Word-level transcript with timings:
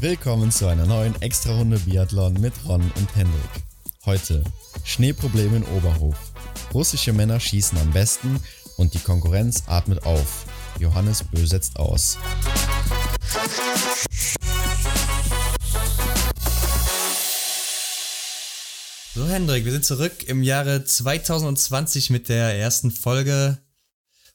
Willkommen 0.00 0.52
zu 0.52 0.68
einer 0.68 0.86
neuen 0.86 1.20
Extra-Runde 1.20 1.78
Biathlon 1.78 2.34
mit 2.34 2.52
Ron 2.68 2.82
und 2.94 3.16
Hendrik. 3.16 3.40
Heute 4.04 4.44
Schneeprobleme 4.84 5.56
in 5.56 5.64
Oberhof. 5.64 6.16
Russische 6.72 7.12
Männer 7.12 7.40
schießen 7.40 7.76
am 7.78 7.90
besten 7.90 8.38
und 8.76 8.94
die 8.94 8.98
Konkurrenz 8.98 9.64
atmet 9.66 10.04
auf. 10.06 10.44
Johannes 10.78 11.24
Bö 11.24 11.44
setzt 11.46 11.76
aus. 11.76 12.18
So, 19.14 19.26
Hendrik, 19.26 19.64
wir 19.64 19.72
sind 19.72 19.84
zurück 19.84 20.24
im 20.24 20.42
Jahre 20.42 20.84
2020 20.84 22.10
mit 22.10 22.28
der 22.28 22.58
ersten 22.58 22.90
Folge 22.90 23.58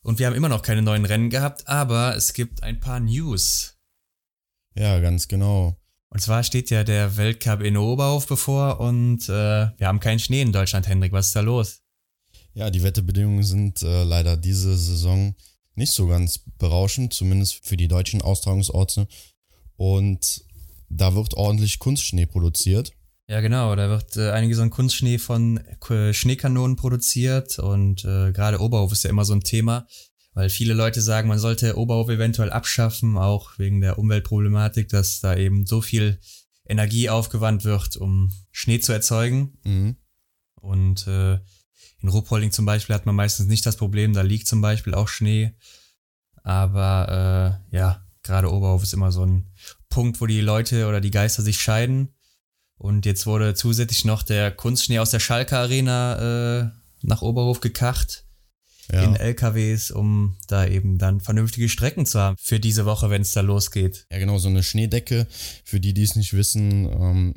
und 0.04 0.20
wir 0.20 0.28
haben 0.28 0.36
immer 0.36 0.50
noch 0.50 0.62
keine 0.62 0.82
neuen 0.82 1.06
Rennen 1.06 1.30
gehabt, 1.30 1.68
aber 1.68 2.16
es 2.16 2.34
gibt 2.34 2.64
ein 2.64 2.80
paar 2.80 3.00
News. 3.00 3.78
Ja, 4.76 5.00
ganz 5.00 5.28
genau. 5.28 5.78
Und 6.10 6.22
zwar 6.22 6.44
steht 6.44 6.70
ja 6.70 6.84
der 6.84 7.18
Weltcup 7.18 7.62
in 7.62 7.78
Oberhof 7.78 8.28
bevor 8.28 8.80
und 8.80 9.30
äh, 9.30 9.70
wir 9.78 9.88
haben 9.88 10.00
keinen 10.00 10.20
Schnee 10.20 10.42
in 10.42 10.52
Deutschland, 10.52 10.88
Hendrik. 10.88 11.12
Was 11.12 11.28
ist 11.28 11.36
da 11.36 11.42
los? 11.42 11.82
Ja, 12.54 12.72
die 12.72 12.82
Wetterbedingungen 12.82 13.44
sind 13.44 13.84
äh, 13.84 14.04
leider 14.04 14.36
diese 14.36 14.76
Saison 14.76 15.36
nicht 15.76 15.94
so 15.94 16.08
ganz 16.08 16.40
berauschend, 16.58 17.14
zumindest 17.14 17.66
für 17.66 17.78
die 17.78 17.88
deutschen 17.88 18.22
Austragungsorte. 18.22 19.08
Und 19.78 20.44
da 20.90 21.14
wird 21.14 21.36
ordentlich 21.36 21.80
Kunstschnee 21.80 22.26
produziert. 22.26 22.92
Ja, 23.30 23.40
genau. 23.40 23.76
Da 23.76 23.90
wird 23.90 24.18
äh, 24.18 24.32
einige 24.32 24.56
so 24.56 24.64
ein 24.64 24.72
Kunstschnee 24.72 25.20
von 25.20 25.58
äh, 25.90 26.14
Schneekanonen 26.14 26.76
produziert 26.76 27.60
und 27.60 28.04
äh, 28.04 28.34
gerade 28.34 28.60
Oberhof 28.60 28.92
ist 28.92 29.04
ja 29.04 29.10
immer 29.10 29.24
so 29.24 29.34
ein 29.34 29.42
Thema 29.42 29.88
weil 30.40 30.50
viele 30.50 30.74
Leute 30.74 31.02
sagen, 31.02 31.28
man 31.28 31.38
sollte 31.38 31.78
Oberhof 31.78 32.08
eventuell 32.10 32.50
abschaffen, 32.50 33.18
auch 33.18 33.58
wegen 33.58 33.82
der 33.82 34.00
Umweltproblematik, 34.00 34.88
dass 34.88 35.20
da 35.20 35.36
eben 35.36 35.66
so 35.66 35.82
viel 35.82 36.20
Energie 36.66 37.10
aufgewandt 37.10 37.66
wird, 37.66 37.98
um 37.98 38.32
Schnee 38.52 38.80
zu 38.80 38.94
erzeugen. 38.94 39.58
Mhm. 39.64 39.98
Und 40.56 41.08
äh, 41.08 41.40
in 42.02 42.10
Ruhpolding 42.10 42.52
zum 42.52 42.66
Beispiel 42.66 42.96
hat 42.96 43.06
man 43.06 43.16
meistens 43.16 43.48
nicht 43.48 43.66
das 43.66 43.76
Problem, 43.76 44.14
da 44.14 44.22
liegt 44.22 44.48
zum 44.48 44.62
Beispiel 44.62 44.94
auch 44.94 45.08
Schnee. 45.08 45.56
Aber 46.44 47.60
äh, 47.72 47.76
ja, 47.76 48.06
gerade 48.24 48.50
Oberhof 48.50 48.84
ist 48.84 48.94
immer 48.94 49.12
so 49.12 49.26
ein 49.26 49.52
Punkt, 49.90 50.22
wo 50.22 50.26
die 50.26 50.42
Leute 50.42 50.88
oder 50.88 51.02
die 51.02 51.12
Geister 51.12 51.42
sich 51.42 51.60
scheiden. 51.60 52.14
Und 52.80 53.06
jetzt 53.06 53.28
wurde 53.28 53.54
zusätzlich 53.56 54.06
noch 54.06 54.24
der 54.24 54.52
Kunstschnee 54.52 55.00
aus 55.00 55.12
der 55.12 55.20
Schalke 55.20 55.58
Arena 55.58 56.62
äh, 56.62 56.70
nach 57.02 57.22
Oberhof 57.22 57.60
gekacht 57.60 58.24
ja. 58.92 59.04
in 59.04 59.18
LKWs, 59.18 59.92
um 59.92 60.38
da 60.48 60.66
eben 60.66 60.98
dann 60.98 61.20
vernünftige 61.20 61.68
Strecken 61.68 62.06
zu 62.06 62.20
haben 62.20 62.38
für 62.40 62.60
diese 62.60 62.86
Woche, 62.86 63.10
wenn 63.10 63.22
es 63.22 63.34
da 63.34 63.42
losgeht. 63.42 64.08
Ja, 64.10 64.18
genau, 64.18 64.38
so 64.38 64.48
eine 64.48 64.64
Schneedecke, 64.64 65.28
für 65.66 65.82
die, 65.82 65.94
die 65.94 66.04
es 66.04 66.16
nicht 66.16 66.34
wissen, 66.34 66.86
ähm, 66.86 67.34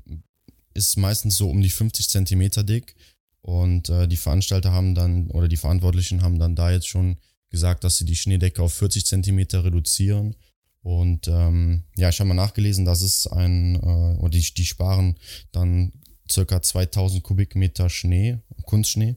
ist 0.74 0.96
meistens 0.96 1.36
so 1.36 1.50
um 1.50 1.60
die 1.60 1.70
50 1.70 2.08
Zentimeter 2.08 2.62
dick. 2.62 2.94
Und 3.40 3.88
äh, 3.88 4.06
die 4.06 4.16
Veranstalter 4.16 4.70
haben 4.70 4.94
dann, 4.94 5.28
oder 5.32 5.48
die 5.48 5.56
Verantwortlichen 5.56 6.22
haben 6.22 6.38
dann 6.38 6.54
da 6.54 6.70
jetzt 6.70 6.86
schon 6.86 7.16
gesagt, 7.50 7.82
dass 7.82 7.98
sie 7.98 8.04
die 8.04 8.14
Schneedecke 8.14 8.62
auf 8.62 8.74
40 8.74 9.04
Zentimeter 9.04 9.64
reduzieren. 9.64 10.36
Und 10.82 11.28
ähm, 11.28 11.84
ja, 11.96 12.08
ich 12.08 12.18
habe 12.18 12.28
mal 12.28 12.34
nachgelesen, 12.34 12.84
dass 12.84 13.02
es 13.02 13.26
ein, 13.26 13.76
äh, 13.76 14.18
oder 14.18 14.30
die, 14.30 14.42
die 14.54 14.66
sparen 14.66 15.16
dann 15.52 15.92
circa 16.30 16.60
2000 16.60 17.22
Kubikmeter 17.22 17.88
Schnee, 17.88 18.38
Kunstschnee. 18.64 19.16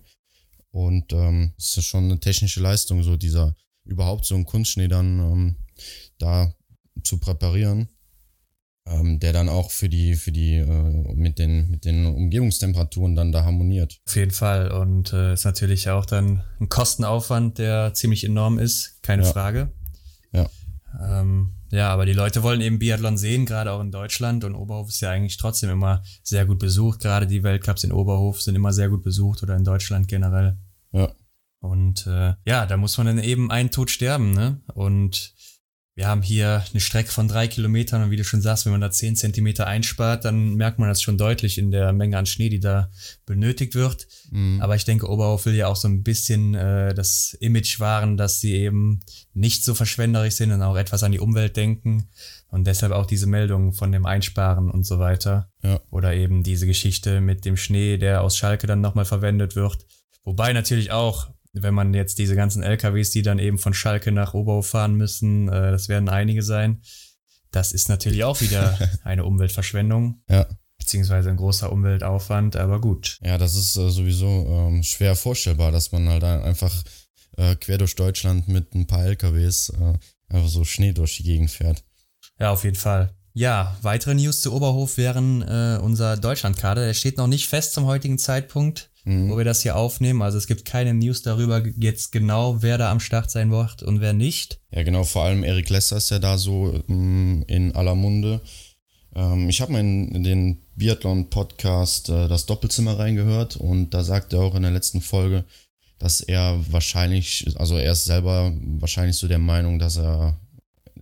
Und 0.72 1.12
ähm, 1.14 1.54
es 1.58 1.78
ist 1.78 1.86
schon 1.86 2.06
eine 2.06 2.20
technische 2.20 2.60
Leistung, 2.60 3.02
so 3.02 3.18
dieser 3.18 3.56
überhaupt 3.86 4.26
so 4.26 4.36
einen 4.36 4.46
Kunstschnee 4.46 4.88
dann 4.88 5.20
ähm, 5.20 5.56
da 6.18 6.54
zu 7.04 7.18
präparieren, 7.18 7.88
ähm, 8.88 9.20
der 9.20 9.34
dann 9.34 9.50
auch 9.50 9.72
für 9.72 9.90
die, 9.90 10.16
für 10.16 10.32
die, 10.32 10.56
äh, 10.56 11.14
mit 11.16 11.40
den, 11.40 11.70
mit 11.70 11.86
den 11.86 12.06
Umgebungstemperaturen 12.06 13.16
dann 13.16 13.32
da 13.32 13.44
harmoniert. 13.44 14.00
Auf 14.06 14.16
jeden 14.16 14.32
Fall. 14.32 14.72
Und 14.72 15.14
äh, 15.14 15.34
ist 15.34 15.46
natürlich 15.46 15.90
auch 15.90 16.06
dann 16.06 16.44
ein 16.60 16.70
Kostenaufwand, 16.70 17.58
der 17.58 17.94
ziemlich 17.94 18.24
enorm 18.24 18.60
ist, 18.60 19.02
keine 19.02 19.24
ja. 19.24 19.32
Frage. 19.32 19.72
Ja. 20.34 20.50
Ähm, 21.02 21.54
ja, 21.76 21.90
aber 21.90 22.06
die 22.06 22.14
Leute 22.14 22.42
wollen 22.42 22.62
eben 22.62 22.80
Biathlon 22.80 23.18
sehen, 23.18 23.46
gerade 23.46 23.72
auch 23.72 23.82
in 23.82 23.92
Deutschland. 23.92 24.44
Und 24.44 24.56
Oberhof 24.56 24.90
ist 24.90 25.02
ja 25.02 25.12
eigentlich 25.12 25.38
trotzdem 25.38 25.70
immer 25.70 26.04
sehr 26.24 26.46
gut 26.46 26.60
besucht. 26.60 27.02
Gerade 27.02 27.28
die 27.28 27.44
Weltcups 27.44 27.84
in 27.84 27.92
Oberhof 27.92 28.42
sind 28.42 28.56
immer 28.56 28.72
sehr 28.72 28.90
gut 28.90 29.04
besucht 29.04 29.44
oder 29.44 29.56
in 29.56 29.64
Deutschland 29.64 30.08
generell. 30.08 30.58
Ja. 30.92 31.12
Und 31.60 32.08
äh, 32.08 32.34
ja, 32.46 32.66
da 32.66 32.78
muss 32.78 32.98
man 32.98 33.08
dann 33.08 33.20
eben 33.20 33.52
einen 33.52 33.72
Tod 33.72 33.90
sterben, 33.90 34.32
ne? 34.32 34.62
Und 34.74 35.34
wir 35.96 36.08
haben 36.08 36.22
hier 36.22 36.62
eine 36.70 36.82
Strecke 36.82 37.10
von 37.10 37.30
drei 37.30 37.48
Kilometern 37.48 38.04
und 38.04 38.12
wie 38.12 38.18
du 38.18 38.26
schon 38.26 38.42
sagst, 38.42 38.66
wenn 38.66 38.74
man 38.74 38.82
da 38.82 38.92
zehn 38.92 39.16
Zentimeter 39.16 39.66
einspart, 39.66 40.26
dann 40.26 40.56
merkt 40.56 40.78
man 40.78 40.90
das 40.90 41.02
schon 41.02 41.18
deutlich 41.18 41.58
in 41.58 41.72
der 41.72 41.94
Menge 41.94 42.18
an 42.18 42.26
Schnee, 42.26 42.50
die 42.50 42.60
da 42.60 42.92
benötigt 43.26 43.76
wird. 43.76 44.06
Mhm. 44.30 44.60
Aber 44.62 44.76
ich 44.76 44.84
denke, 44.84 45.10
Oberhof 45.10 45.46
will 45.46 45.56
ja 45.56 45.68
auch 45.68 45.78
so 45.78 45.88
ein 45.88 46.04
bisschen 46.04 46.54
äh, 46.54 46.94
das 46.94 47.38
Image 47.40 47.80
wahren, 47.80 48.18
dass 48.18 48.42
sie 48.42 48.56
eben 48.56 49.00
nicht 49.34 49.64
so 49.64 49.74
verschwenderisch 49.74 50.36
sind 50.36 50.52
und 50.52 50.62
auch 50.62 50.76
etwas 50.76 51.02
an 51.02 51.14
die 51.14 51.20
Umwelt 51.20 51.56
denken. 51.56 52.10
Und 52.50 52.68
deshalb 52.68 52.92
auch 52.92 53.06
diese 53.06 53.28
Meldung 53.28 53.72
von 53.72 53.94
dem 53.94 54.06
Einsparen 54.06 54.70
und 54.70 54.86
so 54.86 55.00
weiter. 55.00 55.50
Ja. 55.64 55.80
Oder 55.92 56.14
eben 56.14 56.44
diese 56.44 56.68
Geschichte 56.68 57.22
mit 57.22 57.46
dem 57.46 57.56
Schnee, 57.56 57.98
der 57.98 58.22
aus 58.22 58.38
Schalke 58.38 58.68
dann 58.68 58.82
nochmal 58.82 59.06
verwendet 59.06 59.56
wird. 59.56 59.86
Wobei 60.26 60.52
natürlich 60.52 60.92
auch, 60.92 61.30
wenn 61.62 61.74
man 61.74 61.94
jetzt 61.94 62.18
diese 62.18 62.36
ganzen 62.36 62.64
LKWs, 62.64 63.12
die 63.12 63.22
dann 63.22 63.40
eben 63.40 63.58
von 63.58 63.74
Schalke 63.74 64.12
nach 64.12 64.34
Oberhof 64.34 64.68
fahren 64.68 64.96
müssen, 64.96 65.48
äh, 65.48 65.72
das 65.72 65.90
werden 65.90 66.10
einige 66.10 66.44
sein, 66.44 66.82
das 67.52 67.72
ist 67.72 67.90
natürlich 67.90 68.24
auch 68.24 68.42
wieder 68.42 68.78
eine 69.04 69.24
Umweltverschwendung. 69.26 70.22
Ja. 70.30 70.48
Beziehungsweise 70.78 71.30
ein 71.30 71.38
großer 71.38 71.72
Umweltaufwand, 71.72 72.58
aber 72.58 72.82
gut. 72.82 73.18
Ja, 73.24 73.38
das 73.38 73.56
ist 73.56 73.78
äh, 73.78 73.90
sowieso 73.90 74.28
ähm, 74.28 74.84
schwer 74.84 75.16
vorstellbar, 75.16 75.72
dass 75.72 75.92
man 75.94 76.10
halt 76.10 76.24
einfach 76.24 76.84
äh, 77.38 77.56
quer 77.56 77.78
durch 77.78 77.96
Deutschland 77.96 78.50
mit 78.50 78.76
ein 78.76 78.86
paar 78.86 79.06
LKWs 79.06 79.70
äh, 79.70 79.94
einfach 80.28 80.50
so 80.50 80.66
Schnee 80.66 80.92
durch 80.92 81.18
die 81.18 81.24
Gegend 81.24 81.50
fährt. 81.50 81.84
Ja, 82.40 82.52
auf 82.52 82.66
jeden 82.66 82.76
Fall. 82.76 83.16
Ja, 83.34 83.78
weitere 83.82 84.16
News 84.16 84.42
zu 84.42 84.54
Oberhof 84.54 84.98
wären 84.98 85.42
äh, 85.42 85.80
unser 85.82 86.18
Deutschlandkader. 86.18 86.86
Der 86.86 86.94
steht 86.94 87.18
noch 87.18 87.28
nicht 87.28 87.48
fest 87.48 87.74
zum 87.74 87.86
heutigen 87.86 88.18
Zeitpunkt 88.18 88.90
mhm. 89.06 89.30
wo 89.30 89.38
wir 89.38 89.46
das 89.46 89.62
hier 89.62 89.76
aufnehmen. 89.78 90.22
Also 90.22 90.38
es 90.38 90.48
gibt 90.48 90.66
keine 90.66 90.94
News 90.94 91.22
darüber 91.22 91.64
jetzt 91.78 92.12
genau, 92.12 92.62
wer 92.62 92.78
da 92.78 92.92
am 92.92 93.00
Start 93.00 93.32
sein 93.32 93.52
wird 93.52 93.84
und 93.84 94.02
wer 94.02 94.14
nicht. 94.14 94.60
Ja, 94.72 94.84
genau, 94.84 95.04
vor 95.04 95.24
allem 95.24 95.44
Erik 95.44 95.70
Lesser 95.70 95.98
ist 95.98 96.12
ja 96.12 96.20
da 96.20 96.38
so 96.38 96.84
mm, 96.88 97.44
in 97.48 97.74
aller 97.76 97.96
Munde. 97.96 98.42
Ähm, 99.16 99.48
ich 99.48 99.62
habe 99.62 99.72
mal 99.72 99.80
in, 99.80 100.10
in, 100.10 100.24
den 100.24 100.62
Biathlon-Podcast 100.76 102.10
äh, 102.10 102.28
das 102.28 102.46
Doppelzimmer 102.46 103.00
reingehört 103.00 103.56
und 103.56 103.92
da 103.92 104.04
sagt 104.04 104.34
er 104.34 104.42
auch 104.42 104.56
in 104.56 104.64
der 104.64 104.72
letzten 104.72 105.02
Folge, 105.02 105.46
dass 105.98 106.20
er 106.20 106.60
wahrscheinlich, 106.70 107.48
also 107.56 107.78
er 107.78 107.94
ist 107.94 108.06
selber 108.06 108.52
wahrscheinlich 108.80 109.16
so 109.16 109.28
der 109.30 109.40
Meinung, 109.40 109.80
dass 109.80 109.98
er 109.98 110.38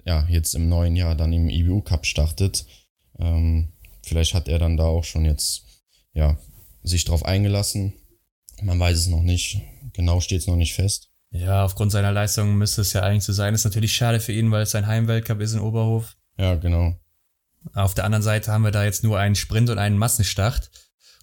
ja 0.05 0.27
jetzt 0.29 0.53
im 0.53 0.69
neuen 0.69 0.95
Jahr 0.95 1.15
dann 1.15 1.33
im 1.33 1.49
IBU 1.49 1.81
Cup 1.81 2.05
startet. 2.05 2.65
Ähm, 3.17 3.69
vielleicht 4.03 4.33
hat 4.33 4.47
er 4.47 4.59
dann 4.59 4.77
da 4.77 4.83
auch 4.83 5.03
schon 5.03 5.25
jetzt 5.25 5.63
ja 6.13 6.37
sich 6.83 7.05
darauf 7.05 7.25
eingelassen. 7.25 7.93
Man 8.61 8.79
weiß 8.79 8.97
es 8.97 9.07
noch 9.07 9.21
nicht. 9.21 9.61
Genau 9.93 10.19
steht 10.19 10.41
es 10.41 10.47
noch 10.47 10.55
nicht 10.55 10.73
fest. 10.73 11.09
Ja, 11.31 11.65
aufgrund 11.65 11.91
seiner 11.91 12.11
Leistung 12.11 12.55
müsste 12.57 12.81
es 12.81 12.93
ja 12.93 13.01
eigentlich 13.01 13.23
so 13.23 13.33
sein. 13.33 13.55
Ist 13.55 13.63
natürlich 13.63 13.95
schade 13.95 14.19
für 14.19 14.33
ihn, 14.33 14.51
weil 14.51 14.63
es 14.63 14.71
sein 14.71 14.87
Heimweltcup 14.87 15.41
ist 15.41 15.53
in 15.53 15.59
Oberhof. 15.59 16.15
Ja, 16.37 16.55
genau. 16.55 16.95
Auf 17.73 17.95
der 17.95 18.03
anderen 18.03 18.23
Seite 18.23 18.51
haben 18.51 18.63
wir 18.63 18.71
da 18.71 18.83
jetzt 18.83 19.03
nur 19.03 19.17
einen 19.19 19.35
Sprint 19.35 19.69
und 19.69 19.79
einen 19.79 19.97
Massenstart. 19.97 20.69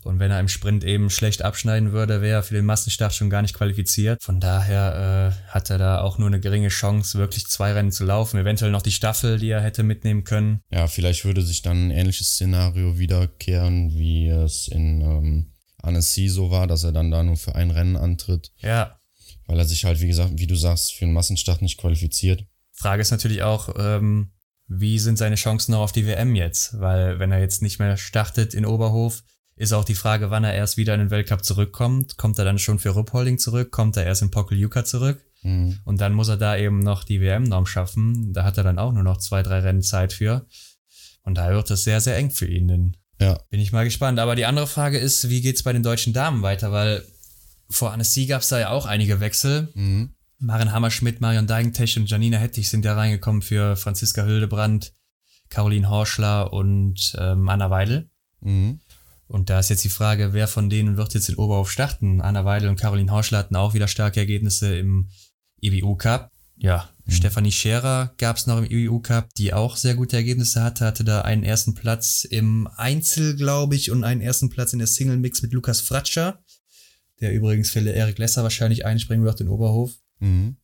Und 0.03 0.19
wenn 0.19 0.31
er 0.31 0.41
im 0.41 0.49
Sprint 0.49 0.83
eben 0.83 1.11
schlecht 1.11 1.43
abschneiden 1.43 1.93
würde, 1.93 2.23
wäre 2.23 2.39
er 2.39 2.43
für 2.43 2.55
den 2.55 2.65
Massenstart 2.65 3.15
schon 3.15 3.29
gar 3.29 3.43
nicht 3.43 3.55
qualifiziert. 3.55 4.23
Von 4.23 4.41
daher 4.41 5.35
äh, 5.47 5.51
hat 5.53 5.69
er 5.69 5.77
da 5.77 6.01
auch 6.01 6.17
nur 6.17 6.27
eine 6.27 6.41
geringe 6.41 6.69
Chance, 6.69 7.19
wirklich 7.19 7.47
zwei 7.49 7.73
Rennen 7.73 7.93
zu 7.93 8.05
laufen. 8.05 8.41
Eventuell 8.41 8.71
noch 8.71 8.83
die 8.83 8.93
Staffel, 8.93 9.39
die 9.39 9.51
er 9.51 9.61
hätte 9.61 9.83
mitnehmen 9.83 10.25
können. 10.25 10.63
Ja, 10.71 10.87
vielleicht 10.87 11.27
würde 11.27 11.43
sich 11.43 11.61
dann 11.61 11.89
ein 11.89 11.91
ähnliches 11.91 12.29
Szenario 12.31 12.99
wiederkehren, 12.99 13.93
wie 13.93 14.29
es 14.29 14.69
in 14.69 15.03
ähm, 15.03 15.53
Annecy 15.83 16.29
so 16.29 16.51
war, 16.51 16.67
dass 16.67 16.85
er 16.85 16.93
dann 16.93 17.11
da 17.11 17.23
nur 17.23 17.37
für 17.37 17.55
ein 17.55 17.71
Rennen 17.71 17.97
antritt. 17.97 18.53
Ja. 18.59 18.99
Weil 19.47 19.59
er 19.59 19.65
sich 19.65 19.85
halt, 19.85 20.01
wie 20.01 20.07
gesagt, 20.07 20.33
wie 20.37 20.47
du 20.47 20.55
sagst, 20.55 20.95
für 20.95 21.05
einen 21.05 21.15
Massenstart 21.15 21.63
nicht 21.63 21.79
qualifiziert. 21.79 22.45
Frage 22.73 23.03
ist 23.03 23.11
natürlich 23.11 23.43
auch, 23.43 23.75
ähm, 23.79 24.33
wie 24.69 24.99
sind 24.99 25.19
seine 25.19 25.35
Chancen 25.35 25.73
noch 25.73 25.81
auf 25.81 25.93
die 25.93 26.07
WM 26.07 26.35
jetzt? 26.37 26.79
Weil 26.79 27.19
wenn 27.19 27.33
er 27.33 27.41
jetzt 27.41 27.61
nicht 27.61 27.79
mehr 27.79 27.97
startet 27.97 28.55
in 28.55 28.65
Oberhof, 28.65 29.23
ist 29.57 29.73
auch 29.73 29.85
die 29.85 29.95
Frage, 29.95 30.31
wann 30.31 30.45
er 30.45 30.55
erst 30.55 30.77
wieder 30.77 30.95
in 30.95 31.01
den 31.01 31.11
Weltcup 31.11 31.45
zurückkommt. 31.45 32.17
Kommt 32.17 32.39
er 32.39 32.47
dann 32.47 32.59
schon 32.59 32.79
für 32.79 32.91
Ruppolding 32.91 33.39
zurück? 33.39 33.71
Kommt 33.73 33.97
er 33.97 34.07
erst 34.07 34.23
in 34.23 34.31
Pokeljuka 34.31 34.85
zurück? 34.85 35.23
Mhm. 35.43 35.81
Und 35.85 36.01
dann 36.01 36.15
muss 36.15 36.29
er 36.29 36.37
da 36.37 36.57
eben 36.57 36.79
noch 36.79 37.05
die 37.05 37.21
WM-Norm 37.21 37.67
schaffen. 37.67 38.33
Da 38.33 38.45
hat 38.45 38.57
er 38.57 38.65
dann 38.65 38.79
auch 38.79 38.93
nur 38.93 39.03
noch 39.03 39.19
zwei, 39.19 39.43
drei 39.43 39.61
Rennen 39.61 39.83
Zeit 39.83 40.13
für. 40.13 40.47
Und 41.23 41.35
da 41.35 41.51
wird 41.51 41.71
es 41.71 41.85
sehr, 41.85 42.01
sehr 42.01 42.17
eng 42.17 42.31
für 42.31 42.47
ihn. 42.47 42.69
Denn 42.69 42.97
ja. 43.21 43.39
Bin 43.51 43.61
ich 43.61 43.73
mal 43.73 43.85
gespannt. 43.85 44.19
Aber 44.19 44.35
die 44.35 44.47
andere 44.47 44.67
Frage 44.67 44.99
ist, 44.99 45.29
wie 45.29 45.43
geht's 45.43 45.63
bei 45.63 45.73
den 45.73 45.83
deutschen 45.83 46.13
Damen 46.13 46.43
weiter? 46.43 46.73
Weil 46.73 47.05
vor 47.69 47.93
Annecy 47.93 48.27
gab 48.27 48.43
es 48.43 48.49
da 48.49 48.59
ja 48.59 48.71
auch 48.71 48.87
einige 48.87 49.21
Wechsel. 49.21 49.69
Mhm. 49.75 50.15
Maren 50.39 50.73
Hammerschmidt, 50.73 51.21
Marion 51.21 51.47
Deigentech 51.47 51.99
und 51.99 52.09
Janina 52.09 52.39
Hettich 52.39 52.71
sind 52.71 52.85
ja 52.85 52.95
reingekommen 52.95 53.43
für 53.43 53.77
Franziska 53.77 54.25
Hildebrand, 54.25 54.95
Caroline 55.51 55.91
Horschler 55.91 56.53
und 56.53 57.15
ähm, 57.19 57.49
Anna 57.49 57.71
Weidel. 57.71 58.09
Mhm. 58.41 58.81
Und 59.27 59.51
da 59.51 59.61
ist 59.61 59.69
jetzt 59.69 59.85
die 59.85 59.91
Frage, 59.91 60.33
wer 60.33 60.49
von 60.49 60.71
denen 60.71 60.97
wird 60.97 61.15
jetzt 61.15 61.29
in 61.29 61.37
Oberhof 61.37 61.71
starten? 61.71 62.21
Anna 62.21 62.45
Weidel 62.45 62.71
und 62.71 62.81
Caroline 62.81 63.13
Horschler 63.13 63.39
hatten 63.39 63.55
auch 63.55 63.75
wieder 63.75 63.87
starke 63.87 64.19
Ergebnisse 64.19 64.77
im 64.77 65.11
IBU 65.61 65.95
Cup. 65.97 66.33
Ja, 66.57 66.89
mhm. 67.11 67.17
Stefanie 67.17 67.53
Scherer 67.53 68.15
gab 68.19 68.37
es 68.37 68.47
noch 68.47 68.59
im 68.59 68.65
IBU 68.65 69.01
Cup, 69.01 69.35
die 69.35 69.53
auch 69.53 69.77
sehr 69.77 69.95
gute 69.95 70.17
Ergebnisse 70.17 70.63
hatte, 70.63 70.87
hatte 70.87 71.05
da 71.05 71.23
einen 71.23 71.45
ersten 71.45 71.75
Platz 71.75 72.25
im 72.25 72.69
Einzel, 72.77 73.37
glaube 73.37 73.77
ich, 73.77 73.91
und 73.91 74.05
einen 74.05 74.21
ersten 74.21 74.51
Platz 74.51 74.73
in 74.73 74.79
der 74.79 74.89
Single 74.89 75.17
Mix 75.17 75.43
mit 75.43 75.53
Lukas 75.53 75.81
Fratscher, 75.81 76.43
der 77.21 77.33
übrigens 77.33 77.71
für 77.71 77.81
Erik 77.81 78.19
Lesser 78.19 78.43
wahrscheinlich 78.43 78.87
einspringen 78.87 79.25
wird 79.25 79.41
in 79.41 79.49
Oberhof. 79.49 79.93
Mhm. 80.19 80.57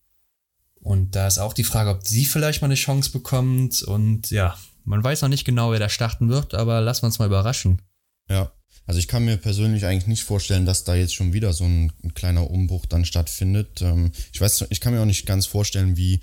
Und 0.81 1.17
da 1.17 1.27
ist 1.27 1.39
auch 1.39 1.53
die 1.53 1.65
Frage, 1.65 1.91
ob 1.91 2.07
sie 2.07 2.25
vielleicht 2.25 2.63
mal 2.63 2.67
eine 2.67 2.77
Chance 2.77 3.11
bekommt. 3.11 3.83
Und 3.83 4.31
ja, 4.31 4.57
man 4.85 5.03
weiß 5.03 5.23
noch 5.23 5.29
nicht 5.29 5.45
genau, 5.45 5.73
wer 5.73 5.81
da 5.81 5.89
starten 5.89 6.29
wird, 6.29 6.55
aber 6.55 6.81
lassen 6.81 7.03
wir 7.03 7.07
uns 7.07 7.19
mal 7.19 7.27
überraschen. 7.27 7.83
Ja, 8.29 8.53
also 8.87 9.01
ich 9.01 9.09
kann 9.09 9.25
mir 9.25 9.37
persönlich 9.37 9.85
eigentlich 9.85 10.07
nicht 10.07 10.23
vorstellen, 10.23 10.65
dass 10.65 10.85
da 10.85 10.95
jetzt 10.95 11.15
schon 11.15 11.33
wieder 11.33 11.53
so 11.53 11.65
ein, 11.65 11.93
ein 12.05 12.15
kleiner 12.15 12.49
Umbruch 12.49 12.87
dann 12.87 13.05
stattfindet. 13.05 13.83
Ähm, 13.83 14.13
ich 14.33 14.41
weiß, 14.41 14.67
ich 14.71 14.81
kann 14.81 14.95
mir 14.95 15.01
auch 15.01 15.07
nicht 15.07 15.27
ganz 15.27 15.47
vorstellen, 15.47 15.97
wie 15.97 16.21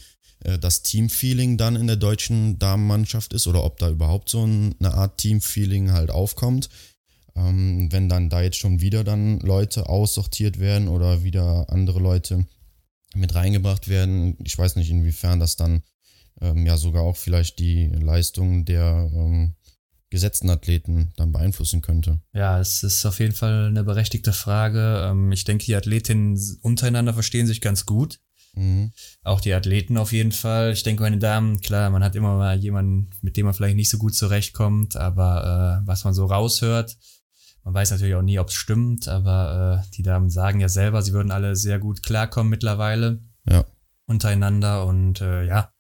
das 0.60 0.84
Teamfeeling 0.84 1.58
dann 1.58 1.76
in 1.76 1.88
der 1.88 1.96
deutschen 1.96 2.60
Damenmannschaft 2.60 3.34
ist 3.34 3.48
oder 3.48 3.64
ob 3.64 3.80
da 3.80 3.90
überhaupt 3.90 4.30
so 4.30 4.46
ein, 4.46 4.76
eine 4.80 4.94
Art 4.94 5.18
Teamfeeling 5.18 5.92
halt 5.92 6.12
aufkommt. 6.12 6.70
Ähm, 7.36 7.92
wenn 7.92 8.10
dann 8.10 8.30
da 8.30 8.42
jetzt 8.42 8.58
schon 8.58 8.82
wieder 8.82 9.04
dann 9.04 9.40
Leute 9.40 9.90
aussortiert 9.90 10.60
werden 10.60 10.88
oder 10.88 11.24
wieder 11.24 11.68
andere 11.70 12.00
Leute 12.00 12.46
mit 13.16 13.34
reingebracht 13.36 13.88
werden. 13.88 14.38
Ich 14.44 14.58
weiß 14.58 14.76
nicht, 14.76 14.90
inwiefern 14.90 15.40
das 15.40 15.56
dann 15.56 15.84
ähm, 16.42 16.66
ja 16.66 16.78
sogar 16.78 17.04
auch 17.04 17.18
vielleicht 17.18 17.60
die 17.60 17.88
Leistung 17.88 18.66
der 18.66 19.10
ähm, 19.14 19.56
gesetzten 20.10 20.50
Athleten 20.50 21.12
dann 21.16 21.32
beeinflussen 21.32 21.82
könnte. 21.82 22.22
Ja, 22.34 22.60
es 22.60 22.84
ist 22.84 23.06
auf 23.06 23.20
jeden 23.20 23.34
Fall 23.34 23.66
eine 23.68 23.84
berechtigte 23.84 24.34
Frage. 24.34 25.08
Ähm, 25.10 25.32
ich 25.32 25.44
denke, 25.44 25.66
die 25.66 25.76
Athletinnen 25.76 26.40
untereinander 26.62 27.14
verstehen 27.14 27.48
sich 27.48 27.62
ganz 27.62 27.86
gut. 27.86 28.20
Mhm. 28.56 28.92
Auch 29.24 29.42
die 29.42 29.54
Athleten 29.54 29.98
auf 29.98 30.12
jeden 30.12 30.32
Fall. 30.32 30.74
Ich 30.74 30.84
denke, 30.84 31.04
meine 31.04 31.18
Damen, 31.18 31.62
klar, 31.62 31.90
man 31.90 32.04
hat 32.04 32.16
immer 32.16 32.38
mal 32.38 32.58
jemanden, 32.58 33.10
mit 33.22 33.36
dem 33.36 33.46
man 33.46 33.54
vielleicht 33.54 33.76
nicht 33.76 33.90
so 33.90 33.98
gut 33.98 34.16
zurechtkommt, 34.16 34.96
aber 34.96 35.82
äh, 35.84 35.88
was 35.88 36.04
man 36.04 36.14
so 36.14 36.26
raushört, 36.26 36.98
man 37.64 37.74
weiß 37.74 37.92
natürlich 37.92 38.16
auch 38.16 38.22
nie, 38.22 38.40
ob 38.40 38.50
es 38.50 38.56
stimmt, 38.56 39.08
aber 39.08 39.84
äh, 39.84 39.92
die 39.96 40.04
Damen 40.04 40.30
sagen 40.30 40.60
ja 40.60 40.70
selber, 40.70 41.02
sie 41.02 41.14
würden 41.14 41.32
alle 41.32 41.56
sehr 41.56 41.80
gut 41.80 42.04
klarkommen 42.04 42.50
mittlerweile. 42.50 43.22
Ja. 43.50 43.66
Untereinander 44.06 44.86
und 44.86 45.22
äh, 45.22 45.46
ja. 45.46 45.72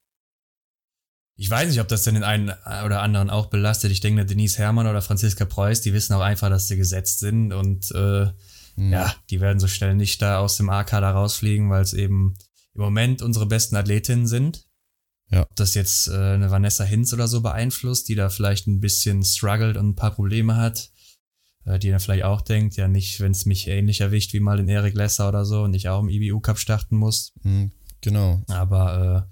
Ich 1.35 1.49
weiß 1.49 1.67
nicht, 1.67 1.81
ob 1.81 1.87
das 1.87 2.03
denn 2.03 2.13
den 2.13 2.23
einen 2.23 2.53
oder 2.85 3.01
anderen 3.01 3.29
auch 3.29 3.47
belastet. 3.47 3.91
Ich 3.91 3.99
denke, 3.99 4.25
Denise 4.25 4.59
Herrmann 4.59 4.87
oder 4.87 5.01
Franziska 5.01 5.45
Preuß, 5.45 5.81
die 5.81 5.91
wissen 5.93 6.13
auch 6.13 6.21
einfach, 6.21 6.49
dass 6.49 6.67
sie 6.67 6.77
gesetzt 6.77 7.19
sind 7.19 7.51
und 7.51 7.91
äh, 7.91 8.27
mhm. 8.75 8.93
ja, 8.93 9.13
die 9.29 9.41
werden 9.41 9.59
so 9.59 9.67
schnell 9.67 9.95
nicht 9.95 10.21
da 10.21 10.39
aus 10.39 10.57
dem 10.57 10.69
A-Kader 10.69 11.09
rausfliegen, 11.09 11.69
weil 11.69 11.81
es 11.81 11.93
eben 11.93 12.35
im 12.75 12.81
Moment 12.81 13.21
unsere 13.21 13.45
besten 13.45 13.75
Athletinnen 13.75 14.27
sind. 14.27 14.67
Ja. 15.29 15.41
Ob 15.43 15.55
das 15.55 15.73
jetzt 15.73 16.09
äh, 16.09 16.13
eine 16.13 16.51
Vanessa 16.51 16.83
Hinz 16.83 17.13
oder 17.13 17.27
so 17.27 17.41
beeinflusst, 17.41 18.07
die 18.09 18.15
da 18.15 18.29
vielleicht 18.29 18.67
ein 18.67 18.79
bisschen 18.79 19.23
struggelt 19.23 19.77
und 19.77 19.89
ein 19.89 19.95
paar 19.95 20.11
Probleme 20.11 20.55
hat, 20.55 20.91
äh, 21.65 21.79
die 21.79 21.89
dann 21.89 21.99
vielleicht 21.99 22.23
auch 22.23 22.41
denkt, 22.41 22.75
ja 22.75 22.87
nicht, 22.87 23.19
wenn 23.19 23.31
es 23.31 23.45
mich 23.45 23.67
ähnlich 23.67 24.01
erwischt 24.01 24.33
wie 24.33 24.39
mal 24.39 24.57
den 24.57 24.69
Erik 24.69 24.95
Lesser 24.95 25.29
oder 25.29 25.45
so 25.45 25.63
und 25.63 25.73
ich 25.73 25.89
auch 25.89 26.01
im 26.01 26.09
IBU 26.09 26.39
Cup 26.39 26.59
starten 26.59 26.97
muss. 26.97 27.33
Mhm, 27.43 27.71
genau. 28.01 28.43
Aber 28.47 29.27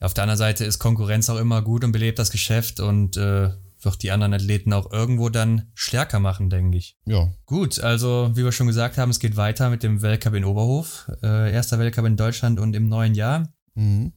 äh, 0.00 0.04
auf 0.04 0.14
der 0.14 0.24
anderen 0.24 0.38
Seite 0.38 0.64
ist 0.64 0.78
Konkurrenz 0.78 1.28
auch 1.28 1.38
immer 1.38 1.62
gut 1.62 1.84
und 1.84 1.92
belebt 1.92 2.18
das 2.18 2.30
Geschäft 2.30 2.80
und 2.80 3.16
äh, 3.16 3.50
wird 3.86 4.02
die 4.02 4.10
anderen 4.10 4.34
Athleten 4.34 4.74
auch 4.74 4.92
irgendwo 4.92 5.30
dann 5.30 5.70
stärker 5.74 6.20
machen, 6.20 6.50
denke 6.50 6.76
ich. 6.76 6.98
Ja. 7.06 7.32
Gut, 7.46 7.80
also 7.80 8.30
wie 8.34 8.44
wir 8.44 8.52
schon 8.52 8.66
gesagt 8.66 8.98
haben, 8.98 9.10
es 9.10 9.20
geht 9.20 9.36
weiter 9.36 9.70
mit 9.70 9.82
dem 9.82 10.02
Weltcup 10.02 10.34
in 10.34 10.44
Oberhof. 10.44 11.10
Äh, 11.22 11.52
erster 11.52 11.78
Weltcup 11.78 12.04
in 12.04 12.18
Deutschland 12.18 12.60
und 12.60 12.76
im 12.76 12.88
neuen 12.88 13.14
Jahr. 13.14 13.48
Mhm. 13.74 14.12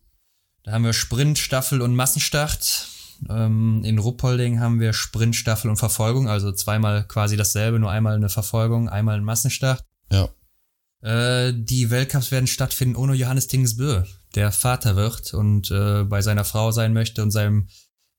Da 0.63 0.73
haben 0.73 0.83
wir 0.83 0.93
Sprint, 0.93 1.39
Staffel 1.39 1.81
und 1.81 1.95
Massenstart. 1.95 2.89
Ähm, 3.29 3.81
in 3.85 3.99
Ruppolding 3.99 4.59
haben 4.59 4.79
wir 4.79 4.93
Sprint, 4.93 5.35
Staffel 5.35 5.69
und 5.69 5.77
Verfolgung, 5.77 6.27
also 6.27 6.51
zweimal 6.51 7.05
quasi 7.07 7.37
dasselbe, 7.37 7.79
nur 7.79 7.91
einmal 7.91 8.15
eine 8.15 8.29
Verfolgung, 8.29 8.89
einmal 8.89 9.17
ein 9.17 9.23
Massenstart. 9.23 9.85
Ja. 10.11 10.29
Äh, 11.01 11.53
die 11.55 11.89
Weltcups 11.91 12.31
werden 12.31 12.47
stattfinden 12.47 12.95
ohne 12.95 13.13
Johannes 13.13 13.47
Tingsbö, 13.47 14.03
der 14.35 14.51
Vater 14.51 14.95
wird 14.95 15.33
und 15.33 15.71
äh, 15.71 16.03
bei 16.03 16.21
seiner 16.21 16.45
Frau 16.45 16.71
sein 16.71 16.93
möchte 16.93 17.23
und 17.23 17.31
seinem 17.31 17.67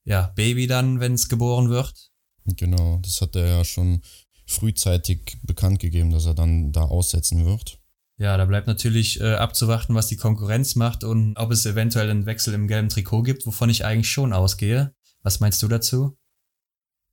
ja, 0.03 0.31
Baby 0.35 0.67
dann, 0.67 0.99
wenn 0.99 1.13
es 1.13 1.29
geboren 1.29 1.69
wird. 1.69 2.11
Genau, 2.45 2.99
das 3.01 3.21
hat 3.21 3.35
er 3.35 3.47
ja 3.47 3.63
schon 3.63 4.01
frühzeitig 4.47 5.37
bekannt 5.43 5.79
gegeben, 5.79 6.11
dass 6.11 6.25
er 6.25 6.33
dann 6.33 6.71
da 6.71 6.83
aussetzen 6.83 7.45
wird. 7.45 7.79
Ja, 8.17 8.37
da 8.37 8.45
bleibt 8.45 8.67
natürlich 8.67 9.19
äh, 9.19 9.33
abzuwarten, 9.33 9.95
was 9.95 10.07
die 10.07 10.15
Konkurrenz 10.15 10.75
macht 10.75 11.03
und 11.03 11.37
ob 11.37 11.51
es 11.51 11.65
eventuell 11.65 12.09
einen 12.09 12.25
Wechsel 12.25 12.53
im 12.53 12.67
gelben 12.67 12.89
Trikot 12.89 13.23
gibt, 13.23 13.45
wovon 13.47 13.69
ich 13.69 13.83
eigentlich 13.85 14.11
schon 14.11 14.33
ausgehe. 14.33 14.93
Was 15.23 15.39
meinst 15.39 15.63
du 15.63 15.67
dazu? 15.67 16.17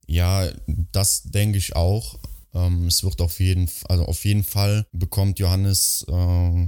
Ja, 0.07 0.51
das 0.67 1.23
denke 1.23 1.59
ich 1.59 1.77
auch. 1.77 2.19
Ähm, 2.53 2.87
es 2.87 3.05
wird 3.05 3.21
auf 3.21 3.41
jeden, 3.41 3.71
also 3.89 4.05
auf 4.05 4.25
jeden 4.25 4.45
Fall 4.45 4.87
bekommt 4.93 5.39
Johannes 5.39 6.05
äh, 6.09 6.67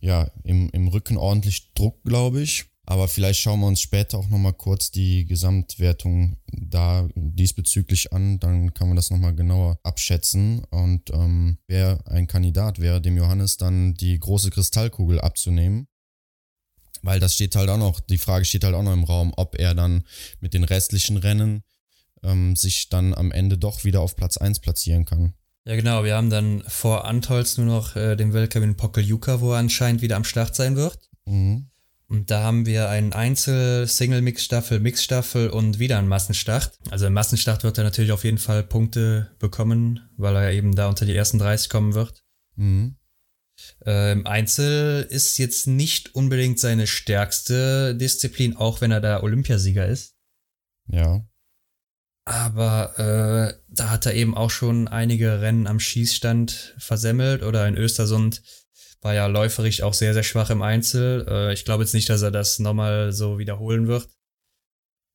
ja 0.00 0.30
im, 0.44 0.68
im 0.70 0.88
Rücken 0.88 1.16
ordentlich 1.16 1.72
Druck, 1.74 2.02
glaube 2.04 2.42
ich. 2.42 2.66
Aber 2.84 3.06
vielleicht 3.06 3.40
schauen 3.40 3.60
wir 3.60 3.68
uns 3.68 3.80
später 3.80 4.18
auch 4.18 4.28
nochmal 4.28 4.54
kurz 4.54 4.90
die 4.90 5.24
Gesamtwertung 5.24 6.36
da 6.46 7.08
diesbezüglich 7.14 8.12
an. 8.12 8.40
Dann 8.40 8.74
kann 8.74 8.88
man 8.88 8.96
das 8.96 9.10
nochmal 9.10 9.34
genauer 9.34 9.78
abschätzen. 9.84 10.64
Und 10.70 11.10
ähm, 11.10 11.58
wer 11.68 12.00
ein 12.06 12.26
Kandidat 12.26 12.80
wäre, 12.80 13.00
dem 13.00 13.16
Johannes 13.16 13.56
dann 13.56 13.94
die 13.94 14.18
große 14.18 14.50
Kristallkugel 14.50 15.20
abzunehmen. 15.20 15.86
Weil 17.02 17.20
das 17.20 17.34
steht 17.34 17.54
halt 17.54 17.68
auch 17.68 17.78
noch, 17.78 18.00
die 18.00 18.18
Frage 18.18 18.44
steht 18.44 18.64
halt 18.64 18.74
auch 18.74 18.82
noch 18.82 18.92
im 18.92 19.04
Raum, 19.04 19.32
ob 19.36 19.58
er 19.58 19.74
dann 19.74 20.04
mit 20.40 20.54
den 20.54 20.64
restlichen 20.64 21.16
Rennen 21.16 21.62
ähm, 22.22 22.56
sich 22.56 22.88
dann 22.88 23.14
am 23.14 23.32
Ende 23.32 23.58
doch 23.58 23.84
wieder 23.84 24.00
auf 24.00 24.16
Platz 24.16 24.36
1 24.36 24.60
platzieren 24.60 25.04
kann. 25.04 25.34
Ja, 25.64 25.76
genau. 25.76 26.02
Wir 26.02 26.16
haben 26.16 26.30
dann 26.30 26.62
vor 26.66 27.04
Antolz 27.04 27.56
nur 27.58 27.66
noch 27.66 27.94
äh, 27.94 28.16
den 28.16 28.32
Weltcup 28.32 28.62
in 28.62 28.76
Pokeljuka, 28.76 29.40
wo 29.40 29.52
er 29.52 29.58
anscheinend 29.58 30.02
wieder 30.02 30.16
am 30.16 30.24
Start 30.24 30.56
sein 30.56 30.74
wird. 30.74 30.98
Mhm. 31.26 31.68
Und 32.12 32.30
da 32.30 32.42
haben 32.42 32.66
wir 32.66 32.90
einen 32.90 33.14
Einzel-, 33.14 33.86
Single-Mix-Staffel, 33.86 34.80
Mix-Staffel 34.80 35.48
und 35.48 35.78
wieder 35.78 35.96
einen 35.96 36.08
Massenstart. 36.08 36.78
Also 36.90 37.06
im 37.06 37.14
Massenstart 37.14 37.64
wird 37.64 37.78
er 37.78 37.84
natürlich 37.84 38.12
auf 38.12 38.24
jeden 38.24 38.36
Fall 38.36 38.62
Punkte 38.62 39.30
bekommen, 39.38 40.10
weil 40.18 40.36
er 40.36 40.52
eben 40.52 40.76
da 40.76 40.90
unter 40.90 41.06
die 41.06 41.16
ersten 41.16 41.38
30 41.38 41.70
kommen 41.70 41.94
wird. 41.94 42.22
Mhm. 42.56 42.96
Ähm, 43.86 44.26
Einzel 44.26 45.06
ist 45.08 45.38
jetzt 45.38 45.66
nicht 45.66 46.14
unbedingt 46.14 46.60
seine 46.60 46.86
stärkste 46.86 47.94
Disziplin, 47.94 48.56
auch 48.56 48.82
wenn 48.82 48.90
er 48.90 49.00
da 49.00 49.22
Olympiasieger 49.22 49.86
ist. 49.86 50.14
Ja. 50.88 51.26
Aber 52.26 52.98
äh, 52.98 53.58
da 53.68 53.88
hat 53.88 54.04
er 54.04 54.12
eben 54.12 54.36
auch 54.36 54.50
schon 54.50 54.86
einige 54.86 55.40
Rennen 55.40 55.66
am 55.66 55.80
Schießstand 55.80 56.74
versemmelt 56.76 57.42
oder 57.42 57.66
in 57.66 57.78
Östersund 57.78 58.42
war 59.02 59.14
ja 59.14 59.26
läuferisch 59.26 59.82
auch 59.82 59.94
sehr, 59.94 60.14
sehr 60.14 60.22
schwach 60.22 60.50
im 60.50 60.62
Einzel. 60.62 61.26
Äh, 61.28 61.52
ich 61.52 61.64
glaube 61.64 61.82
jetzt 61.82 61.92
nicht, 61.92 62.08
dass 62.08 62.22
er 62.22 62.30
das 62.30 62.58
nochmal 62.58 63.12
so 63.12 63.38
wiederholen 63.38 63.88
wird. 63.88 64.08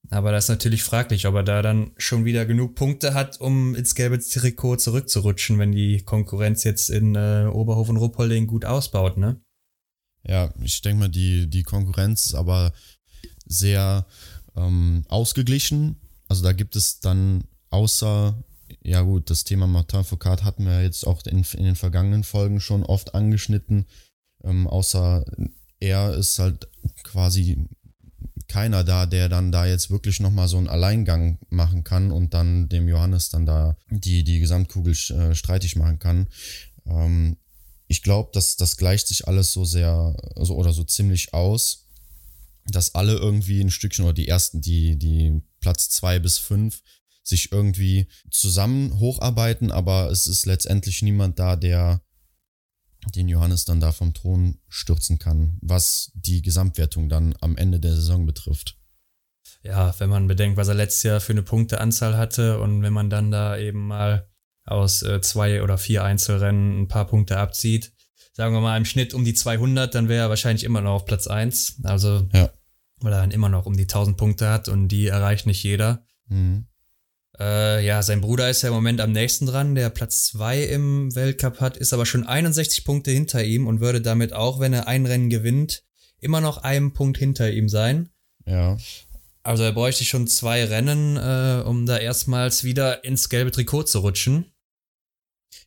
Aber 0.10 0.32
das 0.32 0.46
ist 0.46 0.50
natürlich 0.50 0.84
fraglich, 0.84 1.26
ob 1.26 1.36
er 1.36 1.44
da 1.44 1.62
dann 1.62 1.92
schon 1.98 2.24
wieder 2.24 2.46
genug 2.46 2.76
Punkte 2.76 3.14
hat, 3.14 3.42
um 3.42 3.76
ins 3.76 3.96
gelbe 3.96 4.20
Trikot 4.20 4.78
zurückzurutschen, 4.78 5.60
wenn 5.60 5.72
die 5.72 6.04
Konkurrenz 6.04 6.64
jetzt 6.64 6.90
in 6.90 7.16
äh, 7.16 7.50
Oberhof 7.52 7.90
und 7.90 7.98
Ruppolding 7.98 8.48
gut 8.48 8.64
ausbaut, 8.64 9.18
ne? 9.18 9.42
Ja, 10.24 10.54
ich 10.62 10.82
denke 10.82 11.00
mal, 11.00 11.10
die, 11.10 11.50
die 11.50 11.64
Konkurrenz 11.64 12.28
ist 12.28 12.36
aber 12.36 12.74
sehr 13.46 14.06
ähm, 14.56 15.04
ausgeglichen. 15.08 15.98
Also 16.28 16.44
da 16.44 16.52
gibt 16.52 16.76
es 16.76 17.00
dann 17.00 17.46
außer 17.70 18.44
ja 18.88 19.02
gut, 19.02 19.30
das 19.30 19.44
Thema 19.44 19.68
Martin 19.68 20.06
Foucault 20.06 20.44
hatten 20.44 20.66
wir 20.66 20.82
jetzt 20.82 21.06
auch 21.06 21.26
in, 21.26 21.44
in 21.44 21.66
den 21.66 21.76
vergangenen 21.76 22.24
Folgen 22.24 22.62
schon 22.62 22.84
oft 22.84 23.16
angeschnitten. 23.16 23.86
Ähm, 24.46 24.66
außer 24.66 25.26
er 25.82 26.14
ist 26.14 26.40
halt 26.40 26.70
quasi 27.04 27.68
keiner 28.48 28.86
da, 28.86 29.06
der 29.06 29.28
dann 29.28 29.52
da 29.52 29.66
jetzt 29.66 29.92
wirklich 29.92 30.22
nochmal 30.22 30.48
so 30.48 30.58
einen 30.58 30.70
Alleingang 30.70 31.38
machen 31.50 31.84
kann 31.84 32.14
und 32.14 32.34
dann 32.34 32.70
dem 32.70 32.88
Johannes 32.88 33.30
dann 33.30 33.46
da 33.46 33.76
die, 33.90 34.24
die 34.24 34.40
Gesamtkugel 34.40 34.94
äh, 34.94 35.36
streitig 35.36 35.76
machen 35.76 36.00
kann. 36.00 36.28
Ähm, 36.86 37.36
ich 37.88 38.04
glaube, 38.04 38.30
dass 38.34 38.56
das 38.56 38.78
gleicht 38.78 39.10
sich 39.10 39.28
alles 39.28 39.52
so 39.52 39.66
sehr 39.66 40.16
also, 40.38 40.56
oder 40.56 40.72
so 40.72 40.86
ziemlich 40.86 41.34
aus, 41.34 41.88
dass 42.66 42.96
alle 42.96 43.16
irgendwie 43.16 43.60
ein 43.60 43.70
Stückchen 43.70 44.06
oder 44.06 44.14
die 44.14 44.30
ersten, 44.30 44.62
die, 44.62 44.98
die 44.98 45.42
Platz 45.60 45.90
zwei 45.90 46.20
bis 46.20 46.38
fünf 46.38 46.82
sich 47.28 47.52
irgendwie 47.52 48.08
zusammen 48.32 49.00
hocharbeiten, 49.00 49.72
aber 49.72 50.10
es 50.10 50.28
ist 50.28 50.46
letztendlich 50.46 51.02
niemand 51.02 51.40
da, 51.40 51.56
der 51.56 52.02
den 53.16 53.30
Johannes 53.30 53.66
dann 53.66 53.80
da 53.80 53.92
vom 53.92 54.14
Thron 54.14 54.60
stürzen 54.68 55.20
kann, 55.20 55.58
was 55.62 56.12
die 56.14 56.42
Gesamtwertung 56.42 57.10
dann 57.10 57.36
am 57.42 57.56
Ende 57.58 57.80
der 57.80 57.96
Saison 57.96 58.26
betrifft. 58.26 58.78
Ja, 59.64 59.94
wenn 60.00 60.10
man 60.10 60.28
bedenkt, 60.28 60.58
was 60.58 60.68
er 60.68 60.76
letztes 60.76 61.04
Jahr 61.04 61.20
für 61.20 61.34
eine 61.34 61.44
Punkteanzahl 61.44 62.18
hatte 62.18 62.60
und 62.60 62.82
wenn 62.82 62.94
man 62.94 63.10
dann 63.10 63.32
da 63.32 63.58
eben 63.58 63.88
mal 63.88 64.30
aus 64.66 65.02
äh, 65.02 65.22
zwei 65.22 65.64
oder 65.64 65.78
vier 65.78 66.04
Einzelrennen 66.04 66.82
ein 66.82 66.88
paar 66.88 67.08
Punkte 67.08 67.38
abzieht, 67.38 67.94
sagen 68.34 68.54
wir 68.54 68.62
mal 68.62 68.78
im 68.78 68.86
Schnitt 68.86 69.14
um 69.14 69.26
die 69.26 69.34
200, 69.34 69.96
dann 69.96 70.10
wäre 70.10 70.26
er 70.26 70.30
wahrscheinlich 70.30 70.64
immer 70.64 70.82
noch 70.82 70.94
auf 70.94 71.06
Platz 71.06 71.28
1. 71.28 71.82
Also, 71.84 72.28
ja. 72.34 72.50
weil 73.00 73.14
er 73.14 73.22
dann 73.22 73.32
immer 73.32 73.50
noch 73.50 73.66
um 73.66 73.76
die 73.76 73.84
1000 73.84 74.18
Punkte 74.18 74.50
hat 74.50 74.68
und 74.68 74.90
die 74.90 75.08
erreicht 75.08 75.48
nicht 75.48 75.64
jeder. 75.64 76.06
Mhm. 76.28 76.68
Äh, 77.40 77.86
ja, 77.86 78.02
sein 78.02 78.22
Bruder 78.22 78.50
ist 78.50 78.64
ja 78.64 78.70
im 78.70 78.76
Moment 78.76 79.00
am 79.00 79.12
nächsten 79.12 79.46
dran, 79.46 79.76
der 79.76 79.90
Platz 79.90 80.26
2 80.28 80.64
im 80.64 81.14
Weltcup 81.16 81.60
hat, 81.60 81.78
ist 81.78 81.94
aber 81.94 82.06
schon 82.06 82.26
61 82.26 82.84
Punkte 82.84 83.12
hinter 83.12 83.44
ihm 83.44 83.68
und 83.68 83.80
würde 83.80 84.02
damit 84.02 84.34
auch, 84.34 84.60
wenn 84.60 84.74
er 84.74 84.88
ein 84.88 85.06
Rennen 85.06 85.30
gewinnt, 85.30 85.84
immer 86.20 86.42
noch 86.42 86.58
einen 86.58 86.94
Punkt 86.94 87.18
hinter 87.18 87.52
ihm 87.52 87.70
sein. 87.70 88.10
Ja. 88.46 88.78
Also 89.44 89.64
er 89.64 89.72
bräuchte 89.72 90.04
schon 90.04 90.28
zwei 90.28 90.66
Rennen, 90.66 91.16
äh, 91.16 91.64
um 91.64 91.86
da 91.86 91.98
erstmals 91.98 92.64
wieder 92.64 93.04
ins 93.04 93.30
gelbe 93.30 93.52
Trikot 93.52 93.84
zu 93.84 94.00
rutschen. 94.00 94.52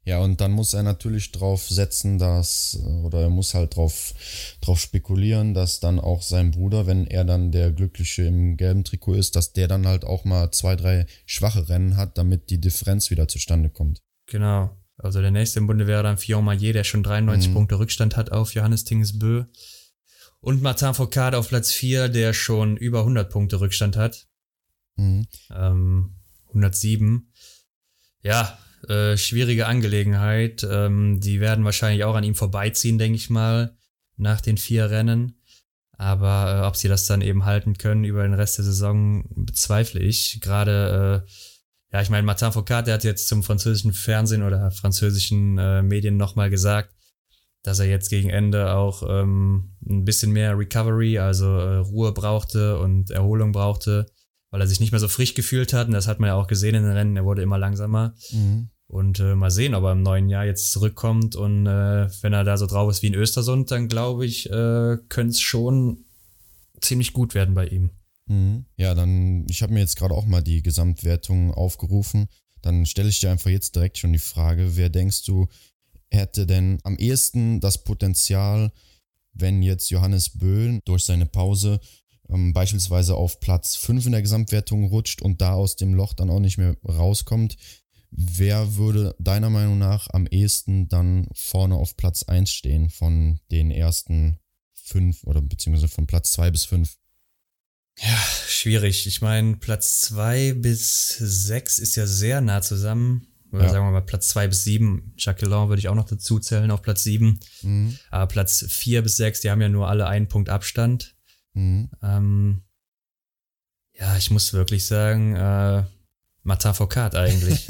Ja, 0.04 0.18
und 0.20 0.40
dann 0.40 0.52
muss 0.52 0.72
er 0.72 0.82
natürlich 0.82 1.30
drauf 1.30 1.68
setzen, 1.68 2.18
dass, 2.18 2.78
oder 3.04 3.20
er 3.20 3.30
muss 3.30 3.54
halt 3.54 3.76
drauf, 3.76 4.14
drauf 4.60 4.80
spekulieren, 4.80 5.52
dass 5.52 5.80
dann 5.80 6.00
auch 6.00 6.22
sein 6.22 6.52
Bruder, 6.52 6.86
wenn 6.86 7.06
er 7.06 7.24
dann 7.24 7.52
der 7.52 7.70
Glückliche 7.70 8.24
im 8.24 8.56
gelben 8.56 8.84
Trikot 8.84 9.14
ist, 9.14 9.36
dass 9.36 9.52
der 9.52 9.68
dann 9.68 9.86
halt 9.86 10.04
auch 10.04 10.24
mal 10.24 10.50
zwei, 10.52 10.74
drei 10.74 11.06
schwache 11.26 11.68
Rennen 11.68 11.96
hat, 11.96 12.16
damit 12.16 12.50
die 12.50 12.60
Differenz 12.60 13.10
wieder 13.10 13.28
zustande 13.28 13.68
kommt. 13.68 14.00
Genau. 14.26 14.76
Also 14.96 15.20
der 15.20 15.30
nächste 15.30 15.60
im 15.60 15.66
Bunde 15.66 15.86
wäre 15.86 16.02
dann 16.02 16.18
Fillon 16.18 16.44
Maillet, 16.44 16.74
der 16.74 16.84
schon 16.84 17.02
93 17.02 17.50
mhm. 17.50 17.54
Punkte 17.54 17.78
Rückstand 17.78 18.16
hat 18.16 18.32
auf 18.32 18.54
Johannes 18.54 18.84
Tingesbö. 18.84 19.44
Und 20.40 20.62
Martin 20.62 20.94
Foucault 20.94 21.34
auf 21.34 21.48
Platz 21.48 21.72
4, 21.72 22.08
der 22.08 22.32
schon 22.32 22.76
über 22.76 23.00
100 23.00 23.30
Punkte 23.30 23.60
Rückstand 23.60 23.96
hat. 23.96 24.28
Mhm. 24.96 25.26
Ähm, 25.54 26.16
107. 26.48 27.32
Ja, 28.22 28.58
äh, 28.88 29.16
schwierige 29.16 29.66
Angelegenheit. 29.66 30.66
Ähm, 30.68 31.20
die 31.20 31.40
werden 31.40 31.64
wahrscheinlich 31.64 32.04
auch 32.04 32.14
an 32.14 32.24
ihm 32.24 32.34
vorbeiziehen, 32.34 32.98
denke 32.98 33.16
ich 33.16 33.30
mal, 33.30 33.76
nach 34.16 34.40
den 34.40 34.56
vier 34.56 34.90
Rennen. 34.90 35.40
Aber 35.92 36.62
äh, 36.62 36.66
ob 36.66 36.76
sie 36.76 36.88
das 36.88 37.06
dann 37.06 37.20
eben 37.20 37.44
halten 37.44 37.76
können 37.76 38.04
über 38.04 38.22
den 38.22 38.34
Rest 38.34 38.58
der 38.58 38.64
Saison, 38.64 39.24
bezweifle 39.34 40.00
ich. 40.00 40.40
Gerade, 40.40 41.24
äh, 41.26 41.30
ja, 41.92 42.02
ich 42.02 42.10
meine, 42.10 42.26
Martin 42.26 42.52
Foucault, 42.52 42.86
der 42.86 42.94
hat 42.94 43.04
jetzt 43.04 43.28
zum 43.28 43.42
französischen 43.42 43.92
Fernsehen 43.92 44.42
oder 44.42 44.70
französischen 44.70 45.58
äh, 45.58 45.82
Medien 45.82 46.16
nochmal 46.16 46.48
gesagt, 46.48 46.94
dass 47.62 47.80
er 47.80 47.86
jetzt 47.86 48.08
gegen 48.08 48.30
Ende 48.30 48.72
auch 48.74 49.02
ähm, 49.06 49.76
ein 49.86 50.04
bisschen 50.04 50.32
mehr 50.32 50.58
Recovery, 50.58 51.18
also 51.18 51.46
äh, 51.46 51.76
Ruhe 51.76 52.12
brauchte 52.12 52.78
und 52.78 53.10
Erholung 53.10 53.52
brauchte 53.52 54.06
weil 54.50 54.60
er 54.60 54.66
sich 54.66 54.80
nicht 54.80 54.92
mehr 54.92 55.00
so 55.00 55.08
frisch 55.08 55.34
gefühlt 55.34 55.72
hat. 55.72 55.88
Und 55.88 55.94
das 55.94 56.06
hat 56.06 56.20
man 56.20 56.28
ja 56.28 56.34
auch 56.34 56.46
gesehen 56.46 56.74
in 56.74 56.82
den 56.82 56.92
Rennen. 56.92 57.16
Er 57.16 57.24
wurde 57.24 57.42
immer 57.42 57.58
langsamer. 57.58 58.14
Mhm. 58.32 58.70
Und 58.86 59.20
äh, 59.20 59.36
mal 59.36 59.50
sehen, 59.50 59.74
ob 59.74 59.84
er 59.84 59.92
im 59.92 60.02
neuen 60.02 60.28
Jahr 60.28 60.44
jetzt 60.44 60.72
zurückkommt. 60.72 61.36
Und 61.36 61.66
äh, 61.66 62.08
wenn 62.22 62.32
er 62.32 62.44
da 62.44 62.56
so 62.56 62.66
drauf 62.66 62.90
ist 62.90 63.02
wie 63.02 63.06
in 63.06 63.14
Östersund, 63.14 63.70
dann 63.70 63.88
glaube 63.88 64.26
ich, 64.26 64.50
äh, 64.50 64.98
könnte 65.08 65.30
es 65.30 65.40
schon 65.40 66.04
ziemlich 66.80 67.12
gut 67.12 67.34
werden 67.34 67.54
bei 67.54 67.68
ihm. 67.68 67.90
Mhm. 68.26 68.64
Ja, 68.76 68.94
dann, 68.94 69.46
ich 69.48 69.62
habe 69.62 69.72
mir 69.72 69.80
jetzt 69.80 69.96
gerade 69.96 70.14
auch 70.14 70.26
mal 70.26 70.42
die 70.42 70.62
Gesamtwertung 70.62 71.52
aufgerufen. 71.52 72.28
Dann 72.62 72.84
stelle 72.86 73.08
ich 73.08 73.20
dir 73.20 73.30
einfach 73.30 73.50
jetzt 73.50 73.76
direkt 73.76 73.98
schon 73.98 74.12
die 74.12 74.18
Frage, 74.18 74.76
wer 74.76 74.88
denkst 74.88 75.24
du, 75.24 75.48
hätte 76.10 76.46
denn 76.46 76.78
am 76.82 76.96
ehesten 76.96 77.60
das 77.60 77.84
Potenzial, 77.84 78.72
wenn 79.32 79.62
jetzt 79.62 79.90
Johannes 79.90 80.30
Böhl 80.30 80.80
durch 80.84 81.04
seine 81.04 81.26
Pause 81.26 81.80
ähm, 82.30 82.52
beispielsweise 82.52 83.16
auf 83.16 83.40
Platz 83.40 83.76
5 83.76 84.06
in 84.06 84.12
der 84.12 84.22
Gesamtwertung 84.22 84.84
rutscht 84.84 85.22
und 85.22 85.40
da 85.40 85.54
aus 85.54 85.76
dem 85.76 85.94
Loch 85.94 86.14
dann 86.14 86.30
auch 86.30 86.40
nicht 86.40 86.58
mehr 86.58 86.76
rauskommt, 86.86 87.56
wer 88.10 88.76
würde 88.76 89.14
deiner 89.18 89.50
Meinung 89.50 89.78
nach 89.78 90.08
am 90.10 90.26
ehesten 90.26 90.88
dann 90.88 91.28
vorne 91.34 91.76
auf 91.76 91.96
Platz 91.96 92.24
1 92.24 92.50
stehen 92.50 92.90
von 92.90 93.40
den 93.50 93.70
ersten 93.70 94.38
fünf 94.72 95.24
oder 95.24 95.40
beziehungsweise 95.40 95.88
von 95.88 96.06
Platz 96.06 96.32
2 96.32 96.50
bis 96.50 96.64
5? 96.64 96.96
Ja, 97.98 98.18
schwierig. 98.46 99.06
Ich 99.06 99.20
meine, 99.20 99.56
Platz 99.56 100.00
2 100.00 100.54
bis 100.54 101.16
6 101.18 101.78
ist 101.78 101.96
ja 101.96 102.06
sehr 102.06 102.40
nah 102.40 102.62
zusammen. 102.62 103.26
Oder 103.52 103.64
ja. 103.64 103.70
sagen 103.70 103.86
wir 103.86 103.90
mal 103.90 104.00
Platz 104.00 104.28
2 104.28 104.48
bis 104.48 104.64
7. 104.64 105.14
Jacqueline 105.18 105.68
würde 105.68 105.80
ich 105.80 105.88
auch 105.88 105.94
noch 105.94 106.08
dazu 106.08 106.38
zählen 106.38 106.70
auf 106.70 106.82
Platz 106.82 107.02
7. 107.02 107.40
Mhm. 107.62 107.98
Aber 108.10 108.26
Platz 108.26 108.64
4 108.68 109.02
bis 109.02 109.16
6, 109.16 109.40
die 109.40 109.50
haben 109.50 109.60
ja 109.60 109.68
nur 109.68 109.88
alle 109.88 110.06
einen 110.06 110.28
Punkt 110.28 110.48
Abstand. 110.48 111.16
Mhm. 111.54 111.90
Ähm, 112.02 112.62
ja, 113.98 114.16
ich 114.16 114.30
muss 114.30 114.52
wirklich 114.52 114.86
sagen, 114.86 115.36
äh, 115.36 115.84
Martin 116.42 116.74
Foucault 116.74 117.14
eigentlich. 117.14 117.68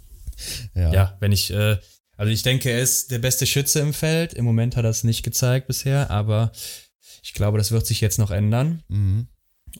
ja. 0.74 0.92
ja, 0.92 1.16
wenn 1.20 1.32
ich, 1.32 1.50
äh, 1.50 1.78
also 2.16 2.30
ich 2.30 2.42
denke, 2.42 2.70
er 2.70 2.80
ist 2.80 3.10
der 3.10 3.18
beste 3.18 3.46
Schütze 3.46 3.80
im 3.80 3.94
Feld. 3.94 4.34
Im 4.34 4.44
Moment 4.44 4.76
hat 4.76 4.84
er 4.84 4.90
es 4.90 5.04
nicht 5.04 5.22
gezeigt 5.22 5.66
bisher, 5.66 6.10
aber 6.10 6.52
ich 7.22 7.32
glaube, 7.32 7.58
das 7.58 7.70
wird 7.70 7.86
sich 7.86 8.00
jetzt 8.00 8.18
noch 8.18 8.30
ändern. 8.30 8.82
Mhm. 8.88 9.28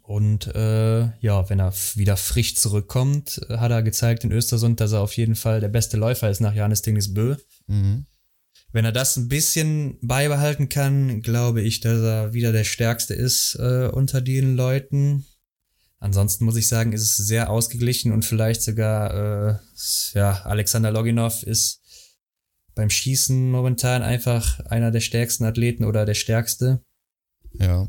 Und 0.03 0.47
äh, 0.55 1.03
ja, 1.21 1.51
wenn 1.51 1.61
er 1.61 1.75
wieder 1.95 2.17
frisch 2.17 2.57
zurückkommt, 2.57 3.41
hat 3.51 3.71
er 3.71 3.83
gezeigt 3.83 4.25
in 4.25 4.33
Östersund, 4.33 4.81
dass 4.81 4.93
er 4.93 5.01
auf 5.01 5.17
jeden 5.17 5.35
Fall 5.35 5.61
der 5.61 5.69
beste 5.69 5.99
Läufer 5.99 6.31
ist 6.31 6.41
nach 6.41 6.55
Janis 6.55 6.83
Dingesbö. 6.83 7.37
Mhm. 7.67 8.07
Wenn 8.73 8.87
er 8.87 8.93
das 8.93 9.17
ein 9.17 9.29
bisschen 9.29 9.99
beibehalten 10.01 10.69
kann, 10.69 11.21
glaube 11.21 11.61
ich, 11.61 11.81
dass 11.81 12.01
er 12.01 12.33
wieder 12.33 12.53
der 12.53 12.65
Stärkste 12.65 13.15
ist 13.15 13.55
äh, 13.57 13.89
unter 13.93 14.21
den 14.23 14.57
Leuten. 14.57 15.27
Ansonsten 15.99 16.47
muss 16.47 16.57
ich 16.57 16.69
sagen, 16.69 16.93
ist 16.93 17.03
es 17.03 17.17
sehr 17.17 17.51
ausgeglichen 17.51 18.13
und 18.13 18.25
vielleicht 18.25 18.63
sogar, 18.63 19.15
äh, 19.15 19.59
ja, 20.15 20.43
Alexander 20.45 20.91
Loginov 20.91 21.43
ist 21.43 21.81
beim 22.75 22.91
Schießen 22.91 23.51
momentan 23.51 24.03
einfach 24.03 24.61
einer 24.61 24.91
der 24.91 25.01
stärksten 25.01 25.45
Athleten 25.45 25.85
oder 25.85 26.07
der 26.07 26.15
stärkste. 26.15 26.83
Ja. 27.53 27.89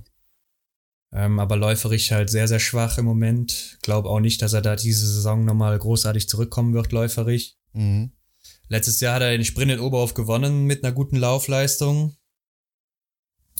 Ähm, 1.13 1.39
aber 1.39 1.55
läuferisch 1.55 2.11
halt 2.11 2.29
sehr, 2.29 2.47
sehr 2.47 2.59
schwach 2.59 2.97
im 2.97 3.05
Moment. 3.05 3.77
Glaube 3.81 4.09
auch 4.09 4.19
nicht, 4.19 4.41
dass 4.41 4.53
er 4.53 4.61
da 4.61 4.75
diese 4.75 5.07
Saison 5.07 5.45
nochmal 5.45 5.77
großartig 5.79 6.27
zurückkommen 6.27 6.73
wird, 6.73 6.91
läuferisch. 6.91 7.55
Mhm. 7.71 8.11
Letztes 8.73 9.01
Jahr 9.01 9.13
hat 9.13 9.21
er 9.21 9.29
den 9.29 9.45
Sprint 9.45 9.71
in 9.71 9.79
Oberhof 9.79 10.15
gewonnen 10.15 10.63
mit 10.65 10.83
einer 10.83 10.91
guten 10.91 11.15
Laufleistung. 11.15 12.15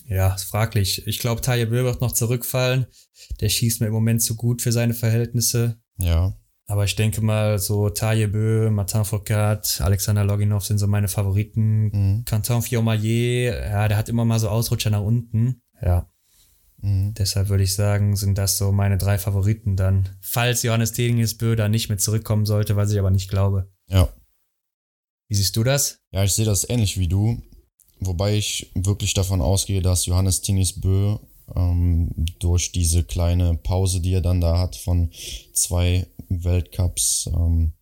Ja, 0.07 0.33
ist 0.33 0.45
fraglich. 0.45 1.05
Ich 1.05 1.19
glaube, 1.19 1.41
Taje 1.41 1.67
Böhl 1.67 1.83
wird 1.83 2.01
noch 2.01 2.13
zurückfallen. 2.13 2.87
Der 3.39 3.49
schießt 3.49 3.79
mir 3.79 3.87
im 3.87 3.93
Moment 3.93 4.23
zu 4.23 4.35
gut 4.35 4.63
für 4.63 4.71
seine 4.71 4.95
Verhältnisse. 4.95 5.79
Ja. 5.99 6.35
Aber 6.65 6.85
ich 6.85 6.95
denke 6.95 7.21
mal, 7.21 7.59
so 7.59 7.91
Taje 7.91 8.27
Bö, 8.27 8.71
Martin 8.71 9.05
Foucault, 9.05 9.81
Alexander 9.81 10.23
Loginov 10.23 10.65
sind 10.65 10.79
so 10.79 10.87
meine 10.87 11.07
Favoriten. 11.07 11.91
Mhm. 11.91 12.25
Canton 12.25 12.63
Fiomayer, 12.63 13.69
ja, 13.69 13.87
der 13.87 13.97
hat 13.97 14.09
immer 14.09 14.25
mal 14.25 14.39
so 14.39 14.49
Ausrutscher 14.49 14.89
nach 14.89 15.03
unten. 15.03 15.61
Ja. 15.79 16.09
Mhm. 16.81 17.13
Deshalb 17.13 17.49
würde 17.49 17.65
ich 17.65 17.75
sagen, 17.75 18.15
sind 18.15 18.39
das 18.39 18.57
so 18.57 18.71
meine 18.71 18.97
drei 18.97 19.19
Favoriten 19.19 19.75
dann. 19.75 20.09
Falls 20.21 20.63
Johannes 20.63 20.93
Bö 21.37 21.55
da 21.55 21.69
nicht 21.69 21.89
mit 21.89 22.01
zurückkommen 22.01 22.47
sollte, 22.47 22.75
was 22.75 22.91
ich 22.91 22.97
aber 22.97 23.11
nicht 23.11 23.29
glaube. 23.29 23.71
Ja. 23.89 24.09
Wie 25.27 25.35
siehst 25.35 25.55
du 25.55 25.63
das? 25.63 25.99
Ja, 26.11 26.23
ich 26.23 26.33
sehe 26.33 26.45
das 26.45 26.69
ähnlich 26.69 26.97
wie 26.97 27.07
du. 27.07 27.41
Wobei 27.99 28.37
ich 28.37 28.71
wirklich 28.75 29.13
davon 29.13 29.41
ausgehe, 29.41 29.81
dass 29.81 30.05
Johannes 30.05 30.41
Tinis 30.41 30.79
Bö 30.81 31.17
ähm, 31.55 32.09
durch 32.39 32.71
diese 32.71 33.03
kleine 33.03 33.55
Pause, 33.55 34.01
die 34.01 34.13
er 34.13 34.21
dann 34.21 34.41
da 34.41 34.59
hat 34.59 34.75
von 34.75 35.11
zwei 35.53 36.07
Weltcups, 36.29 37.29
ähm, 37.33 37.73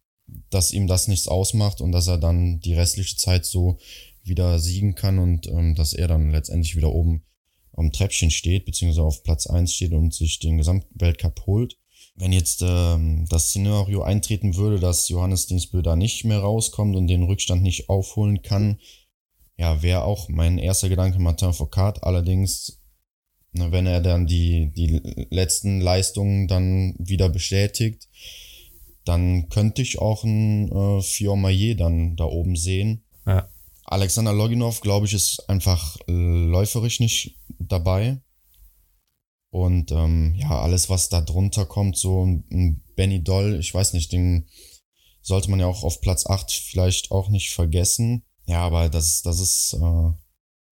dass 0.49 0.71
ihm 0.71 0.87
das 0.87 1.07
nichts 1.07 1.27
ausmacht 1.27 1.81
und 1.81 1.91
dass 1.91 2.07
er 2.07 2.17
dann 2.17 2.59
die 2.59 2.73
restliche 2.73 3.17
Zeit 3.17 3.45
so 3.45 3.79
wieder 4.23 4.59
siegen 4.59 4.95
kann 4.95 5.19
und 5.19 5.47
ähm, 5.47 5.75
dass 5.75 5.93
er 5.93 6.07
dann 6.07 6.31
letztendlich 6.31 6.75
wieder 6.75 6.91
oben 6.91 7.23
am 7.73 7.91
Treppchen 7.91 8.31
steht, 8.31 8.65
beziehungsweise 8.65 9.03
auf 9.03 9.23
Platz 9.23 9.47
1 9.47 9.73
steht 9.73 9.93
und 9.93 10.13
sich 10.13 10.39
den 10.39 10.57
Gesamtweltcup 10.57 11.45
holt. 11.45 11.77
Wenn 12.15 12.33
jetzt 12.33 12.61
ähm, 12.61 13.25
das 13.29 13.49
Szenario 13.49 14.03
eintreten 14.03 14.55
würde, 14.55 14.79
dass 14.79 15.09
Johannes 15.09 15.47
Dingsbö 15.47 15.81
da 15.81 15.95
nicht 15.95 16.25
mehr 16.25 16.39
rauskommt 16.39 16.95
und 16.95 17.07
den 17.07 17.23
Rückstand 17.23 17.63
nicht 17.63 17.89
aufholen 17.89 18.41
kann, 18.41 18.79
ja, 19.57 19.81
wäre 19.81 20.03
auch 20.03 20.27
mein 20.29 20.57
erster 20.57 20.89
Gedanke 20.89 21.19
Martin 21.19 21.53
Foucault. 21.53 22.03
Allerdings, 22.03 22.81
na, 23.53 23.71
wenn 23.71 23.85
er 23.85 24.01
dann 24.01 24.27
die, 24.27 24.71
die 24.75 25.01
letzten 25.29 25.81
Leistungen 25.81 26.47
dann 26.47 26.95
wieder 26.97 27.29
bestätigt, 27.29 28.07
dann 29.05 29.49
könnte 29.49 29.81
ich 29.81 29.99
auch 29.99 30.23
ein 30.23 30.71
äh, 30.71 31.01
Fiormaillet 31.01 31.79
dann 31.79 32.15
da 32.15 32.25
oben 32.25 32.55
sehen. 32.55 33.03
Ja. 33.25 33.47
Alexander 33.85 34.33
Loginov, 34.33 34.81
glaube 34.81 35.05
ich, 35.05 35.13
ist 35.13 35.49
einfach 35.49 35.97
läuferisch 36.07 36.99
nicht 36.99 37.35
dabei. 37.59 38.21
Und 39.51 39.91
ähm, 39.91 40.33
ja, 40.35 40.61
alles, 40.61 40.89
was 40.89 41.09
da 41.09 41.21
drunter 41.21 41.65
kommt, 41.65 41.97
so 41.97 42.25
ein 42.25 42.81
Benny 42.95 43.21
Doll, 43.21 43.59
ich 43.59 43.73
weiß 43.73 43.93
nicht, 43.93 44.11
den 44.13 44.47
sollte 45.21 45.51
man 45.51 45.59
ja 45.59 45.67
auch 45.67 45.83
auf 45.83 46.01
Platz 46.01 46.25
8 46.25 46.51
vielleicht 46.51 47.11
auch 47.11 47.29
nicht 47.29 47.51
vergessen. 47.51 48.23
Ja, 48.47 48.59
aber 48.59 48.89
das, 48.89 49.21
das 49.21 49.39
ist, 49.39 49.73
äh, 49.73 50.11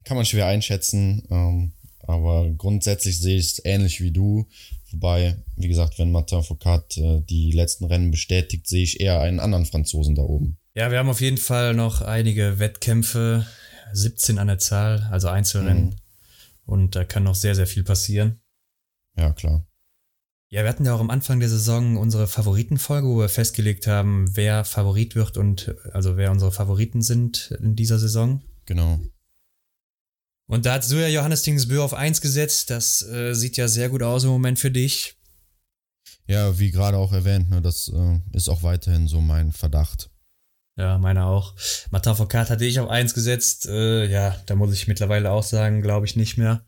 kann 0.06 0.18
man 0.18 0.26
schwer 0.26 0.48
einschätzen. 0.48 1.28
Ähm, 1.30 1.74
aber 2.08 2.50
grundsätzlich 2.52 3.20
sehe 3.20 3.38
ich 3.38 3.46
es 3.46 3.66
ähnlich 3.66 4.02
wie 4.02 4.12
du. 4.12 4.48
Wobei, 4.92 5.38
wie 5.56 5.68
gesagt, 5.68 6.00
wenn 6.00 6.12
Martin 6.12 6.42
Foucault 6.42 6.98
äh, 6.98 7.22
die 7.22 7.52
letzten 7.52 7.86
Rennen 7.86 8.12
bestätigt, 8.12 8.68
sehe 8.68 8.84
ich 8.84 9.00
eher 9.00 9.20
einen 9.20 9.40
anderen 9.40 9.66
Franzosen 9.66 10.16
da 10.16 10.24
oben. 10.24 10.58
Ja, 10.74 10.90
wir 10.90 10.98
haben 10.98 11.10
auf 11.10 11.22
jeden 11.22 11.38
Fall 11.38 11.74
noch 11.74 12.02
einige 12.02 12.58
Wettkämpfe, 12.60 13.46
17 13.94 14.40
an 14.40 14.48
der 14.48 14.58
Zahl, 14.58 15.08
also 15.12 15.28
Einzelrennen. 15.28 15.86
Mhm. 15.86 15.96
Und 16.66 16.96
da 16.96 17.04
kann 17.04 17.24
noch 17.24 17.36
sehr, 17.36 17.56
sehr 17.56 17.68
viel 17.68 17.84
passieren. 17.84 18.40
Ja, 19.20 19.34
klar. 19.34 19.66
Ja, 20.50 20.64
wir 20.64 20.70
hatten 20.70 20.86
ja 20.86 20.96
auch 20.96 21.00
am 21.00 21.10
Anfang 21.10 21.40
der 21.40 21.50
Saison 21.50 21.98
unsere 21.98 22.26
Favoritenfolge, 22.28 23.08
wo 23.08 23.20
wir 23.20 23.30
festgelegt 23.30 23.86
haben, 23.86 24.36
wer 24.36 24.66
Favorit 24.66 25.16
wird 25.16 25.38
und 25.38 25.76
also 25.92 26.18
wer 26.18 26.32
unsere 26.32 26.52
Favoriten 26.52 27.02
sind 27.02 27.52
in 27.62 27.76
dieser 27.76 28.00
Saison. 28.00 28.42
Genau. 28.66 29.00
Und 30.48 30.66
da 30.66 30.76
hast 30.76 30.90
du 30.92 30.96
ja 30.96 31.08
Johannes 31.08 31.44
Tingsbö 31.44 31.82
auf 31.84 31.94
1 31.94 32.22
gesetzt. 32.22 32.72
Das 32.72 33.04
äh, 33.04 33.36
sieht 33.36 33.58
ja 33.58 33.68
sehr 33.68 33.90
gut 33.90 34.02
aus 34.02 34.24
im 34.24 34.32
Moment 34.32 34.58
für 34.58 34.72
dich. 34.72 35.16
Ja, 36.26 36.58
wie 36.58 36.72
gerade 36.72 36.98
auch 36.98 37.12
erwähnt, 37.12 37.50
ne, 37.50 37.62
das 37.62 37.92
äh, 37.94 38.20
ist 38.32 38.50
auch 38.50 38.64
weiterhin 38.64 39.08
so 39.08 39.22
mein 39.22 39.52
Verdacht. 39.52 40.10
Ja, 40.78 40.98
meine 40.98 41.26
auch. 41.26 41.56
Martin 41.92 42.16
Foucault 42.16 42.50
hatte 42.50 42.66
ich 42.66 42.80
auf 42.80 42.90
1 42.90 43.14
gesetzt. 43.14 43.68
Äh, 43.68 44.06
ja, 44.06 44.36
da 44.46 44.56
muss 44.56 44.74
ich 44.74 44.88
mittlerweile 44.88 45.30
auch 45.30 45.44
sagen, 45.44 45.82
glaube 45.82 46.06
ich 46.06 46.16
nicht 46.16 46.38
mehr. 46.38 46.66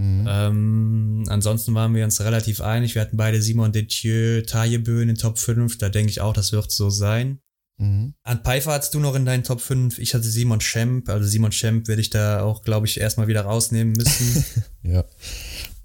Mhm. 0.00 0.26
Ähm, 0.26 1.24
ansonsten 1.28 1.74
waren 1.74 1.94
wir 1.94 2.04
uns 2.04 2.22
relativ 2.22 2.62
einig. 2.62 2.94
Wir 2.94 3.02
hatten 3.02 3.18
beide 3.18 3.42
Simon 3.42 3.70
Detieu, 3.70 4.40
Taillebö 4.40 5.02
in 5.02 5.08
den 5.08 5.18
Top 5.18 5.38
5. 5.38 5.76
Da 5.76 5.90
denke 5.90 6.10
ich 6.10 6.22
auch, 6.22 6.32
das 6.32 6.52
wird 6.52 6.72
so 6.72 6.88
sein. 6.88 7.40
Mhm. 7.76 8.14
An 8.22 8.42
Pfeiffer 8.42 8.72
hattest 8.72 8.94
du 8.94 9.00
noch 9.00 9.14
in 9.14 9.26
deinen 9.26 9.44
Top 9.44 9.60
5. 9.60 9.98
Ich 9.98 10.14
hatte 10.14 10.24
Simon 10.24 10.62
Schemp. 10.62 11.10
Also 11.10 11.28
Simon 11.28 11.52
Schemp 11.52 11.86
werde 11.86 12.00
ich 12.00 12.08
da 12.08 12.42
auch, 12.42 12.62
glaube 12.62 12.86
ich, 12.86 12.98
erstmal 12.98 13.28
wieder 13.28 13.42
rausnehmen 13.42 13.92
müssen. 13.92 14.42
ja. 14.82 15.04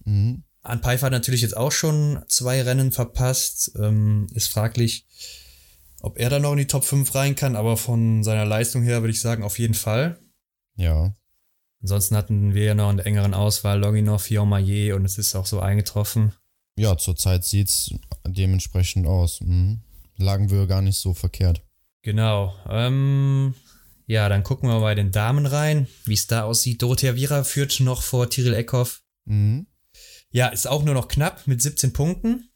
Mhm. 0.05 0.43
An 0.62 0.81
Pfeiffer 0.81 1.07
hat 1.07 1.13
natürlich 1.13 1.41
jetzt 1.41 1.57
auch 1.57 1.74
schon 1.74 2.24
zwei 2.29 2.62
Rennen 2.62 2.93
verpasst. 2.93 3.74
Ähm, 3.77 4.27
ist 4.34 4.48
fraglich, 4.48 5.07
ob 6.00 6.17
er 6.17 6.29
da 6.29 6.39
noch 6.39 6.53
in 6.53 6.60
die 6.60 6.67
Top 6.67 6.86
5 6.86 7.13
rein 7.15 7.36
kann, 7.36 7.57
aber 7.57 7.75
von 7.75 8.24
seiner 8.24 8.45
Leistung 8.45 8.81
her 8.81 9.01
würde 9.01 9.12
ich 9.12 9.19
sagen, 9.19 9.43
auf 9.43 9.60
jeden 9.60 9.74
Fall. 9.74 10.17
Ja. 10.77 11.13
Ansonsten 11.82 12.15
hatten 12.15 12.53
wir 12.53 12.63
ja 12.63 12.75
noch 12.75 12.89
eine 12.89 13.05
engeren 13.05 13.34
Auswahl, 13.34 13.79
Loginov, 13.79 14.24
Fillon 14.24 14.51
und 14.94 15.05
es 15.05 15.17
ist 15.17 15.36
auch 15.36 15.46
so 15.46 15.60
eingetroffen. 15.60 16.34
Ja, 16.77 16.98
zurzeit 16.98 17.46
sieht 17.46 17.70
es 17.70 17.94
dementsprechend 18.27 19.08
aus. 19.08 19.39
Mhm. 19.41 19.82
Lagen 20.17 20.50
wir 20.50 20.67
gar 20.67 20.82
nicht 20.82 20.98
so 20.98 21.13
verkehrt. 21.13 21.62
Genau. 22.01 22.55
Ähm, 22.70 23.53
ja, 24.08 24.29
dann 24.29 24.44
gucken 24.44 24.70
wir 24.70 24.79
bei 24.79 24.96
den 24.96 25.12
Damen 25.12 25.46
rein, 25.46 25.88
wie 26.05 26.13
es 26.13 26.27
da 26.27 26.44
aussieht. 26.44 26.82
Dorothea 26.82 27.15
Viera 27.15 27.44
führt 27.44 27.79
noch 27.79 28.01
vor 28.01 28.29
Tyrell 28.29 28.53
Eckhoff. 28.53 29.01
Mhm. 29.25 29.67
Ja, 30.32 30.48
ist 30.48 30.67
auch 30.67 30.84
nur 30.84 30.94
noch 30.94 31.08
knapp 31.08 31.48
mit 31.48 31.62
17 31.62 31.94
Punkten. 31.94 32.50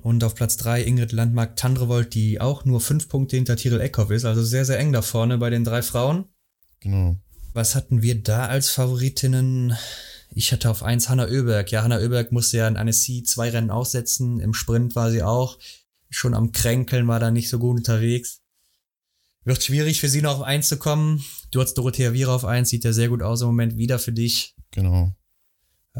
Und 0.00 0.24
auf 0.24 0.34
Platz 0.34 0.56
3 0.56 0.84
Ingrid 0.84 1.12
Landmark-Tandrevold, 1.12 2.14
die 2.14 2.40
auch 2.40 2.64
nur 2.64 2.80
5 2.80 3.08
Punkte 3.08 3.36
hinter 3.36 3.56
Tyrell 3.56 3.80
Eckhoff 3.80 4.10
ist. 4.10 4.24
Also 4.24 4.42
sehr, 4.42 4.64
sehr 4.64 4.78
eng 4.78 4.92
da 4.92 5.02
vorne 5.02 5.38
bei 5.38 5.50
den 5.50 5.64
drei 5.64 5.82
Frauen. 5.82 6.24
Genau. 6.80 7.16
Was 7.52 7.74
hatten 7.74 8.02
wir 8.02 8.22
da 8.22 8.46
als 8.46 8.70
Favoritinnen? 8.70 9.76
Ich 10.34 10.52
hatte 10.52 10.70
auf 10.70 10.82
1 10.82 11.08
Hanna 11.08 11.26
Oeberg. 11.26 11.70
Ja, 11.70 11.82
Hanna 11.82 11.98
Oeberg 11.98 12.32
musste 12.32 12.56
ja 12.56 12.68
in 12.68 12.78
Annecy 12.78 13.22
zwei 13.24 13.50
Rennen 13.50 13.70
aussetzen. 13.70 14.40
Im 14.40 14.54
Sprint 14.54 14.96
war 14.96 15.10
sie 15.10 15.22
auch 15.22 15.58
schon 16.08 16.34
am 16.34 16.52
Kränkeln, 16.52 17.06
war 17.08 17.20
da 17.20 17.30
nicht 17.30 17.50
so 17.50 17.58
gut 17.58 17.78
unterwegs. 17.78 18.40
Wird 19.44 19.62
schwierig 19.62 20.00
für 20.00 20.08
sie 20.08 20.22
noch 20.22 20.36
auf 20.36 20.42
eins 20.42 20.68
zu 20.68 20.78
kommen. 20.78 21.24
Du 21.50 21.60
hast 21.60 21.74
Dorothea 21.74 22.12
Viera 22.12 22.34
auf 22.34 22.44
eins, 22.44 22.70
sieht 22.70 22.84
ja 22.84 22.92
sehr 22.92 23.08
gut 23.08 23.22
aus 23.22 23.42
im 23.42 23.48
Moment 23.48 23.76
wieder 23.76 23.98
für 23.98 24.12
dich. 24.12 24.54
Genau. 24.70 25.12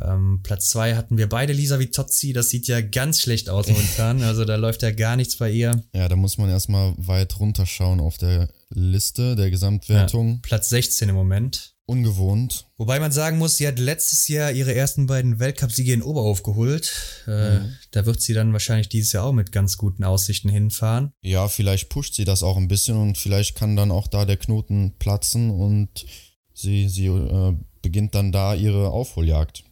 Ähm, 0.00 0.40
Platz 0.42 0.70
zwei 0.70 0.94
hatten 0.94 1.18
wir 1.18 1.28
beide 1.28 1.52
Lisa 1.52 1.78
Vitozzi. 1.78 2.32
Das 2.32 2.48
sieht 2.48 2.68
ja 2.68 2.80
ganz 2.80 3.20
schlecht 3.20 3.50
aus 3.50 3.68
momentan. 3.68 4.22
Also 4.32 4.44
da 4.44 4.56
läuft 4.56 4.82
ja 4.82 4.92
gar 4.92 5.16
nichts 5.16 5.36
bei 5.36 5.50
ihr. 5.50 5.82
Ja, 5.92 6.08
da 6.08 6.16
muss 6.16 6.38
man 6.38 6.48
erstmal 6.48 6.94
weit 6.96 7.38
runterschauen 7.38 8.00
auf 8.00 8.16
der 8.16 8.48
Liste 8.74 9.36
der 9.36 9.50
Gesamtwertung. 9.50 10.34
Ja, 10.34 10.38
Platz 10.42 10.68
16 10.68 11.08
im 11.08 11.14
Moment. 11.14 11.74
Ungewohnt. 11.84 12.66
Wobei 12.76 13.00
man 13.00 13.10
sagen 13.10 13.38
muss, 13.38 13.56
sie 13.56 13.66
hat 13.66 13.78
letztes 13.78 14.28
Jahr 14.28 14.52
ihre 14.52 14.74
ersten 14.74 15.06
beiden 15.06 15.40
Weltcupsiege 15.40 15.92
in 15.92 16.02
Oberhof 16.02 16.42
geholt. 16.42 16.92
Äh, 17.26 17.58
mhm. 17.58 17.76
Da 17.90 18.06
wird 18.06 18.20
sie 18.20 18.34
dann 18.34 18.52
wahrscheinlich 18.52 18.88
dieses 18.88 19.12
Jahr 19.12 19.24
auch 19.24 19.32
mit 19.32 19.50
ganz 19.50 19.76
guten 19.76 20.04
Aussichten 20.04 20.48
hinfahren. 20.48 21.12
Ja, 21.22 21.48
vielleicht 21.48 21.88
pusht 21.88 22.14
sie 22.14 22.24
das 22.24 22.42
auch 22.42 22.56
ein 22.56 22.68
bisschen 22.68 22.96
und 22.96 23.18
vielleicht 23.18 23.56
kann 23.56 23.76
dann 23.76 23.90
auch 23.90 24.06
da 24.06 24.24
der 24.24 24.36
Knoten 24.36 24.94
platzen 24.98 25.50
und 25.50 26.06
sie, 26.54 26.88
sie 26.88 27.06
äh, 27.06 27.56
beginnt 27.82 28.14
dann 28.14 28.30
da 28.30 28.54
ihre 28.54 28.90
Aufholjagd. 28.90 29.64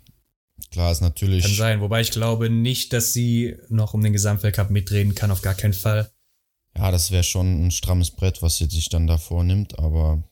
Klar 0.71 0.93
ist 0.93 1.01
natürlich. 1.01 1.45
Kann 1.45 1.55
sein, 1.55 1.81
wobei 1.81 2.01
ich 2.01 2.11
glaube 2.11 2.51
nicht, 2.51 2.93
dass 2.93 3.13
sie 3.13 3.57
noch 3.69 3.95
um 3.95 4.03
den 4.03 4.13
Gesamtweltcup 4.13 4.71
mitreden 4.71 5.15
kann, 5.15 5.31
auf 5.31 5.43
gar 5.43 5.55
keinen 5.55 5.75
Fall. 5.75 6.11
Ja, 6.77 6.91
das 6.91 7.11
wäre 7.11 7.25
schon 7.25 7.67
ein 7.67 7.71
strammes 7.71 8.11
Brett, 8.11 8.43
was 8.43 8.57
sie 8.57 8.67
sich 8.67 8.89
dann 8.89 9.07
da 9.07 9.19
vornimmt, 9.19 9.79
aber 9.79 10.23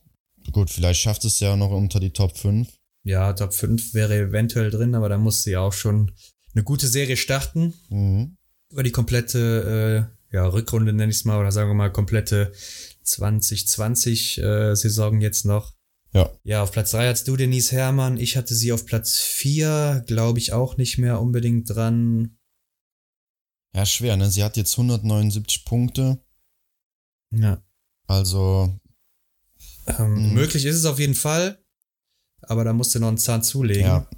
gut, 0.53 0.71
vielleicht 0.71 1.01
schafft 1.01 1.25
es 1.25 1.41
ja 1.41 1.57
noch 1.57 1.71
unter 1.71 2.01
die 2.01 2.13
Top 2.13 2.37
5. 2.37 2.69
Ja, 3.05 3.33
Top 3.33 3.55
5 3.55 3.95
wäre 3.95 4.17
eventuell 4.17 4.71
drin, 4.71 4.95
aber 4.95 5.09
da 5.09 5.19
muss 5.19 5.43
sie 5.43 5.57
auch 5.57 5.73
schon 5.73 6.13
eine 6.55 6.65
gute 6.65 6.89
Serie 6.89 7.17
starten. 7.17 7.75
Mhm. 7.89 8.37
Über 8.71 8.83
die 8.83 8.93
komplette 8.93 10.11
äh, 10.31 10.37
ja, 10.37 10.47
Rückrunde 10.47 10.93
nenne 10.93 11.11
ich 11.11 11.19
es 11.19 11.25
mal, 11.25 11.39
oder 11.39 11.53
sagen 11.53 11.71
wir 11.71 11.75
mal 11.75 11.93
komplette 11.93 12.53
2020 13.03 14.39
äh, 14.39 14.75
jetzt 15.21 15.45
noch. 15.45 15.75
Ja. 16.13 16.31
Ja, 16.43 16.63
auf 16.63 16.73
Platz 16.73 16.91
3 16.93 17.09
hattest 17.09 17.29
du 17.29 17.37
Denise 17.37 17.73
Herrmann. 17.73 18.19
Ich 18.19 18.37
hatte 18.37 18.55
sie 18.55 18.73
auf 18.73 18.87
Platz 18.87 19.19
4, 19.19 20.05
glaube 20.07 20.39
ich 20.39 20.53
auch 20.53 20.77
nicht 20.77 20.99
mehr 20.99 21.21
unbedingt 21.21 21.69
dran. 21.69 22.39
Ja, 23.75 23.85
schwer, 23.85 24.17
ne? 24.17 24.31
Sie 24.31 24.43
hat 24.43 24.57
jetzt 24.57 24.73
179 24.73 25.65
Punkte. 25.65 26.19
Ja. 27.31 27.63
Also. 28.07 28.79
Ähm, 29.87 30.17
hm. 30.17 30.35
möglich 30.35 30.65
ist 30.65 30.77
es 30.77 30.85
auf 30.85 30.99
jeden 30.99 31.15
Fall, 31.15 31.59
aber 32.43 32.65
da 32.65 32.73
musst 32.73 32.95
du 32.95 33.01
noch 33.01 33.09
einen 33.09 33.19
Zahn 33.19 33.43
zulegen. 33.43 33.87
Ja. 33.87 34.09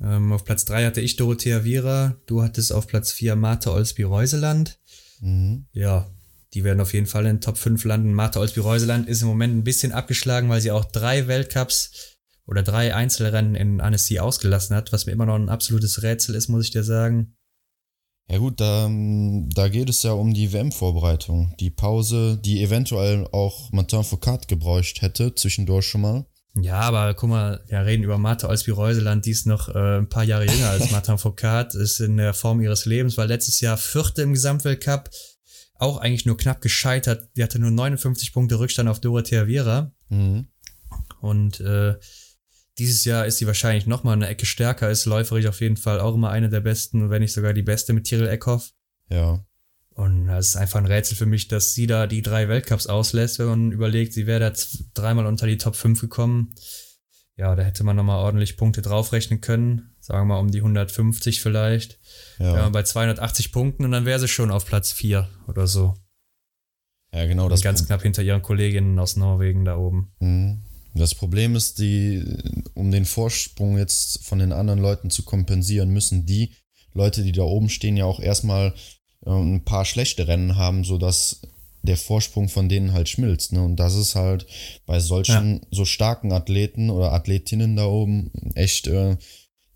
Ähm, 0.00 0.32
auf 0.32 0.44
Platz 0.44 0.64
3 0.66 0.84
hatte 0.84 1.00
ich 1.00 1.16
Dorothea 1.16 1.64
Viera, 1.64 2.16
du 2.26 2.42
hattest 2.42 2.72
auf 2.72 2.86
Platz 2.86 3.12
4 3.12 3.34
Martha 3.34 3.70
Olsby-Reuseland. 3.70 4.78
Mhm. 5.20 5.66
Ja, 5.72 6.10
die 6.54 6.64
werden 6.64 6.80
auf 6.80 6.92
jeden 6.92 7.06
Fall 7.06 7.26
in 7.26 7.36
den 7.36 7.40
Top 7.40 7.58
5 7.58 7.82
landen. 7.84 8.12
Martha 8.12 8.40
Olsby-Reuseland 8.40 9.08
ist 9.08 9.22
im 9.22 9.28
Moment 9.28 9.56
ein 9.56 9.64
bisschen 9.64 9.92
abgeschlagen, 9.92 10.48
weil 10.48 10.60
sie 10.60 10.70
auch 10.70 10.84
drei 10.84 11.26
Weltcups 11.28 12.16
oder 12.46 12.62
drei 12.62 12.94
Einzelrennen 12.94 13.54
in 13.54 13.80
Annecy 13.80 14.20
ausgelassen 14.20 14.76
hat, 14.76 14.92
was 14.92 15.06
mir 15.06 15.12
immer 15.12 15.26
noch 15.26 15.34
ein 15.34 15.48
absolutes 15.48 16.02
Rätsel 16.02 16.34
ist, 16.34 16.48
muss 16.48 16.64
ich 16.64 16.70
dir 16.70 16.84
sagen. 16.84 17.35
Ja 18.28 18.38
gut, 18.38 18.60
da, 18.60 18.90
da 18.90 19.68
geht 19.68 19.88
es 19.88 20.02
ja 20.02 20.12
um 20.12 20.34
die 20.34 20.52
WM-Vorbereitung. 20.52 21.54
Die 21.60 21.70
Pause, 21.70 22.38
die 22.44 22.62
eventuell 22.62 23.28
auch 23.30 23.70
Martin 23.70 24.02
Foucault 24.02 24.48
gebräucht 24.48 25.00
hätte, 25.00 25.34
zwischendurch 25.34 25.86
schon 25.86 26.00
mal. 26.00 26.26
Ja, 26.58 26.80
aber 26.80 27.14
guck 27.14 27.28
mal, 27.28 27.62
wir 27.68 27.84
reden 27.84 28.02
über 28.02 28.18
Martha 28.18 28.48
Olsby-Reuseland, 28.48 29.26
die 29.26 29.30
ist 29.30 29.46
noch 29.46 29.68
äh, 29.68 29.98
ein 29.98 30.08
paar 30.08 30.24
Jahre 30.24 30.46
jünger 30.46 30.70
als 30.70 30.90
Martin 30.90 31.18
Foucault, 31.18 31.74
ist 31.74 32.00
in 32.00 32.16
der 32.16 32.34
Form 32.34 32.60
ihres 32.60 32.86
Lebens, 32.86 33.18
war 33.18 33.26
letztes 33.26 33.60
Jahr 33.60 33.76
Vierte 33.76 34.22
im 34.22 34.32
Gesamtweltcup, 34.32 35.10
auch 35.74 35.98
eigentlich 35.98 36.24
nur 36.24 36.38
knapp 36.38 36.62
gescheitert. 36.62 37.28
Die 37.36 37.42
hatte 37.42 37.58
nur 37.58 37.70
59 37.70 38.32
Punkte 38.32 38.58
Rückstand 38.58 38.88
auf 38.88 39.00
Dorothea 39.00 39.46
Viera. 39.46 39.92
Mhm. 40.08 40.48
Und 41.20 41.60
äh, 41.60 41.94
dieses 42.78 43.04
Jahr 43.04 43.26
ist 43.26 43.38
sie 43.38 43.46
wahrscheinlich 43.46 43.86
noch 43.86 44.04
mal 44.04 44.12
eine 44.12 44.28
Ecke 44.28 44.46
stärker, 44.46 44.90
ist 44.90 45.06
läuferig 45.06 45.48
auf 45.48 45.60
jeden 45.60 45.76
Fall 45.76 46.00
auch 46.00 46.14
immer 46.14 46.30
eine 46.30 46.48
der 46.48 46.60
besten, 46.60 47.10
wenn 47.10 47.22
nicht 47.22 47.32
sogar 47.32 47.52
die 47.52 47.62
beste 47.62 47.92
mit 47.92 48.04
Tyrell 48.04 48.28
Eckhoff. 48.28 48.72
Ja. 49.08 49.44
Und 49.94 50.26
das 50.26 50.48
ist 50.48 50.56
einfach 50.56 50.78
ein 50.78 50.86
Rätsel 50.86 51.16
für 51.16 51.24
mich, 51.24 51.48
dass 51.48 51.72
sie 51.72 51.86
da 51.86 52.06
die 52.06 52.20
drei 52.20 52.48
Weltcups 52.48 52.86
auslässt, 52.86 53.38
wenn 53.38 53.46
man 53.46 53.72
überlegt, 53.72 54.12
sie 54.12 54.26
wäre 54.26 54.40
da 54.40 54.52
dreimal 54.92 55.24
unter 55.24 55.46
die 55.46 55.56
Top 55.56 55.74
5 55.74 56.02
gekommen. 56.02 56.54
Ja, 57.38 57.54
da 57.54 57.62
hätte 57.62 57.82
man 57.82 57.96
nochmal 57.96 58.18
ordentlich 58.18 58.58
Punkte 58.58 58.82
draufrechnen 58.82 59.40
können. 59.40 59.94
Sagen 60.00 60.20
wir 60.20 60.34
mal 60.34 60.40
um 60.40 60.50
die 60.50 60.58
150 60.58 61.40
vielleicht. 61.40 61.98
Ja. 62.38 62.52
Wäre 62.52 62.62
man 62.64 62.72
bei 62.72 62.82
280 62.82 63.52
Punkten 63.52 63.84
und 63.84 63.90
dann 63.90 64.04
wäre 64.04 64.18
sie 64.18 64.28
schon 64.28 64.50
auf 64.50 64.66
Platz 64.66 64.92
4 64.92 65.28
oder 65.48 65.66
so. 65.66 65.94
Ja, 67.12 67.24
genau. 67.26 67.48
Das 67.48 67.62
ganz 67.62 67.86
knapp 67.86 68.02
hinter 68.02 68.22
ihren 68.22 68.42
Kolleginnen 68.42 68.98
aus 68.98 69.16
Norwegen 69.16 69.64
da 69.64 69.78
oben. 69.78 70.12
Mhm. 70.18 70.65
Das 70.96 71.14
Problem 71.14 71.54
ist, 71.56 71.78
die, 71.78 72.24
um 72.74 72.90
den 72.90 73.04
Vorsprung 73.04 73.78
jetzt 73.78 74.24
von 74.24 74.38
den 74.38 74.52
anderen 74.52 74.80
Leuten 74.80 75.10
zu 75.10 75.22
kompensieren, 75.24 75.90
müssen 75.90 76.26
die 76.26 76.52
Leute, 76.94 77.22
die 77.22 77.32
da 77.32 77.42
oben 77.42 77.68
stehen, 77.68 77.96
ja 77.96 78.06
auch 78.06 78.20
erstmal 78.20 78.74
äh, 79.24 79.30
ein 79.30 79.64
paar 79.64 79.84
schlechte 79.84 80.26
Rennen 80.26 80.56
haben, 80.56 80.84
sodass 80.84 81.42
der 81.82 81.96
Vorsprung 81.96 82.48
von 82.48 82.68
denen 82.68 82.92
halt 82.92 83.08
schmilzt. 83.08 83.52
Ne? 83.52 83.62
Und 83.62 83.76
das 83.76 83.94
ist 83.94 84.14
halt 84.14 84.46
bei 84.86 84.98
solchen 84.98 85.54
ja. 85.54 85.60
so 85.70 85.84
starken 85.84 86.32
Athleten 86.32 86.90
oder 86.90 87.12
Athletinnen 87.12 87.76
da 87.76 87.86
oben 87.86 88.32
echt 88.54 88.86
äh, 88.88 89.16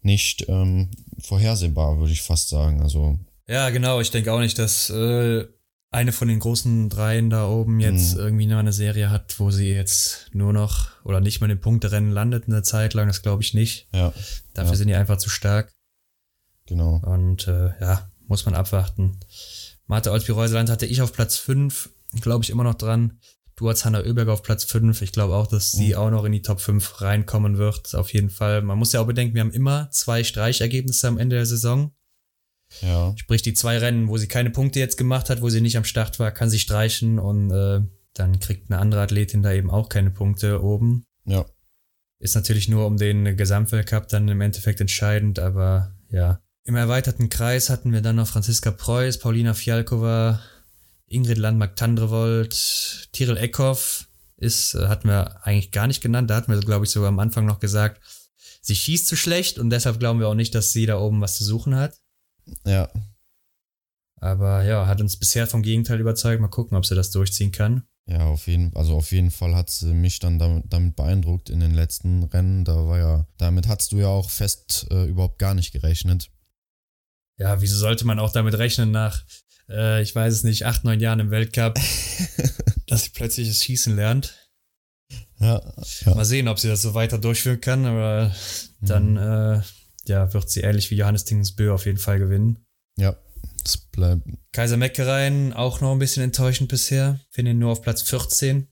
nicht 0.02 0.46
ähm, 0.48 0.90
vorhersehbar, 1.20 1.98
würde 1.98 2.12
ich 2.12 2.22
fast 2.22 2.48
sagen. 2.48 2.83
Also 2.83 3.18
ja, 3.46 3.70
genau. 3.70 4.00
Ich 4.00 4.11
denke 4.11 4.33
auch 4.33 4.40
nicht, 4.40 4.59
dass 4.59 4.90
äh, 4.90 5.44
eine 5.92 6.12
von 6.12 6.29
den 6.29 6.38
großen 6.38 6.88
dreien 6.88 7.31
da 7.31 7.48
oben 7.48 7.81
jetzt 7.81 8.14
Mhm. 8.14 8.20
irgendwie 8.20 8.46
noch 8.46 8.59
eine 8.59 8.72
Serie 8.72 9.11
hat, 9.11 9.38
wo 9.40 9.50
sie 9.50 9.70
jetzt 9.70 10.29
nur 10.33 10.53
noch 10.53 10.88
oder 11.05 11.20
nicht 11.20 11.40
mal 11.40 11.50
in 11.50 11.57
den 11.57 11.61
Punkterennen 11.61 12.12
landet 12.12 12.44
eine 12.46 12.62
Zeit 12.62 12.94
lang, 12.94 13.09
das 13.09 13.22
glaube 13.22 13.42
ich 13.42 13.55
nicht. 13.55 13.88
Ja, 13.92 14.12
Dafür 14.55 14.72
Ja. 14.72 14.76
sind 14.76 14.88
die 14.88 14.94
einfach 14.94 15.18
zu 15.18 15.29
stark. 15.31 15.72
genau. 16.66 17.00
Und 17.05 17.48
äh, 17.48 17.70
ja, 17.81 18.09
muss 18.29 18.44
man 18.46 18.55
abwarten. 18.55 19.18
Marte 19.87 20.12
Olsby-Reuseland 20.12 20.70
hatte 20.70 20.87
ich 20.87 21.03
auf 21.03 21.12
Platz 21.12 21.37
5, 21.37 21.90
glaube 22.20 22.44
ich 22.44 22.50
immer 22.50 22.62
noch 22.62 22.76
dran. 22.76 23.18
Du 23.57 23.68
hast 23.68 23.85
Hanna 23.85 24.00
Oeberg 24.05 24.29
auf 24.29 24.42
Platz 24.44 24.62
5. 24.64 25.03
Ich 25.03 25.11
glaube 25.11 25.35
auch, 25.35 25.48
dass 25.48 25.72
sie 25.72 25.88
Mhm. 25.88 25.94
auch 25.96 26.11
noch 26.11 26.24
in 26.24 26.31
die 26.33 26.42
Top 26.42 26.61
5 26.61 27.00
reinkommen 27.03 27.59
wird. 27.59 27.94
Auf 27.96 28.12
jeden 28.14 28.31
Fall. 28.31 28.62
Man 28.62 28.79
muss 28.79 28.92
ja 28.92 29.00
auch 29.00 29.07
bedenken, 29.07 29.35
wir 29.35 29.40
haben 29.40 29.50
immer 29.50 29.90
zwei 29.90 30.22
Streichergebnisse 30.22 31.09
am 31.09 31.18
Ende 31.18 31.37
der 31.37 31.46
Saison. 31.46 31.92
Ja, 32.83 33.14
Sprich, 33.16 33.42
die 33.42 33.54
zwei 33.54 33.78
Rennen, 33.78 34.09
wo 34.09 34.16
sie 34.16 34.28
keine 34.28 34.50
Punkte 34.50 34.78
jetzt 34.78 34.96
gemacht 34.96 35.28
hat, 35.30 35.42
wo 35.42 35.48
sie 35.48 35.61
nicht 35.61 35.76
am 35.76 35.85
Start 35.85 36.18
war, 36.18 36.30
kann 36.30 36.50
sie 36.50 36.59
streichen 36.59 37.18
und 37.18 37.50
äh, 37.50 37.80
dann 38.14 38.38
kriegt 38.40 38.70
eine 38.70 38.80
andere 38.80 39.02
Athletin 39.02 39.42
da 39.42 39.52
eben 39.52 39.70
auch 39.70 39.88
keine 39.88 40.11
Punkte 40.11 40.62
oben. 40.62 41.04
ja, 41.24 41.44
Ist 42.18 42.35
natürlich 42.35 42.68
nur 42.68 42.87
um 42.87 42.96
den 42.96 43.37
Gesamtweltcup 43.37 44.09
dann 44.09 44.28
im 44.28 44.40
Endeffekt 44.40 44.80
entscheidend, 44.80 45.38
aber 45.38 45.94
ja. 46.11 46.40
Im 46.64 46.76
erweiterten 46.76 47.28
Kreis 47.28 47.70
hatten 47.70 47.92
wir 47.92 48.02
dann 48.02 48.16
noch 48.16 48.28
Franziska 48.28 48.70
Preuß, 48.70 49.18
Paulina 49.18 49.54
Fialkova, 49.54 50.40
Ingrid 51.06 51.38
Landmark-Tandrevold, 51.38 53.09
Tiril 53.12 53.37
Eckhoff 53.37 54.06
ist, 54.37 54.74
äh, 54.74 54.87
hatten 54.87 55.09
wir 55.09 55.44
eigentlich 55.44 55.72
gar 55.72 55.87
nicht 55.87 56.00
genannt. 56.00 56.30
Da 56.30 56.37
hatten 56.37 56.52
wir, 56.52 56.61
glaube 56.61 56.85
ich, 56.85 56.90
sogar 56.90 57.09
am 57.09 57.18
Anfang 57.18 57.46
noch 57.46 57.61
gesagt, 57.61 58.00
sie 58.61 58.76
schießt 58.76 59.06
zu 59.06 59.16
schlecht 59.16 59.59
und 59.59 59.70
deshalb 59.70 59.98
glauben 59.98 60.20
wir 60.20 60.28
auch 60.28 60.35
nicht, 60.35 60.54
dass 60.54 60.72
sie 60.72 60.87
da 60.87 60.98
oben 60.98 61.20
was 61.20 61.37
zu 61.37 61.44
suchen 61.44 61.74
hat. 61.74 61.98
Ja, 62.67 62.89
Aber 64.21 64.63
ja, 64.65 64.87
hat 64.87 65.01
uns 65.01 65.19
bisher 65.19 65.47
vom 65.47 65.63
Gegenteil 65.63 66.01
überzeugt. 66.01 66.41
Mal 66.41 66.49
gucken, 66.49 66.77
ob 66.77 66.85
sie 66.87 66.95
das 66.95 67.11
durchziehen 67.11 67.53
kann. 67.53 67.85
ja, 68.07 68.27
auf 68.27 68.47
jeden, 68.49 68.75
also 68.77 68.97
auf 68.97 69.13
jeden 69.13 69.31
Fall 69.31 69.55
hat 69.55 69.71
sie 69.71 69.95
mich 69.95 70.19
dann 70.19 70.39
damit, 70.39 70.65
damit 70.69 70.97
beeindruckt 70.97 71.49
in 71.51 71.61
den 71.61 71.73
letzten 71.75 72.25
Rennen. 72.25 72.65
Da 72.65 72.87
war 72.87 72.99
ja, 72.99 73.27
damit 73.39 73.69
hast 73.69 73.93
du 73.93 73.99
ja 73.99 74.09
auch 74.09 74.31
fest 74.31 74.87
äh, 74.91 75.05
überhaupt 75.07 75.39
gar 75.39 75.55
nicht 75.55 75.73
gerechnet. 75.73 76.31
Ja, 77.39 77.61
wieso 77.63 77.77
sollte 77.77 78.05
man 78.07 78.19
auch 78.19 78.33
damit 78.33 78.55
rechnen 78.59 78.91
nach, 78.91 79.23
äh, 79.71 80.03
ich 80.03 80.15
weiß 80.15 80.35
es 80.35 80.45
nicht, 80.45 80.67
acht, 80.67 80.85
neun 80.85 81.01
Jahren 81.01 81.21
im 81.21 81.31
Weltcup, 81.31 81.75
dass 82.87 83.05
sie 83.05 83.11
plötzlich 83.15 83.49
das 83.49 83.65
Schießen 83.65 83.97
lernt? 83.97 84.37
Ja, 85.39 85.63
ja. 86.05 86.15
Mal 86.15 86.27
sehen, 86.27 86.49
ob 86.49 86.59
sie 86.59 86.69
das 86.69 86.83
so 86.83 86.93
weiter 86.93 87.17
durchführen 87.19 87.61
kann, 87.63 87.87
aber 87.87 88.35
dann 88.83 89.13
Mhm. 89.13 89.17
äh, 89.17 89.63
ja, 90.11 90.33
wird 90.35 90.51
sie 90.51 90.61
ähnlich 90.61 90.90
wie 90.90 90.96
Johannes 90.96 91.25
Tingensbö 91.25 91.73
auf 91.73 91.87
jeden 91.87 91.99
Fall 91.99 92.18
gewinnen. 92.18 92.59
Ja, 92.99 93.16
es 93.64 93.77
bleibt, 93.79 94.29
Kaiser 94.53 94.77
Meckereien 94.77 95.53
auch 95.55 95.81
noch 95.81 95.92
ein 95.92 95.99
bisschen 95.99 96.23
enttäuschend 96.23 96.68
bisher. 96.68 97.18
Finde 97.31 97.53
ihn 97.53 97.59
nur 97.59 97.73
auf 97.73 97.81
Platz 97.83 98.03
14. 98.03 98.68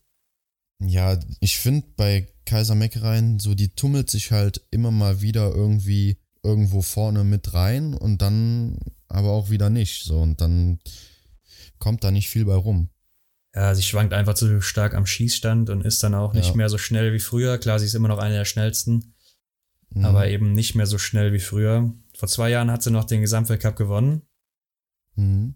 Ja, 0.84 1.18
ich 1.40 1.58
finde 1.58 1.86
bei 1.96 2.28
Kaiser 2.44 2.74
Meckereien, 2.74 3.38
so 3.38 3.54
die 3.54 3.74
tummelt 3.74 4.10
sich 4.10 4.30
halt 4.30 4.66
immer 4.70 4.90
mal 4.90 5.20
wieder 5.22 5.50
irgendwie 5.54 6.18
irgendwo 6.42 6.82
vorne 6.82 7.24
mit 7.24 7.52
rein 7.54 7.94
und 7.94 8.22
dann 8.22 8.78
aber 9.08 9.30
auch 9.30 9.50
wieder 9.50 9.70
nicht. 9.70 10.04
So, 10.04 10.18
und 10.20 10.40
dann 10.40 10.78
kommt 11.78 12.04
da 12.04 12.10
nicht 12.10 12.28
viel 12.28 12.44
bei 12.44 12.54
rum. 12.54 12.90
Ja, 13.54 13.74
sie 13.74 13.82
schwankt 13.82 14.12
einfach 14.12 14.34
zu 14.34 14.60
stark 14.60 14.94
am 14.94 15.06
Schießstand 15.06 15.70
und 15.70 15.84
ist 15.84 16.02
dann 16.02 16.14
auch 16.14 16.32
nicht 16.32 16.50
Ja. 16.50 16.54
mehr 16.54 16.68
so 16.68 16.78
schnell 16.78 17.12
wie 17.12 17.18
früher. 17.18 17.58
Klar, 17.58 17.78
sie 17.80 17.86
ist 17.86 17.94
immer 17.94 18.08
noch 18.08 18.18
eine 18.18 18.34
der 18.34 18.44
schnellsten. 18.44 19.14
Mhm. 19.90 20.04
aber 20.04 20.28
eben 20.28 20.52
nicht 20.52 20.74
mehr 20.74 20.86
so 20.86 20.98
schnell 20.98 21.32
wie 21.32 21.38
früher. 21.38 21.92
Vor 22.14 22.28
zwei 22.28 22.50
Jahren 22.50 22.70
hat 22.70 22.82
sie 22.82 22.90
noch 22.90 23.04
den 23.04 23.20
Gesamtweltcup 23.22 23.76
gewonnen. 23.76 24.22
Mhm. 25.14 25.54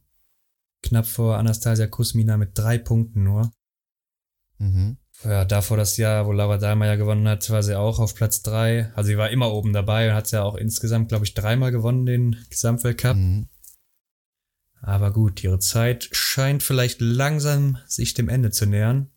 Knapp 0.83 1.07
vor 1.07 1.37
Anastasia 1.37 1.87
Kusmina 1.87 2.37
mit 2.37 2.57
drei 2.59 2.79
Punkten 2.79 3.23
nur. 3.25 3.53
Mhm. 4.59 4.97
Ja, 5.25 5.45
davor 5.45 5.77
das 5.77 5.97
Jahr, 5.99 6.27
wo 6.27 6.33
Laura 6.33 6.57
Dahlmeier 6.59 6.97
gewonnen 6.97 7.29
hat, 7.29 7.49
war 7.51 7.63
sie 7.63 7.79
auch 7.79 7.99
auf 8.01 8.15
Platz 8.15 8.43
drei. 8.43 8.91
Also 8.95 9.09
sie 9.09 9.19
war 9.19 9.31
immer 9.31 9.53
oben 9.53 9.73
dabei 9.73 10.09
und 10.09 10.15
hat 10.15 10.31
ja 10.33 10.43
auch 10.43 10.57
insgesamt, 10.57 11.09
glaube 11.11 11.25
ich, 11.25 11.35
dreimal 11.35 11.71
gewonnen, 11.71 12.07
den 12.07 12.37
Gesamtweltcup. 12.51 13.17
Mhm. 13.17 13.49
Aber 14.81 15.13
gut, 15.13 15.45
ihre 15.45 15.61
Zeit 15.61 16.09
scheint 16.11 16.63
vielleicht 16.65 17.01
langsam 17.01 17.79
sich 17.87 18.15
dem 18.15 18.29
Ende 18.29 18.51
zu 18.51 18.67
nähern. 18.67 19.11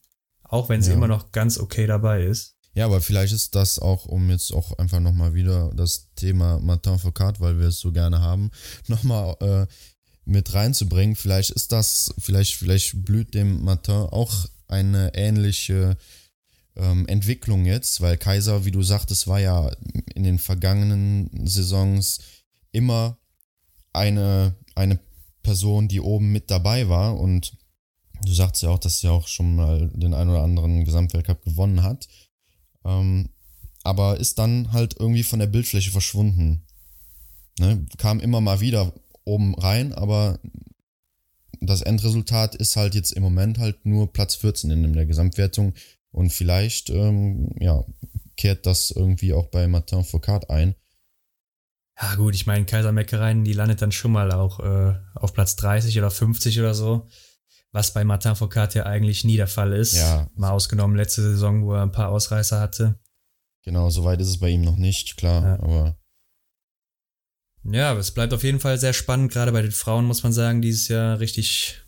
Auch 0.44 0.70
wenn 0.70 0.84
sie 0.84 0.92
Ja. 0.92 0.98
immer 0.98 1.08
noch 1.08 1.32
ganz 1.32 1.58
okay 1.58 1.88
dabei 1.88 2.24
ist. 2.24 2.55
Ja, 2.76 2.86
aber 2.86 3.02
vielleicht 3.02 3.34
ist 3.34 3.56
das 3.56 3.80
auch, 3.80 4.06
um 4.06 4.30
jetzt 4.30 4.54
auch 4.54 4.78
einfach 4.78 5.00
nochmal 5.00 5.34
wieder 5.34 5.72
das 5.76 6.10
Thema 6.16 6.60
Martin 6.60 7.00
Foucault, 7.00 7.40
weil 7.40 7.58
wir 7.58 7.68
es 7.68 7.80
so 7.80 7.94
gerne 7.94 8.20
haben, 8.20 8.52
nochmal 8.88 9.36
äh, 9.40 9.66
mit 10.26 10.54
reinzubringen. 10.54 11.16
Vielleicht 11.16 11.52
ist 11.52 11.72
das, 11.72 12.14
vielleicht, 12.20 12.56
vielleicht 12.56 13.06
blüht 13.06 13.34
dem 13.34 13.64
Martin 13.64 13.94
auch 13.94 14.46
eine 14.68 15.16
ähnliche 15.16 15.96
ähm, 16.76 17.08
Entwicklung 17.08 17.66
jetzt, 17.66 18.02
weil 18.02 18.18
Kaiser, 18.18 18.66
wie 18.66 18.72
du 18.72 18.84
sagtest, 18.84 19.28
war 19.28 19.40
ja 19.40 19.72
in 20.14 20.24
den 20.24 20.38
vergangenen 20.38 21.48
Saisons 21.48 22.20
immer 22.74 23.18
eine, 23.94 24.54
eine 24.76 25.00
Person, 25.44 25.88
die 25.88 26.02
oben 26.02 26.34
mit 26.34 26.52
dabei 26.52 26.90
war 26.90 27.18
und 27.18 27.56
du 28.26 28.34
sagst 28.34 28.64
ja 28.64 28.70
auch, 28.70 28.80
dass 28.80 29.00
sie 29.00 29.08
auch 29.08 29.28
schon 29.28 29.56
mal 29.56 29.90
den 29.94 30.14
ein 30.14 30.28
oder 30.28 30.44
anderen 30.44 30.84
Gesamtweltcup 30.84 31.44
gewonnen 31.46 31.84
hat. 31.84 32.08
Ähm, 32.86 33.30
aber 33.84 34.20
ist 34.20 34.40
dann 34.40 34.72
halt 34.72 34.96
irgendwie 35.00 35.24
von 35.24 35.40
der 35.40 35.48
Bildfläche 35.48 35.92
verschwunden. 35.92 36.66
Ne? 37.60 37.86
Kam 37.98 38.20
immer 38.20 38.42
mal 38.42 38.60
wieder 38.60 38.94
oben 39.26 39.56
rein, 39.56 39.94
aber 39.94 40.40
das 41.62 41.82
Endresultat 41.82 42.56
ist 42.56 42.76
halt 42.76 42.96
jetzt 42.96 43.12
im 43.12 43.24
Moment 43.24 43.60
halt 43.60 43.86
nur 43.86 44.12
Platz 44.12 44.36
14 44.36 44.72
in 44.72 44.94
der 44.94 45.06
Gesamtwertung 45.06 45.74
und 46.12 46.32
vielleicht 46.32 46.90
ähm, 46.90 47.50
ja, 47.60 47.84
kehrt 48.38 48.66
das 48.66 48.92
irgendwie 48.92 49.34
auch 49.34 49.48
bei 49.48 49.68
Martin 49.68 50.04
Foucault 50.04 50.50
ein. 50.50 50.76
Ja, 52.00 52.16
gut, 52.16 52.36
ich 52.36 52.46
meine, 52.46 52.66
Kaiser 52.66 52.92
Meckereien, 52.92 53.44
die 53.44 53.54
landet 53.54 53.82
dann 53.82 53.92
schon 53.92 54.12
mal 54.12 54.32
auch 54.32 54.60
äh, 54.60 54.96
auf 55.14 55.34
Platz 55.34 55.56
30 55.56 55.98
oder 55.98 56.12
50 56.12 56.60
oder 56.60 56.74
so. 56.74 57.08
Was 57.76 57.92
bei 57.94 58.06
Martin 58.06 58.38
Foucault 58.38 58.74
ja 58.74 58.86
eigentlich 58.86 59.26
nie 59.26 59.36
der 59.36 59.48
Fall 59.48 59.74
ist. 59.74 59.96
Ja. 59.96 60.30
Mal 60.36 60.52
ausgenommen 60.52 60.96
letzte 60.96 61.22
Saison, 61.22 61.66
wo 61.66 61.74
er 61.74 61.82
ein 61.82 61.92
paar 61.92 62.08
Ausreißer 62.08 62.58
hatte. 62.62 62.98
Genau, 63.64 63.90
soweit 63.90 64.22
ist 64.22 64.30
es 64.30 64.40
bei 64.40 64.48
ihm 64.50 64.62
noch 64.62 64.78
nicht, 64.78 65.18
klar, 65.18 65.44
Ja. 65.44 65.54
aber 65.62 65.98
Ja, 67.70 67.92
aber 67.92 68.00
es 68.00 68.12
bleibt 68.12 68.34
auf 68.34 68.44
jeden 68.44 68.62
Fall 68.62 68.78
sehr 68.78 68.94
spannend. 68.94 69.34
Gerade 69.34 69.52
bei 69.52 69.62
den 69.62 69.74
Frauen 69.74 70.06
muss 70.06 70.24
man 70.24 70.32
sagen, 70.32 70.62
dieses 70.62 70.88
Jahr 70.88 71.20
richtig 71.20 71.82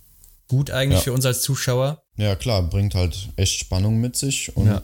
gut 0.50 0.72
eigentlich 0.72 1.00
Ja. 1.00 1.04
für 1.06 1.14
uns 1.14 1.26
als 1.26 1.42
Zuschauer. 1.42 2.04
ja 2.18 2.36
klar, 2.36 2.64
bringt 2.64 2.94
halt 2.94 3.30
echt 3.38 3.58
Spannung 3.60 3.98
mit 4.02 4.18
sich 4.18 4.54
und 4.58 4.68
Ja. 4.68 4.82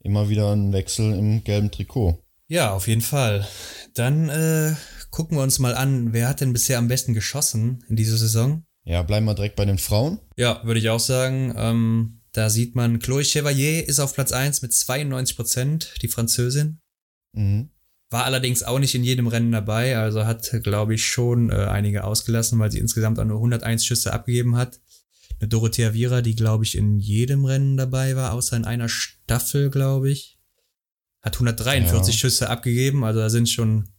immer 0.00 0.28
wieder 0.28 0.52
ein 0.52 0.74
Wechsel 0.74 1.14
im 1.14 1.42
gelben 1.42 1.70
Trikot. 1.70 2.22
Ja, 2.48 2.74
auf 2.74 2.86
jeden 2.86 3.00
Fall. 3.00 3.46
Dann 3.94 4.28
äh, 4.28 4.74
gucken 5.10 5.38
wir 5.38 5.42
uns 5.42 5.58
mal 5.58 5.74
an, 5.74 6.12
wer 6.12 6.28
hat 6.28 6.42
denn 6.42 6.52
bisher 6.52 6.76
am 6.76 6.88
besten 6.88 7.14
geschossen 7.14 7.82
in 7.88 7.96
dieser 7.96 8.18
Saison? 8.18 8.64
Ja, 8.88 9.02
bleiben 9.02 9.26
wir 9.26 9.34
direkt 9.34 9.56
bei 9.56 9.66
den 9.66 9.76
Frauen. 9.76 10.18
Ja, 10.38 10.62
würde 10.64 10.80
ich 10.80 10.88
auch 10.88 10.98
sagen. 10.98 11.52
Ähm, 11.56 12.22
da 12.32 12.48
sieht 12.48 12.74
man, 12.74 13.00
Chloé 13.00 13.22
Chevalier 13.22 13.86
ist 13.86 14.00
auf 14.00 14.14
Platz 14.14 14.32
1 14.32 14.62
mit 14.62 14.72
92 14.72 15.36
Prozent, 15.36 15.92
die 16.00 16.08
Französin. 16.08 16.80
Mhm. 17.34 17.68
War 18.08 18.24
allerdings 18.24 18.62
auch 18.62 18.78
nicht 18.78 18.94
in 18.94 19.04
jedem 19.04 19.26
Rennen 19.26 19.52
dabei, 19.52 19.98
also 19.98 20.24
hat, 20.24 20.50
glaube 20.62 20.94
ich, 20.94 21.04
schon 21.04 21.50
äh, 21.50 21.66
einige 21.66 22.04
ausgelassen, 22.04 22.58
weil 22.58 22.72
sie 22.72 22.78
insgesamt 22.78 23.18
auch 23.18 23.26
nur 23.26 23.36
101 23.36 23.84
Schüsse 23.84 24.14
abgegeben 24.14 24.56
hat. 24.56 24.80
Eine 25.38 25.48
Dorothea 25.48 25.92
Viera, 25.92 26.22
die, 26.22 26.34
glaube 26.34 26.64
ich, 26.64 26.74
in 26.74 26.98
jedem 26.98 27.44
Rennen 27.44 27.76
dabei 27.76 28.16
war, 28.16 28.32
außer 28.32 28.56
in 28.56 28.64
einer 28.64 28.88
Staffel, 28.88 29.68
glaube 29.68 30.10
ich. 30.10 30.38
Hat 31.20 31.34
143 31.34 32.14
Ja. 32.14 32.18
Schüsse 32.18 32.48
abgegeben, 32.48 33.04
also 33.04 33.20
da 33.20 33.28
sind 33.28 33.50
schon 33.50 33.90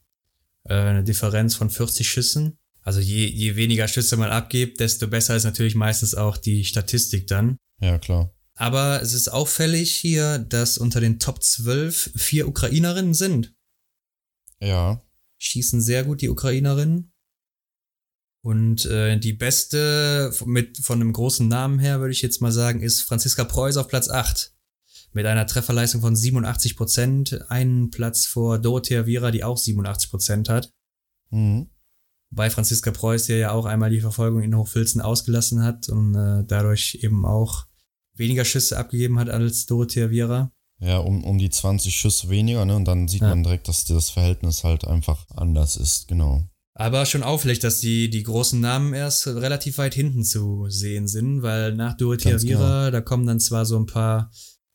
äh, 0.63 0.73
eine 0.73 1.04
Differenz 1.04 1.54
von 1.54 1.69
40 1.69 2.10
Schüssen. 2.10 2.58
Also 2.89 3.02
je, 3.02 3.28
je 3.28 3.56
weniger 3.56 3.88
Schüsse 3.88 4.17
man 4.17 4.32
abgibt, 4.32 4.80
desto 4.80 5.08
besser 5.08 5.36
ist 5.36 5.43
natürlich 5.43 5.75
meistens 5.75 6.15
auch 6.15 6.38
die 6.38 6.65
Statistik 6.65 7.28
dann. 7.28 7.58
Ja, 7.80 7.99
klar. 7.99 8.34
Aber 8.56 8.99
es 9.04 9.13
ist 9.13 9.28
auffällig 9.28 9.93
hier, 9.93 10.39
dass 10.39 10.80
unter 10.80 10.99
den 10.99 11.19
Top 11.19 11.43
12 11.43 12.13
vier 12.15 12.47
Ukrainerinnen 12.47 13.13
sind 13.13 13.54
Ja. 14.60 15.04
schießen 15.38 15.82
sehr 15.82 16.04
gut, 16.04 16.21
die 16.21 16.30
Ukrainerinnen. 16.30 17.13
Und 18.41 18.88
äh, 18.88 19.19
die 19.19 19.34
beste 19.34 20.34
mit 20.45 20.80
von 20.80 20.99
einem 20.99 21.13
großen 21.13 21.47
Namen 21.47 21.78
her, 21.78 21.99
würde 21.99 22.13
ich 22.13 22.23
jetzt 22.23 22.41
mal 22.41 22.52
sagen, 22.52 22.82
ist 22.82 23.04
Franziska 23.04 23.43
Preuß 23.43 23.78
auf 23.78 23.88
Platz 23.88 24.10
8. 24.10 24.52
Mit 25.13 25.28
einer 25.28 25.45
Trefferleistung 25.45 26.02
von 26.02 26.15
87 26.15 26.75
Prozent. 26.75 27.39
Einen 27.52 27.91
Platz 27.91 28.25
vor 28.25 28.58
Dorothea 28.58 29.06
Viera, 29.06 29.30
die 29.30 29.43
auch 29.43 29.60
87 29.60 30.10
Prozent 30.10 30.49
hat. 30.49 30.73
Mhm. 31.30 31.69
Bei 32.31 32.49
Franziska 32.49 32.91
Preuß, 32.91 33.25
die 33.25 33.33
ja 33.33 33.51
auch 33.51 33.65
einmal 33.65 33.89
die 33.89 34.01
Verfolgung 34.01 34.41
in 34.43 34.55
Hochfilzen 34.55 35.01
ausgelassen 35.01 35.63
hat 35.63 35.89
und 35.89 36.13
äh, 36.15 36.43
dadurch 36.45 36.99
eben 37.01 37.25
auch 37.25 37.65
weniger 38.15 38.45
Schüsse 38.45 38.77
abgegeben 38.77 39.17
hat 39.19 39.29
als 39.29 39.65
Dorothea 39.65 40.09
Viera. 40.11 40.51
Ja, 40.79 40.97
um, 40.99 41.23
um 41.23 41.37
die 41.39 41.49
20 41.49 41.93
Schüsse 41.95 42.29
weniger, 42.29 42.63
ne? 42.65 42.75
Und 42.75 42.85
dann 42.85 43.07
sieht 43.07 43.21
Ja. 43.21 43.29
man 43.29 43.43
direkt, 43.43 43.67
dass 43.67 43.83
das 43.85 44.09
Verhältnis 44.11 44.63
halt 44.63 44.85
einfach 44.85 45.25
anders 45.35 45.75
ist, 45.75 46.07
genau. 46.07 46.43
Aber 46.75 47.05
schon 47.05 47.23
auffällig, 47.23 47.59
dass 47.59 47.81
die, 47.81 48.09
die 48.09 48.23
großen 48.23 48.61
Namen 48.61 48.93
erst 48.93 49.27
relativ 49.27 49.77
weit 49.79 49.93
hinten 49.93 50.23
zu 50.23 50.67
sehen 50.69 51.07
sind, 51.07 51.41
weil 51.41 51.75
nach 51.75 51.97
Dorothea 51.97 52.31
Ganz 52.31 52.43
genau. 52.43 52.59
Viera, 52.59 52.91
da 52.91 53.01
kommen 53.01 53.25
dann 53.25 53.41
zwar 53.41 53.65
so 53.65 53.77
ein 53.77 53.85
paar, 53.87 54.31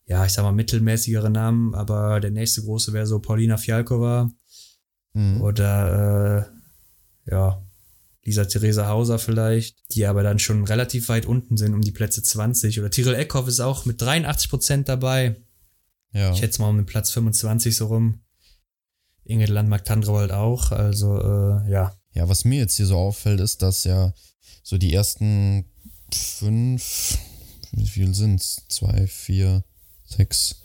ja, 0.06 0.26
ich 0.26 0.32
sag 0.32 0.42
mal, 0.42 0.52
mittelmäßigere 0.52 1.30
Namen, 1.30 1.74
aber 1.74 2.20
der 2.20 2.30
nächste 2.32 2.62
große 2.62 2.92
wäre 2.92 3.06
so 3.06 3.20
Paulina 3.20 3.56
Fialkova 3.56 4.30
Mhm. 5.14 5.40
oder, 5.42 6.48
äh, 6.50 6.53
ja, 7.26 7.62
Lisa 8.24 8.44
Theresa 8.46 8.88
Hauser 8.88 9.18
vielleicht, 9.18 9.76
die 9.94 10.06
aber 10.06 10.22
dann 10.22 10.38
schon 10.38 10.64
relativ 10.64 11.08
weit 11.08 11.26
unten 11.26 11.56
sind, 11.56 11.74
um 11.74 11.82
die 11.82 11.92
Plätze 11.92 12.22
20. 12.22 12.80
Oder 12.80 12.90
Tyrell 12.90 13.14
Eckhoff 13.14 13.48
ist 13.48 13.60
auch 13.60 13.84
mit 13.84 14.00
83 14.00 14.48
Prozent 14.48 14.88
dabei. 14.88 15.36
Ja. 16.12 16.32
Ich 16.32 16.38
schätze 16.38 16.62
mal 16.62 16.70
um 16.70 16.76
den 16.76 16.86
Platz 16.86 17.10
25 17.10 17.76
so 17.76 17.86
rum. 17.86 18.20
Ingrid 19.24 19.50
Landmark-Tandrold 19.50 20.32
auch. 20.32 20.70
Also, 20.70 21.18
äh, 21.18 21.70
ja. 21.70 21.94
Ja, 22.12 22.28
was 22.28 22.44
mir 22.44 22.58
jetzt 22.60 22.76
hier 22.76 22.86
so 22.86 22.96
auffällt, 22.96 23.40
ist, 23.40 23.60
dass 23.62 23.84
ja 23.84 24.14
so 24.62 24.78
die 24.78 24.94
ersten 24.94 25.66
fünf, 26.12 27.18
wie 27.72 27.86
viel 27.86 28.14
sind's? 28.14 28.64
Zwei, 28.68 29.06
vier, 29.06 29.64
sechs. 30.04 30.62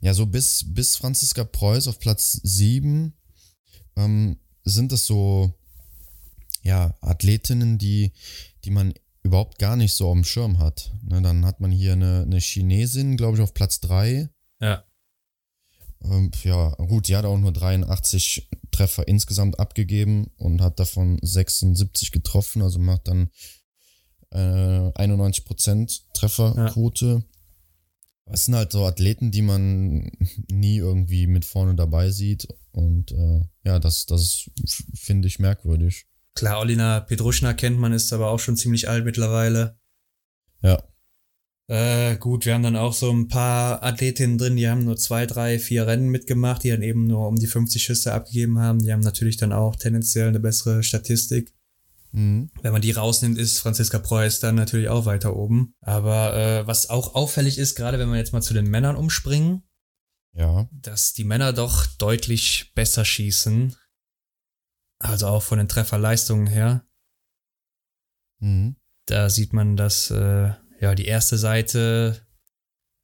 Ja, 0.00 0.14
so 0.14 0.26
bis, 0.26 0.64
bis 0.66 0.96
Franziska 0.96 1.44
Preuß 1.44 1.88
auf 1.88 1.98
Platz 1.98 2.40
sieben 2.42 3.14
ähm, 3.96 4.38
sind 4.64 4.92
es 4.92 5.06
so, 5.06 5.54
ja, 6.64 6.96
Athletinnen, 7.00 7.78
die, 7.78 8.12
die 8.64 8.70
man 8.70 8.94
überhaupt 9.22 9.58
gar 9.58 9.76
nicht 9.76 9.94
so 9.94 10.08
auf 10.08 10.14
dem 10.14 10.24
Schirm 10.24 10.58
hat. 10.58 10.92
Ne, 11.02 11.22
dann 11.22 11.44
hat 11.46 11.60
man 11.60 11.70
hier 11.70 11.92
eine, 11.92 12.22
eine 12.22 12.38
Chinesin, 12.38 13.16
glaube 13.16 13.36
ich, 13.36 13.42
auf 13.42 13.54
Platz 13.54 13.80
drei. 13.80 14.28
Ja. 14.60 14.84
Ähm, 16.02 16.30
ja, 16.42 16.70
gut, 16.70 17.08
die 17.08 17.16
hat 17.16 17.24
auch 17.24 17.38
nur 17.38 17.52
83 17.52 18.48
Treffer 18.70 19.06
insgesamt 19.06 19.58
abgegeben 19.60 20.30
und 20.36 20.60
hat 20.60 20.80
davon 20.80 21.18
76 21.22 22.12
getroffen, 22.12 22.62
also 22.62 22.78
macht 22.78 23.08
dann 23.08 23.30
äh, 24.30 24.38
91% 24.38 26.02
Trefferquote. 26.12 27.24
Es 28.26 28.46
sind 28.46 28.54
halt 28.54 28.72
so 28.72 28.84
Athleten, 28.86 29.30
die 29.30 29.42
man 29.42 30.10
nie 30.50 30.78
irgendwie 30.78 31.26
mit 31.26 31.44
vorne 31.44 31.74
dabei 31.74 32.10
sieht 32.10 32.48
und 32.72 33.12
äh, 33.12 33.40
ja, 33.64 33.78
das, 33.78 34.06
das 34.06 34.50
finde 34.94 35.28
ich 35.28 35.38
merkwürdig. 35.38 36.06
Klar, 36.34 36.60
Olina 36.60 37.00
Petruschna 37.00 37.54
kennt 37.54 37.78
man, 37.78 37.92
ist 37.92 38.12
aber 38.12 38.30
auch 38.30 38.40
schon 38.40 38.56
ziemlich 38.56 38.88
alt 38.88 39.04
mittlerweile. 39.04 39.78
Ja, 40.62 40.82
Äh, 41.66 42.18
gut, 42.18 42.44
wir 42.44 42.52
haben 42.52 42.62
dann 42.62 42.76
auch 42.76 42.92
so 42.92 43.10
ein 43.10 43.28
paar 43.28 43.82
Athletinnen 43.82 44.36
drin, 44.36 44.56
die 44.56 44.68
haben 44.68 44.84
nur 44.84 44.96
zwei, 44.96 45.24
drei, 45.24 45.58
vier 45.58 45.86
Rennen 45.86 46.10
mitgemacht, 46.10 46.62
die 46.62 46.70
dann 46.70 46.82
eben 46.82 47.06
nur 47.06 47.26
um 47.26 47.36
die 47.36 47.46
50 47.46 47.82
Schüsse 47.82 48.12
abgegeben 48.12 48.58
haben. 48.58 48.80
Die 48.80 48.92
haben 48.92 49.00
natürlich 49.00 49.38
dann 49.38 49.52
auch 49.52 49.76
tendenziell 49.76 50.28
eine 50.28 50.40
bessere 50.40 50.82
Statistik. 50.82 51.54
mhm. 52.12 52.50
Wenn 52.60 52.72
man 52.72 52.82
die 52.82 52.90
rausnimmt, 52.90 53.38
ist 53.38 53.60
Franziska 53.60 53.98
Preuß 53.98 54.40
dann 54.40 54.56
natürlich 54.56 54.90
auch 54.90 55.06
weiter 55.06 55.36
oben. 55.36 55.74
Aber 55.80 56.36
äh, 56.36 56.66
was 56.66 56.90
auch 56.90 57.14
auffällig 57.14 57.56
ist, 57.56 57.76
gerade 57.76 57.98
wenn 57.98 58.10
wir 58.10 58.18
jetzt 58.18 58.34
mal 58.34 58.42
zu 58.42 58.52
den 58.52 58.68
Männern 58.68 58.96
umspringen, 58.96 59.62
ja, 60.34 60.68
dass 60.72 61.14
die 61.14 61.24
Männer 61.24 61.52
doch 61.52 61.86
deutlich 61.86 62.72
besser 62.74 63.04
schießen. 63.04 63.74
Also 64.98 65.26
auch 65.26 65.42
von 65.42 65.58
den 65.58 65.68
Trefferleistungen 65.68 66.46
her. 66.46 66.86
mhm. 68.38 68.76
Da 69.06 69.28
sieht 69.28 69.52
man, 69.52 69.76
dass 69.76 70.10
äh, 70.10 70.52
ja 70.80 70.94
die 70.94 71.04
erste 71.04 71.36
Seite 71.36 72.26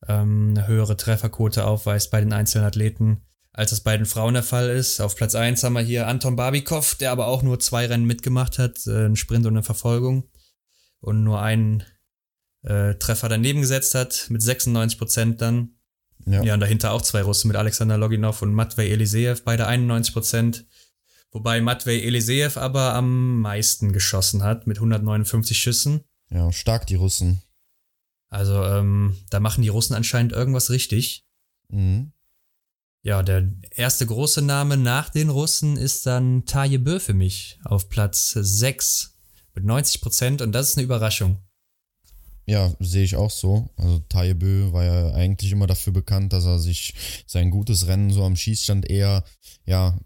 ähm, 0.08 0.54
eine 0.56 0.66
höhere 0.66 0.96
Trefferquote 0.96 1.66
aufweist 1.66 2.10
bei 2.10 2.20
den 2.20 2.32
einzelnen 2.32 2.66
Athleten, 2.66 3.26
als 3.52 3.72
es 3.72 3.80
bei 3.82 3.96
den 3.96 4.06
Frauen 4.06 4.34
der 4.34 4.42
Fall 4.42 4.70
ist. 4.70 5.00
Auf 5.00 5.16
Platz 5.16 5.34
1 5.34 5.62
haben 5.62 5.74
wir 5.74 5.82
hier 5.82 6.06
Anton 6.06 6.36
Barbikov, 6.36 6.94
der 6.94 7.10
aber 7.10 7.26
auch 7.26 7.42
nur 7.42 7.60
zwei 7.60 7.86
Rennen 7.86 8.06
mitgemacht 8.06 8.58
hat, 8.58 8.86
äh, 8.86 9.04
einen 9.04 9.16
Sprint 9.16 9.46
und 9.46 9.54
eine 9.54 9.62
Verfolgung 9.62 10.30
und 11.00 11.24
nur 11.24 11.42
einen 11.42 11.82
äh, 12.62 12.94
Treffer 12.94 13.28
daneben 13.28 13.60
gesetzt 13.60 13.94
hat 13.94 14.26
mit 14.28 14.42
96 14.42 14.98
Prozent 14.98 15.40
dann. 15.40 15.76
ja, 16.26 16.42
Ja, 16.42 16.54
und 16.54 16.60
dahinter 16.60 16.92
auch 16.92 17.02
zwei 17.02 17.22
Russen 17.22 17.48
mit 17.48 17.56
Alexander 17.56 17.98
Loginov 17.98 18.42
und 18.42 18.52
Matvei 18.52 18.88
Eliseev, 18.88 19.42
beide 19.44 19.66
91 19.66 20.12
Prozent. 20.12 20.66
Wobei 21.32 21.60
Matvei 21.60 22.00
Eliseev 22.00 22.56
aber 22.56 22.94
am 22.94 23.40
meisten 23.40 23.92
geschossen 23.92 24.42
hat 24.42 24.66
mit 24.66 24.78
159 24.78 25.56
Schüssen. 25.56 26.02
ja, 26.30 26.50
stark 26.52 26.86
die 26.86 26.96
Russen. 26.96 27.42
Also 28.28 28.64
ähm, 28.64 29.16
da 29.30 29.40
machen 29.40 29.62
die 29.62 29.68
Russen 29.68 29.94
anscheinend 29.94 30.32
irgendwas 30.32 30.70
richtig. 30.70 31.24
Mhm. 31.68 32.12
Ja, 33.02 33.22
der 33.22 33.50
erste 33.70 34.06
große 34.06 34.42
Name 34.42 34.76
nach 34.76 35.08
den 35.08 35.30
Russen 35.30 35.76
ist 35.76 36.06
dann 36.06 36.44
Taje 36.44 36.78
Bö 36.78 37.00
für 37.00 37.14
mich 37.14 37.58
auf 37.64 37.88
Platz 37.88 38.32
6 38.32 39.14
mit 39.54 39.64
90 39.64 40.00
Prozent 40.00 40.42
und 40.42 40.52
das 40.52 40.70
ist 40.70 40.76
eine 40.76 40.84
Überraschung. 40.84 41.38
Ja, 42.46 42.74
sehe 42.80 43.04
ich 43.04 43.16
auch 43.16 43.30
so. 43.30 43.70
Also 43.76 44.00
Taye 44.08 44.34
Bö 44.34 44.72
war 44.72 44.84
ja 44.84 45.12
eigentlich 45.14 45.52
immer 45.52 45.66
dafür 45.66 45.92
bekannt, 45.92 46.32
dass 46.32 46.44
er 46.44 46.58
sich 46.58 46.94
sein 47.26 47.50
gutes 47.50 47.86
Rennen 47.86 48.10
so 48.10 48.24
am 48.24 48.36
Schießstand 48.36 48.90
eher, 48.90 49.24
ja, 49.64 49.98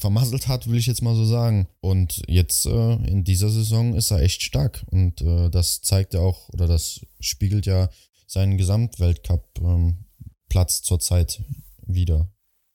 vermasselt 0.00 0.48
hat, 0.48 0.68
will 0.68 0.78
ich 0.78 0.86
jetzt 0.86 1.02
mal 1.02 1.14
so 1.14 1.24
sagen. 1.24 1.68
Und 1.80 2.22
jetzt 2.26 2.66
äh, 2.66 2.94
in 3.06 3.22
dieser 3.24 3.48
Saison 3.50 3.94
ist 3.94 4.10
er 4.10 4.20
echt 4.20 4.42
stark. 4.42 4.84
Und 4.90 5.20
äh, 5.22 5.48
das 5.50 5.80
zeigt 5.82 6.14
ja 6.14 6.20
auch, 6.20 6.48
oder 6.50 6.66
das 6.66 7.00
spiegelt 7.20 7.66
ja 7.66 7.88
seinen 8.26 8.58
Gesamtweltcup-Platz 8.58 10.82
zurzeit 10.82 11.42
wieder. 11.86 12.30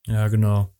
Ja, 0.07 0.27
genau. 0.27 0.71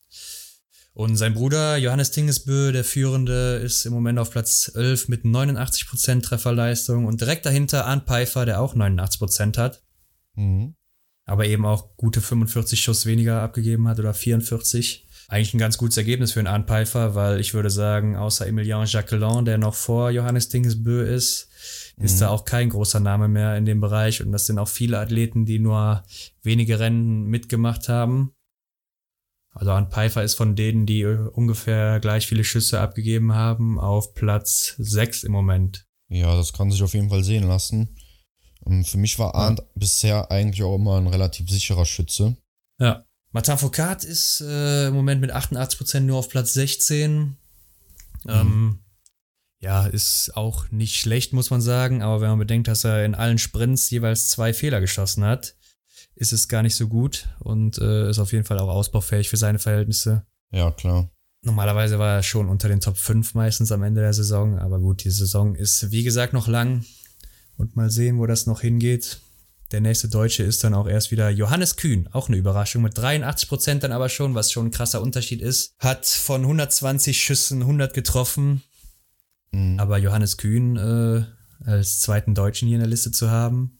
Und 0.94 1.18
sein 1.18 1.34
Bruder 1.34 1.76
Johannes 1.78 2.12
Tingesbö, 2.12 2.72
der 2.72 2.86
Führende, 2.86 3.56
ist 3.58 3.86
im 3.86 3.92
Moment 3.92 4.18
auf 4.18 4.32
Platz 4.32 4.72
11 4.74 5.10
mit 5.10 5.26
89% 5.26 6.24
Trefferleistung 6.24 7.06
und 7.06 7.20
direkt 7.20 7.46
dahinter 7.46 7.86
Arndt 7.86 8.08
Pfeiffer, 8.08 8.46
der 8.46 8.62
auch 8.62 8.76
89% 8.76 9.58
hat, 9.58 9.84
Mhm. 10.36 10.76
aber 11.26 11.48
eben 11.48 11.66
auch 11.66 11.98
gute 11.98 12.22
45 12.22 12.80
Schuss 12.82 13.06
weniger 13.06 13.42
abgegeben 13.42 13.90
hat 13.90 14.00
oder 14.00 14.14
44. 14.14 15.05
Eigentlich 15.28 15.54
ein 15.54 15.60
ganz 15.60 15.78
gutes 15.78 15.98
Ergebnis 15.98 16.34
für 16.34 16.40
einen 16.40 16.48
Arndt 16.48 16.68
Pfeiffer, 16.68 17.16
weil 17.16 17.40
ich 17.40 17.54
würde 17.54 17.70
sagen, 17.72 18.16
außer 18.16 18.46
Emilien 18.46 18.86
Jacquelin, 18.86 19.46
der 19.46 19.58
noch 19.58 19.74
vor 19.74 20.12
Johannes 20.12 20.50
Tingesbö 20.50 21.04
ist, 21.04 21.50
ist 21.98 22.16
Mhm. 22.16 22.20
da 22.20 22.30
auch 22.30 22.46
kein 22.46 22.70
großer 22.70 23.00
Name 23.00 23.28
mehr 23.28 23.58
in 23.58 23.66
dem 23.66 23.82
Bereich 23.82 24.22
und 24.22 24.32
das 24.32 24.46
sind 24.46 24.60
auch 24.60 24.68
viele 24.68 25.00
Athleten, 25.00 25.46
die 25.46 25.58
nur 25.60 26.04
wenige 26.44 26.80
Rennen 26.80 27.24
mitgemacht 27.26 27.90
haben. 27.90 28.34
Also 29.52 29.72
Arndt 29.72 29.94
Pfeiffer 29.94 30.22
ist 30.24 30.36
von 30.36 30.56
denen, 30.56 30.86
die 30.86 31.02
äh, 31.02 31.18
ungefähr 31.30 32.00
gleich 32.02 32.28
viele 32.28 32.44
Schüsse 32.44 32.80
abgegeben 32.82 33.34
haben, 33.34 33.80
auf 33.80 34.14
Platz 34.14 34.76
6 34.78 35.24
im 35.24 35.32
Moment. 35.32 35.88
Ja, 36.10 36.36
das 36.36 36.52
kann 36.54 36.70
sich 36.72 36.84
auf 36.84 36.94
jeden 36.94 37.10
Fall 37.10 37.24
sehen 37.24 37.48
lassen. 37.48 37.96
Ähm, 38.68 38.84
Für 38.84 38.98
mich 38.98 39.18
war 39.18 39.34
Arndt 39.34 39.64
bisher 39.74 40.30
eigentlich 40.30 40.62
auch 40.64 40.76
immer 40.76 40.98
ein 40.98 41.08
relativ 41.08 41.50
sicherer 41.50 41.86
Schütze. 41.86 42.36
Ja. 42.80 43.06
Martin 43.36 43.58
Foucault 43.58 44.06
ist 44.06 44.40
äh, 44.40 44.88
im 44.88 44.94
Moment 44.94 45.20
mit 45.20 45.36
88% 45.36 46.00
nur 46.00 46.20
auf 46.20 46.30
Platz 46.30 46.54
16. 46.54 47.36
Ähm, 48.30 48.80
ja, 49.60 49.88
ist 49.88 50.38
auch 50.38 50.72
nicht 50.72 50.96
schlecht, 50.96 51.34
muss 51.34 51.50
man 51.50 51.60
sagen, 51.60 52.02
aber 52.02 52.22
wenn 52.22 52.30
man 52.30 52.40
bedenkt, 52.40 52.70
dass 52.70 52.86
er 52.86 53.04
in 53.04 53.14
allen 53.14 53.38
Sprints 53.38 53.90
jeweils 53.90 54.30
zwei 54.30 54.54
Fehler 54.54 54.80
geschossen 54.80 55.26
hat, 55.26 55.58
ist 56.16 56.32
es 56.32 56.48
gar 56.48 56.64
nicht 56.64 56.78
so 56.78 56.88
gut 56.88 57.28
und 57.40 57.78
äh, 57.78 58.10
ist 58.10 58.20
auf 58.20 58.32
jeden 58.32 58.46
Fall 58.46 58.58
auch 58.58 58.70
ausbaufähig 58.70 59.30
für 59.30 59.36
seine 59.36 59.60
Verhältnisse. 59.60 60.26
Ja, 60.52 60.72
klar. 60.72 61.10
Normalerweise 61.42 62.00
war 62.00 62.16
er 62.16 62.24
schon 62.24 62.48
unter 62.48 62.70
den 62.70 62.80
Top 62.80 62.96
5 62.96 63.34
meistens 63.34 63.70
am 63.74 63.84
Ende 63.84 64.00
der 64.00 64.14
Saison, 64.14 64.58
aber 64.60 64.80
gut, 64.80 65.04
die 65.04 65.12
Saison 65.12 65.56
ist 65.56 65.92
wie 65.92 66.04
gesagt 66.04 66.32
noch 66.32 66.48
lang 66.48 66.86
und 67.58 67.76
mal 67.76 67.90
sehen, 67.90 68.18
wo 68.18 68.28
das 68.28 68.48
noch 68.48 68.62
hingeht. 68.62 69.20
Der 69.76 69.82
nächste 69.82 70.08
Deutsche 70.08 70.42
ist 70.42 70.64
dann 70.64 70.74
auch 70.74 70.88
erst 70.88 71.12
wieder 71.12 71.30
Johannes 71.30 71.76
Kühn, 71.76 72.08
auch 72.14 72.30
eine 72.30 72.38
Überraschung 72.38 72.82
mit 72.82 72.98
83 72.98 73.50
Prozent 73.50 73.84
dann 73.84 73.92
aber 73.92 74.08
schon, 74.08 74.34
was 74.34 74.50
schon 74.50 74.68
ein 74.68 74.72
krasser 74.72 75.02
Unterschied 75.02 75.42
ist. 75.42 75.76
Hat 75.80 76.06
von 76.06 76.44
120 76.44 77.22
Schüssen 77.22 77.60
100 77.62 77.94
getroffen, 77.94 78.64
Mhm. 79.52 79.78
aber 79.78 79.98
Johannes 79.98 80.38
Kühn 80.38 80.78
äh, 80.78 81.26
als 81.70 82.00
zweiten 82.00 82.36
Deutschen 82.36 82.70
hier 82.70 82.76
in 82.76 82.84
der 82.84 82.90
Liste 82.90 83.12
zu 83.12 83.30
haben, 83.30 83.78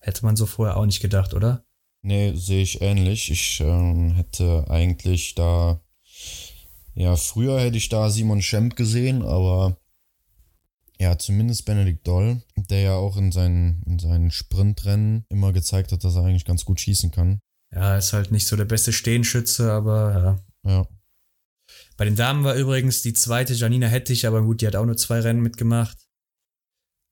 hätte 0.00 0.24
man 0.24 0.34
so 0.34 0.46
vorher 0.46 0.76
auch 0.76 0.84
nicht 0.86 0.98
gedacht, 1.00 1.32
oder? 1.32 1.64
Nee, 2.02 2.32
sehe 2.34 2.62
ich 2.62 2.82
ähnlich. 2.82 3.30
Ich 3.30 3.60
ähm, 3.60 4.14
hätte 4.16 4.64
eigentlich 4.68 5.36
da, 5.36 5.80
ja, 6.96 7.14
früher 7.14 7.60
hätte 7.60 7.76
ich 7.76 7.88
da 7.88 8.10
Simon 8.10 8.42
Schemp 8.42 8.74
gesehen, 8.74 9.22
aber 9.22 9.76
ja, 10.98 11.18
zumindest 11.18 11.64
Benedikt 11.64 12.06
Doll, 12.06 12.42
der 12.56 12.80
ja 12.80 12.94
auch 12.94 13.16
in 13.16 13.32
seinen, 13.32 13.82
in 13.86 13.98
seinen 13.98 14.30
Sprintrennen 14.30 15.24
immer 15.28 15.52
gezeigt 15.52 15.92
hat, 15.92 16.04
dass 16.04 16.14
er 16.14 16.24
eigentlich 16.24 16.44
ganz 16.44 16.64
gut 16.64 16.80
schießen 16.80 17.10
kann. 17.10 17.40
Ja, 17.72 17.96
ist 17.96 18.12
halt 18.12 18.30
nicht 18.30 18.46
so 18.46 18.56
der 18.56 18.64
beste 18.64 18.92
Stehenschütze, 18.92 19.72
aber 19.72 20.38
ja. 20.64 20.70
Ja, 20.70 20.86
Bei 21.96 22.04
den 22.04 22.16
Damen 22.16 22.44
war 22.44 22.54
übrigens 22.54 23.02
die 23.02 23.12
zweite 23.12 23.52
Janina 23.54 23.86
Hettich, 23.86 24.26
aber 24.26 24.42
gut, 24.42 24.60
die 24.60 24.66
hat 24.66 24.76
auch 24.76 24.86
nur 24.86 24.96
zwei 24.96 25.20
Rennen 25.20 25.42
mitgemacht. 25.42 25.98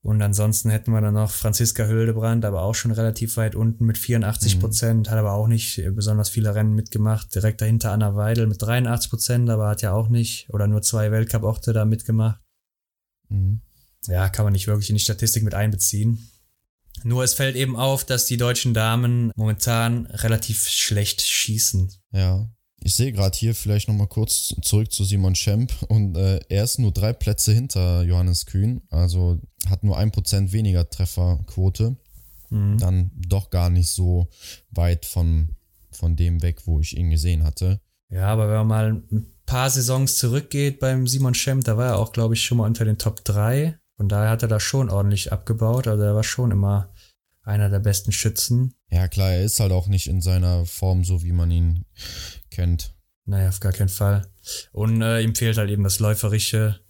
Und 0.05 0.21
ansonsten 0.21 0.71
hätten 0.71 0.90
wir 0.90 1.01
dann 1.01 1.14
noch 1.14 1.31
Franziska 1.31 1.85
Hildebrand, 1.85 2.45
aber 2.45 2.62
auch 2.62 2.75
schon 2.75 2.90
relativ 2.90 3.37
weit 3.37 3.55
unten 3.55 3.85
mit 3.85 3.99
84 3.99 4.59
Prozent, 4.59 5.07
mhm. 5.07 5.11
hat 5.11 5.18
aber 5.18 5.33
auch 5.33 5.47
nicht 5.47 5.81
besonders 5.95 6.29
viele 6.29 6.55
Rennen 6.55 6.75
mitgemacht. 6.75 7.33
Direkt 7.35 7.61
dahinter 7.61 7.92
Anna 7.92 8.16
Weidel 8.16 8.49
mit 8.49 8.61
83 8.61 9.11
Prozent, 9.11 9.51
aber 9.51 9.68
hat 9.68 9.83
ja 9.83 9.92
auch 9.92 10.09
nicht 10.09 10.51
oder 10.51 10.66
nur 10.66 10.83
zwei 10.83 11.12
Weltcup-Orte 11.12 11.73
da 11.73 11.85
mitgemacht. 11.85 12.40
Mhm. 13.29 13.61
Ja, 14.06 14.28
kann 14.28 14.44
man 14.44 14.52
nicht 14.52 14.66
wirklich 14.66 14.90
in 14.90 14.96
die 14.96 15.02
Statistik 15.02 15.42
mit 15.42 15.54
einbeziehen. 15.54 16.28
Nur 17.04 17.24
es 17.24 17.34
fällt 17.34 17.56
eben 17.56 17.76
auf, 17.76 18.04
dass 18.04 18.26
die 18.26 18.36
deutschen 18.36 18.74
Damen 18.74 19.32
momentan 19.34 20.06
relativ 20.06 20.68
schlecht 20.68 21.22
schießen. 21.22 21.90
Ja, 22.12 22.48
ich 22.84 22.94
sehe 22.94 23.12
gerade 23.12 23.36
hier 23.36 23.54
vielleicht 23.54 23.88
nochmal 23.88 24.08
kurz 24.08 24.54
zurück 24.62 24.92
zu 24.92 25.04
Simon 25.04 25.34
Schemp 25.34 25.72
und 25.88 26.16
äh, 26.16 26.40
er 26.48 26.64
ist 26.64 26.78
nur 26.78 26.92
drei 26.92 27.12
Plätze 27.12 27.52
hinter 27.52 28.02
Johannes 28.02 28.46
Kühn, 28.46 28.82
also 28.90 29.38
hat 29.68 29.84
nur 29.84 29.96
ein 29.96 30.10
Prozent 30.10 30.52
weniger 30.52 30.88
Trefferquote. 30.88 31.96
Mhm. 32.50 32.78
Dann 32.78 33.10
doch 33.14 33.50
gar 33.50 33.70
nicht 33.70 33.88
so 33.88 34.28
weit 34.70 35.06
von, 35.06 35.50
von 35.90 36.16
dem 36.16 36.42
weg, 36.42 36.66
wo 36.66 36.80
ich 36.80 36.96
ihn 36.96 37.10
gesehen 37.10 37.44
hatte. 37.44 37.80
Ja, 38.10 38.26
aber 38.26 38.48
wenn 38.48 38.56
man 38.56 38.66
mal 38.66 39.02
ein 39.10 39.26
paar 39.46 39.70
Saisons 39.70 40.16
zurückgeht 40.16 40.80
beim 40.80 41.06
Simon 41.06 41.34
Schemp, 41.34 41.64
da 41.64 41.76
war 41.76 41.86
er 41.86 41.98
auch, 41.98 42.12
glaube 42.12 42.34
ich, 42.34 42.44
schon 42.44 42.58
mal 42.58 42.66
unter 42.66 42.84
den 42.84 42.98
Top 42.98 43.24
3. 43.24 43.78
Von 44.02 44.08
daher 44.08 44.30
hat 44.30 44.42
er 44.42 44.48
da 44.48 44.58
schon 44.58 44.90
ordentlich 44.90 45.30
abgebaut. 45.30 45.86
Also 45.86 46.02
er 46.02 46.16
war 46.16 46.24
schon 46.24 46.50
immer 46.50 46.92
einer 47.44 47.70
der 47.70 47.78
besten 47.78 48.10
Schützen. 48.10 48.74
Ja, 48.90 49.06
klar, 49.06 49.30
er 49.30 49.44
ist 49.44 49.60
halt 49.60 49.70
auch 49.70 49.86
nicht 49.86 50.08
in 50.08 50.20
seiner 50.20 50.66
Form 50.66 51.04
so, 51.04 51.22
wie 51.22 51.30
man 51.30 51.52
ihn 51.52 51.84
kennt. 52.50 52.96
Naja, 53.26 53.50
auf 53.50 53.60
gar 53.60 53.70
keinen 53.70 53.90
Fall. 53.90 54.26
Und 54.72 55.02
äh, 55.02 55.20
ihm 55.20 55.36
fehlt 55.36 55.56
halt 55.56 55.70
eben 55.70 55.84
das 55.84 56.00
Läuferische. 56.00 56.80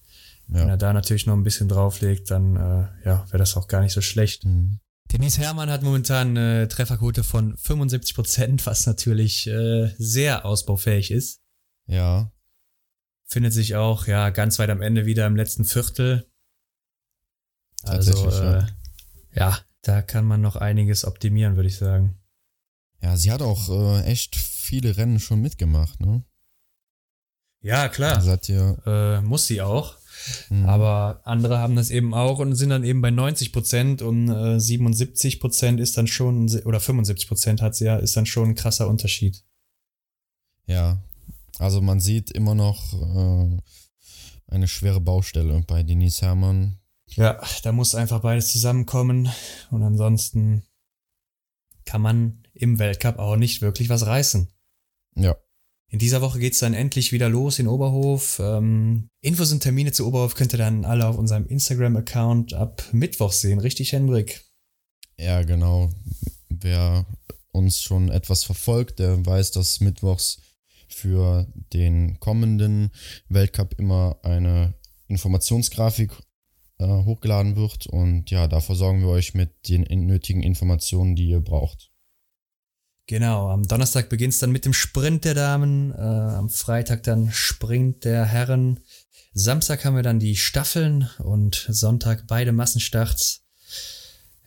Ja. 0.49 0.61
Wenn 0.61 0.71
er 0.71 0.79
da 0.79 0.95
natürlich 0.95 1.27
noch 1.27 1.35
ein 1.35 1.43
bisschen 1.43 1.69
drauflegt, 1.69 2.31
dann 2.31 2.57
äh, 2.57 2.89
ja, 3.05 3.27
wäre 3.27 3.37
das 3.37 3.59
auch 3.59 3.69
gar 3.69 3.83
nicht 3.83 3.93
so 3.93 4.01
schlecht. 4.01 4.47
Mhm. 4.47 4.81
Denise 5.13 5.37
Herrmann 5.37 5.69
hat 5.69 5.83
momentan 5.83 6.31
eine 6.31 6.67
Trefferquote 6.67 7.25
von 7.25 7.59
75 7.59 8.15
Prozent, 8.15 8.65
was 8.65 8.87
natürlich 8.87 9.47
äh, 9.49 9.93
sehr 9.99 10.47
ausbaufähig 10.47 11.11
ist. 11.11 11.43
Ja. 11.87 12.33
Findet 13.27 13.53
sich 13.53 13.77
auch 13.77 14.07
ja 14.07 14.31
ganz 14.31 14.59
weit 14.59 14.71
am 14.71 14.81
Ende 14.81 15.05
wieder 15.05 15.27
im 15.27 15.37
letzten 15.37 15.67
Viertel. 15.67 16.32
Also 17.83 18.31
äh, 18.31 18.65
ja. 19.35 19.59
da 19.83 20.03
kann 20.03 20.25
man 20.25 20.41
noch 20.41 20.57
einiges 20.57 21.05
optimieren, 21.05 21.57
würde 21.57 21.69
ich 21.69 21.77
sagen. 21.77 22.17
Ja, 23.01 23.17
sie 23.17 23.33
hat 23.33 23.43
auch 23.43 23.69
äh, 23.69 24.05
echt 24.05 24.37
viele 24.37 24.97
Rennen 24.97 25.19
schon 25.19 25.41
mitgemacht, 25.41 26.01
ne? 26.01 26.23
Ja, 27.61 27.89
klar. 27.89 28.23
Ihr 28.49 28.77
äh, 28.87 29.21
muss 29.21 29.47
sie 29.47 29.63
auch. 29.63 29.97
Mhm. 30.51 30.67
Aber 30.67 31.21
andere 31.25 31.59
haben 31.59 31.77
das 31.77 31.91
eben 31.91 32.15
auch 32.15 32.39
und 32.39 32.55
sind 32.55 32.71
dann 32.71 32.85
eben 32.85 33.01
bei 33.01 33.11
90 33.11 33.53
Prozent 33.53 34.03
und 34.03 34.29
äh, 34.29 34.61
77 34.61 35.41
Prozent 35.41 35.81
ist 35.81 35.97
dann 35.97 36.07
schon, 36.07 36.49
oder 36.65 36.81
75 36.81 37.29
Prozent 37.29 37.63
hat 37.63 37.75
sie 37.75 37.87
ja, 37.87 37.97
ist 37.97 38.17
dann 38.17 38.27
schon 38.27 38.51
ein 38.51 38.55
krasser 38.55 38.89
Unterschied. 38.89 39.45
Ja, 40.67 41.03
also 41.59 41.81
man 41.81 42.01
sieht 42.01 42.31
immer 42.31 42.55
noch 42.55 42.93
äh, 42.93 43.59
eine 44.49 44.69
schwere 44.69 45.01
Baustelle 45.01 45.65
bei 45.67 45.83
Denise 45.83 46.23
Herrmann. 46.23 46.79
Ja, 47.17 47.41
da 47.63 47.73
muss 47.73 47.95
einfach 47.95 48.21
beides 48.21 48.51
zusammenkommen 48.51 49.31
und 49.71 49.83
ansonsten 49.83 50.63
kann 51.85 52.01
man 52.01 52.43
im 52.55 52.79
Weltcup 52.79 53.19
auch 53.19 53.37
nicht 53.37 53.61
wirklich 53.61 53.89
was 53.89 54.07
reißen. 54.07 54.49
Ja. 55.17 55.37
In 55.89 55.99
dieser 55.99 56.23
Woche 56.23 56.39
geht's 56.39 56.61
dann 56.61 56.73
endlich 56.73 57.13
wieder 57.13 57.29
los 57.29 57.59
in 57.59 57.69
Oberhof. 57.69 58.41
Ähm, 58.43 59.11
Infos 59.21 59.53
und 59.53 59.61
Termine 59.61 59.93
zu 59.93 60.07
Oberhof 60.07 60.35
könnt 60.35 60.55
ihr 60.55 60.59
dann 60.59 60.87
alle 60.87 61.07
auf 61.07 61.19
unserem 61.19 61.47
Instagram-Account 61.47 62.55
ab 62.55 62.83
Mittwoch 62.93 63.33
sehen. 63.33 63.59
Richtig, 63.59 63.93
Hendrik? 63.93 64.43
Ja, 65.19 65.43
genau. 65.43 65.91
Wer 66.49 67.05
uns 67.51 67.83
schon 67.83 68.09
etwas 68.09 68.45
verfolgt, 68.45 69.01
der 69.01 69.25
weiß, 69.27 69.51
dass 69.51 69.81
Mittwochs 69.81 70.41
für 70.89 71.47
den 71.75 72.19
kommenden 72.21 72.91
Weltcup 73.29 73.79
immer 73.79 74.19
eine 74.23 74.73
Informationsgrafik 75.09 76.13
äh, 76.83 77.05
hochgeladen 77.05 77.57
wird. 77.57 77.87
Und 77.87 78.31
ja, 78.31 78.49
da 78.49 78.61
versorgen 78.61 79.01
wir 79.01 79.09
euch 79.09 79.35
mit 79.35 79.69
den 79.69 79.85
nötigen 80.07 80.43
Informationen, 80.43 81.15
die 81.15 81.29
ihr 81.29 81.41
braucht. 81.41 81.91
Genau, 83.07 83.49
am 83.49 83.67
Donnerstag 83.67 84.09
beginnt 84.09 84.35
es 84.35 84.41
dann 84.41 84.53
mit 84.53 84.65
dem 84.65 84.73
Sprint 84.73 85.25
der 85.25 85.35
Damen, 85.35 85.93
äh, 85.93 85.97
am 85.97 86.49
Freitag 86.49 87.03
dann 87.03 87.31
Sprint 87.31 88.05
der 88.05 88.25
Herren. 88.25 88.81
Samstag 89.35 89.85
haben 89.85 89.97
wir 89.97 90.03
dann 90.03 90.21
die 90.21 90.37
Staffeln 90.37 91.09
und 91.19 91.67
Sonntag 91.69 92.27
beide 92.27 92.53
Massenstarts. 92.53 93.45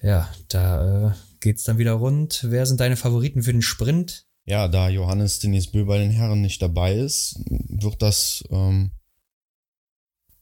Ja, 0.02 0.30
da 0.48 1.08
äh, 1.08 1.14
geht's 1.42 1.64
dann 1.64 1.78
wieder 1.78 1.94
rund. 1.94 2.46
Wer 2.48 2.66
sind 2.66 2.80
deine 2.80 2.96
Favoriten 2.96 3.44
für 3.44 3.52
den 3.52 3.62
Sprint? 3.62 4.26
Ja, 4.46 4.68
da 4.68 4.90
Johannes 4.90 5.40
Denis 5.40 5.72
Bö 5.72 5.86
bei 5.86 5.98
den 5.98 6.12
Herren 6.12 6.42
nicht 6.42 6.62
dabei 6.62 6.94
ist, 6.96 7.40
wird 7.48 8.02
das 8.02 8.44
ähm, 8.52 8.92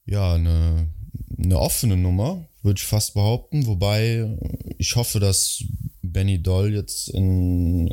ja 0.06 0.34
eine 0.34 0.93
eine 1.38 1.60
offene 1.60 1.98
Nummer, 1.98 2.48
würde 2.62 2.80
ich 2.80 2.86
fast 2.86 3.13
behaupten. 3.13 3.65
Wobei 3.65 4.38
ich 4.78 4.96
hoffe, 4.96 5.19
dass 5.19 5.63
Benny 6.02 6.41
Doll 6.41 6.74
jetzt 6.74 7.10
in, 7.10 7.91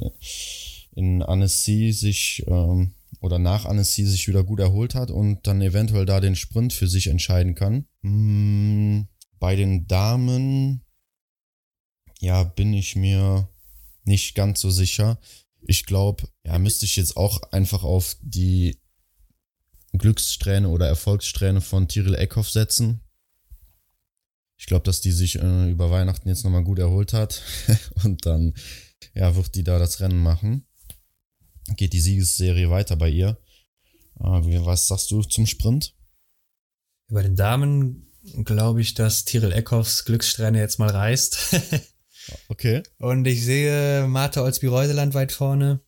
in 0.94 1.22
Annecy 1.22 1.92
sich 1.92 2.44
ähm, 2.46 2.94
oder 3.20 3.38
nach 3.38 3.64
Annecy 3.64 4.04
sich 4.06 4.28
wieder 4.28 4.44
gut 4.44 4.60
erholt 4.60 4.94
hat 4.94 5.10
und 5.10 5.46
dann 5.46 5.60
eventuell 5.60 6.06
da 6.06 6.20
den 6.20 6.36
Sprint 6.36 6.72
für 6.72 6.88
sich 6.88 7.08
entscheiden 7.08 7.54
kann. 7.54 7.86
Hm, 8.02 9.08
bei 9.38 9.56
den 9.56 9.86
Damen, 9.86 10.82
ja, 12.20 12.44
bin 12.44 12.72
ich 12.72 12.96
mir 12.96 13.48
nicht 14.04 14.34
ganz 14.34 14.60
so 14.60 14.70
sicher. 14.70 15.18
Ich 15.62 15.86
glaube, 15.86 16.28
ja, 16.44 16.58
müsste 16.58 16.86
ich 16.86 16.96
jetzt 16.96 17.16
auch 17.16 17.42
einfach 17.52 17.84
auf 17.84 18.16
die 18.22 18.78
Glückssträhne 19.92 20.68
oder 20.68 20.86
Erfolgssträhne 20.86 21.60
von 21.60 21.88
Tyrell 21.88 22.14
Eckhoff 22.14 22.50
setzen. 22.50 23.00
Ich 24.60 24.66
glaube, 24.66 24.84
dass 24.84 25.00
die 25.00 25.10
sich 25.10 25.36
äh, 25.36 25.70
über 25.70 25.90
Weihnachten 25.90 26.28
jetzt 26.28 26.44
nochmal 26.44 26.62
gut 26.62 26.78
erholt 26.78 27.14
hat. 27.14 27.42
und 28.04 28.26
dann, 28.26 28.52
ja, 29.14 29.34
wird 29.34 29.54
die 29.54 29.64
da 29.64 29.78
das 29.78 30.00
Rennen 30.00 30.22
machen. 30.22 30.66
Geht 31.76 31.94
die 31.94 32.00
Siegesserie 32.00 32.68
weiter 32.68 32.96
bei 32.96 33.08
ihr. 33.08 33.38
Äh, 34.18 34.64
was 34.66 34.86
sagst 34.86 35.10
du 35.10 35.22
zum 35.22 35.46
Sprint? 35.46 35.94
Bei 37.08 37.22
den 37.22 37.36
Damen 37.36 38.12
glaube 38.44 38.82
ich, 38.82 38.92
dass 38.92 39.24
Tyrell 39.24 39.52
Eckhoffs 39.52 40.04
Glückssträhne 40.04 40.58
jetzt 40.58 40.78
mal 40.78 40.90
reißt. 40.90 41.58
okay. 42.48 42.82
Und 42.98 43.26
ich 43.26 43.42
sehe 43.42 44.06
Martha 44.08 44.42
Olsby-Reuseland 44.42 45.14
weit 45.14 45.32
vorne. 45.32 45.80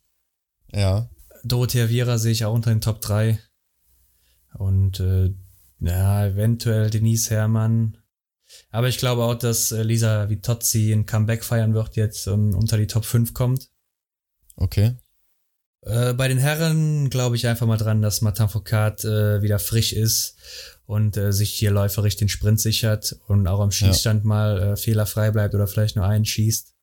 Ja. 0.73 1.11
Dorothea 1.45 1.91
Viera 1.91 2.17
sehe 2.17 2.33
ich 2.33 2.47
auch 2.47 2.55
unter 2.55 2.71
den 2.71 2.81
Top 2.81 3.03
3. 3.03 3.39
Und 4.55 4.99
äh, 4.99 5.35
ja, 5.81 6.27
eventuell 6.27 6.89
Denise 6.89 7.29
Herrmann. 7.29 7.99
Aber 8.73 8.89
ich 8.89 8.97
glaube 8.99 9.23
auch, 9.23 9.35
dass 9.35 9.71
äh, 9.71 9.83
Lisa 9.83 10.31
Vitozzi 10.31 10.93
ein 10.93 11.07
Comeback 11.07 11.45
feiern 11.45 11.75
wird 11.75 11.95
jetzt 11.95 12.27
und 12.27 12.55
unter 12.55 12.79
die 12.79 12.87
Top 12.87 13.05
5 13.05 13.35
kommt. 13.35 13.69
Okay. 14.57 14.97
Äh, 15.83 16.15
bei 16.15 16.27
den 16.27 16.39
Herren 16.39 17.11
glaube 17.11 17.37
ich 17.37 17.47
einfach 17.47 17.67
mal 17.67 17.77
dran, 17.77 18.01
dass 18.01 18.23
Martin 18.23 18.49
Foucault 18.49 19.05
äh, 19.05 19.43
wieder 19.43 19.59
frisch 19.59 19.93
ist 19.93 20.37
und 20.87 21.19
äh, 21.19 21.33
sich 21.33 21.51
hier 21.51 21.71
läuferisch 21.71 22.17
den 22.17 22.31
Sprint 22.31 22.61
sichert 22.61 23.17
und 23.27 23.47
auch 23.47 23.61
am 23.61 23.71
Schießstand 23.71 24.25
ja. 24.25 24.29
mal 24.29 24.63
äh, 24.63 24.77
fehlerfrei 24.77 25.31
bleibt 25.31 25.55
oder 25.55 25.67
vielleicht 25.67 25.97
nur 25.97 26.07
einen 26.07 26.25
schießt. 26.25 26.75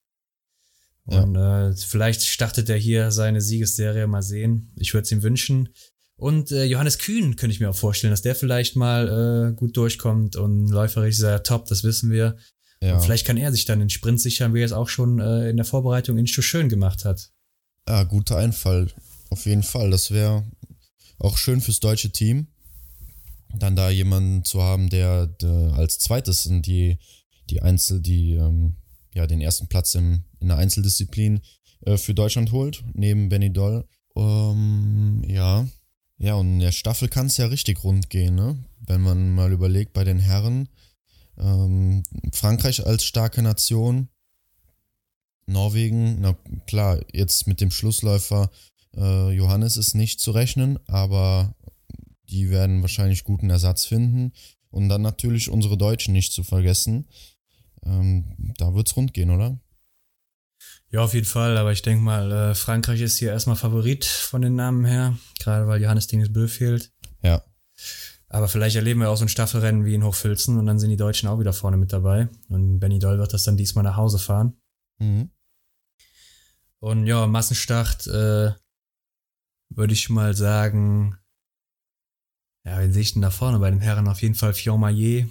Und 1.05 1.35
ja. 1.35 1.69
äh, 1.69 1.75
vielleicht 1.75 2.23
startet 2.23 2.69
er 2.69 2.77
hier 2.77 3.11
seine 3.11 3.41
Siegesserie, 3.41 4.05
mal 4.05 4.21
sehen. 4.21 4.71
Ich 4.75 4.93
würde 4.93 5.05
es 5.05 5.11
ihm 5.11 5.23
wünschen. 5.23 5.69
Und 6.19 6.51
äh, 6.51 6.65
Johannes 6.65 6.97
Kühn 6.97 7.37
könnte 7.37 7.53
ich 7.53 7.61
mir 7.61 7.69
auch 7.69 7.75
vorstellen, 7.75 8.11
dass 8.11 8.21
der 8.21 8.35
vielleicht 8.35 8.75
mal 8.75 9.51
äh, 9.51 9.55
gut 9.55 9.77
durchkommt 9.77 10.35
und 10.35 10.67
läuferisch 10.67 11.15
sehr 11.15 11.43
top, 11.43 11.67
das 11.67 11.85
wissen 11.85 12.11
wir. 12.11 12.35
Ja. 12.81 12.95
Und 12.95 13.01
vielleicht 13.01 13.25
kann 13.25 13.37
er 13.37 13.53
sich 13.53 13.63
dann 13.63 13.79
den 13.79 13.89
Sprint 13.89 14.19
sichern, 14.19 14.53
wie 14.53 14.59
er 14.59 14.65
es 14.65 14.73
auch 14.73 14.89
schon 14.89 15.19
äh, 15.19 15.49
in 15.49 15.55
der 15.55 15.65
Vorbereitung 15.65 16.17
in 16.17 16.27
schön 16.27 16.67
gemacht 16.67 17.05
hat. 17.05 17.31
Ja, 17.87 18.03
guter 18.03 18.35
Einfall. 18.35 18.87
Auf 19.29 19.45
jeden 19.45 19.63
Fall. 19.63 19.91
Das 19.91 20.11
wäre 20.11 20.43
auch 21.19 21.37
schön 21.37 21.61
fürs 21.61 21.79
deutsche 21.79 22.11
Team, 22.11 22.47
dann 23.57 23.77
da 23.77 23.89
jemanden 23.89 24.43
zu 24.43 24.61
haben, 24.61 24.89
der, 24.89 25.27
der 25.27 25.73
als 25.77 25.99
zweites 25.99 26.45
in 26.45 26.61
die, 26.61 26.97
die 27.49 27.61
Einzel, 27.61 28.01
die, 28.01 28.33
ähm, 28.33 28.75
ja, 29.13 29.25
den 29.25 29.39
ersten 29.39 29.67
Platz 29.67 29.95
im, 29.95 30.23
in 30.41 30.49
der 30.49 30.57
Einzeldisziplin 30.57 31.39
äh, 31.85 31.95
für 31.95 32.13
Deutschland 32.13 32.51
holt, 32.51 32.83
neben 32.93 33.29
Benny 33.29 33.53
Doll. 33.53 33.85
Ähm, 34.17 35.23
ja, 35.25 35.65
ja, 36.19 36.35
und 36.35 36.53
in 36.53 36.59
der 36.59 36.73
Staffel 36.73 37.07
kann 37.07 37.27
es 37.27 37.37
ja 37.37 37.47
richtig 37.47 37.83
rund 37.83 38.09
gehen, 38.09 38.35
ne? 38.35 38.57
Wenn 38.81 39.01
man 39.01 39.33
mal 39.33 39.51
überlegt, 39.51 39.93
bei 39.93 40.03
den 40.03 40.19
Herren, 40.19 40.67
ähm, 41.37 42.03
Frankreich 42.33 42.85
als 42.85 43.05
starke 43.05 43.41
Nation, 43.41 44.09
Norwegen, 45.45 46.19
na 46.19 46.37
klar, 46.67 46.99
jetzt 47.13 47.47
mit 47.47 47.61
dem 47.61 47.71
Schlussläufer 47.71 48.51
äh, 48.95 49.31
Johannes 49.31 49.77
ist 49.77 49.95
nicht 49.95 50.19
zu 50.19 50.31
rechnen, 50.31 50.77
aber 50.87 51.55
die 52.29 52.49
werden 52.49 52.81
wahrscheinlich 52.81 53.23
guten 53.23 53.49
Ersatz 53.49 53.85
finden. 53.85 54.33
Und 54.69 54.89
dann 54.89 55.01
natürlich 55.01 55.49
unsere 55.49 55.77
Deutschen 55.77 56.13
nicht 56.13 56.31
zu 56.31 56.43
vergessen. 56.43 57.07
ähm, 57.83 58.53
da 58.57 58.75
wird's 58.75 58.95
rund 58.95 59.13
gehen, 59.13 59.31
oder? 59.31 59.59
Ja, 60.91 61.01
auf 61.01 61.13
jeden 61.13 61.27
Fall, 61.27 61.57
aber 61.57 61.71
ich 61.71 61.83
denke 61.83 62.03
mal, 62.03 62.31
äh, 62.31 62.55
Frankreich 62.55 63.01
ist 63.01 63.17
hier 63.17 63.29
erstmal 63.29 63.55
Favorit 63.55 64.05
von 64.05 64.41
den 64.41 64.55
Namen 64.55 64.85
her, 64.85 65.17
gerade 65.39 65.67
weil 65.67 65.81
Johannes 65.81 66.07
Dingesbö 66.07 66.47
fehlt. 66.47 66.91
Ja. 67.21 67.43
Aber 68.27 68.47
vielleicht 68.47 68.75
erleben 68.75 68.99
wir 69.01 69.09
auch 69.09 69.17
so 69.17 69.25
ein 69.25 69.29
Staffelrennen 69.29 69.85
wie 69.85 69.95
in 69.95 70.03
Hochfilzen 70.03 70.57
und 70.57 70.65
dann 70.65 70.79
sind 70.79 70.89
die 70.89 70.97
Deutschen 70.97 71.29
auch 71.29 71.39
wieder 71.39 71.53
vorne 71.53 71.77
mit 71.77 71.93
dabei. 71.93 72.29
Und 72.49 72.79
Benny 72.79 72.99
Doll 72.99 73.19
wird 73.19 73.33
das 73.33 73.43
dann 73.43 73.57
diesmal 73.57 73.83
nach 73.83 73.97
Hause 73.97 74.19
fahren. 74.19 74.59
Mhm. 74.99 75.31
Und 76.79 77.07
ja, 77.07 77.27
Massenstart 77.27 78.07
äh, 78.07 78.53
würde 79.69 79.93
ich 79.93 80.09
mal 80.09 80.35
sagen, 80.35 81.17
ja, 82.65 82.79
wen 82.79 82.93
sehe 82.93 83.01
ich 83.01 83.13
denn 83.13 83.21
da 83.21 83.31
vorne 83.31 83.59
bei 83.59 83.69
den 83.69 83.81
Herren? 83.81 84.07
Auf 84.07 84.21
jeden 84.21 84.35
Fall 84.35 84.53
Fion 84.53 84.79
Maillet, 84.79 85.27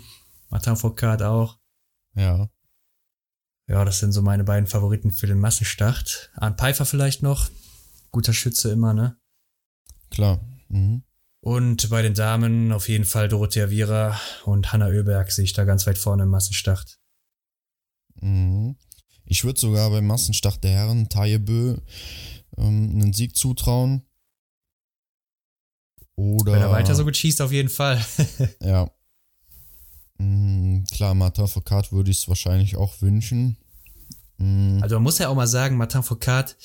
Martin 0.51 0.77
Foucault 0.77 1.23
auch. 1.23 1.59
Ja. 2.15 2.49
Ja, 3.69 3.85
das 3.85 3.99
sind 3.99 4.13
so 4.13 4.23
meine 4.23 4.45
beiden 4.45 4.67
Favoriten 4.67 5.11
für 5.11 5.27
den 5.27 5.39
Massenstart. 5.39 6.31
Arndt 6.35 6.59
Pfeiffer 6.59 6.87
vielleicht 6.87 7.23
noch. 7.23 7.51
Guter 8.11 8.33
Schütze 8.33 8.73
immer, 8.73 8.95
ne? 8.95 9.19
Klar. 10.11 10.41
Mhm. 10.69 11.03
Und 11.41 11.91
bei 11.91 12.01
den 12.01 12.15
Damen 12.15 12.73
auf 12.73 12.89
jeden 12.89 13.05
Fall 13.05 13.29
Dorothea 13.29 13.71
Viera 13.71 14.19
und 14.45 14.73
Hanna 14.73 14.87
Oeberg 14.87 15.31
sehe 15.31 15.45
ich 15.45 15.53
da 15.53 15.65
ganz 15.65 15.87
weit 15.87 15.99
vorne 15.99 16.23
im 16.23 16.31
Massenstart. 16.31 16.99
Mhm. 18.21 18.77
Ich 19.25 19.45
würde 19.45 19.61
sogar 19.61 19.91
beim 19.91 20.07
Massenstart 20.07 20.65
der 20.65 20.71
Herren 20.71 21.11
Taye 21.11 21.39
Bö 21.39 21.77
ähm, 22.57 22.91
einen 22.95 23.13
Sieg 23.13 23.37
zutrauen. 23.37 24.03
Oder. 26.17 26.55
Wenn 26.55 26.63
er 26.63 26.71
weiter 26.71 26.95
so 26.95 27.05
gut 27.05 27.17
schießt, 27.17 27.43
auf 27.43 27.53
jeden 27.53 27.69
Fall. 27.69 28.03
ja. 28.61 28.91
Mhm, 30.19 30.85
klar, 30.93 31.15
Martin 31.15 31.47
Foucault 31.49 31.93
würde 31.93 32.11
ich 32.11 32.19
es 32.23 32.29
wahrscheinlich 32.29 32.77
auch 32.77 33.01
wünschen. 33.01 33.57
Mhm. 34.39 34.79
Also 34.83 34.97
man 34.97 35.05
muss 35.05 35.19
ja 35.19 35.29
auch 35.29 35.35
mal 35.35 35.47
sagen, 35.47 35.77
Martin 35.77 36.03
Foucault, 36.03 36.57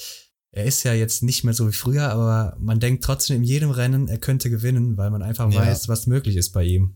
er 0.51 0.65
ist 0.65 0.83
ja 0.83 0.93
jetzt 0.93 1.23
nicht 1.23 1.43
mehr 1.43 1.53
so 1.53 1.67
wie 1.67 1.73
früher, 1.73 2.09
aber 2.09 2.55
man 2.59 2.79
denkt 2.79 3.03
trotzdem 3.03 3.37
in 3.37 3.43
jedem 3.43 3.71
Rennen, 3.71 4.07
er 4.07 4.17
könnte 4.19 4.49
gewinnen, 4.49 4.97
weil 4.97 5.09
man 5.09 5.21
einfach 5.23 5.51
Ja. 5.51 5.61
weiß, 5.61 5.87
was 5.87 6.07
möglich 6.07 6.35
ist 6.35 6.51
bei 6.51 6.63
ihm. 6.63 6.95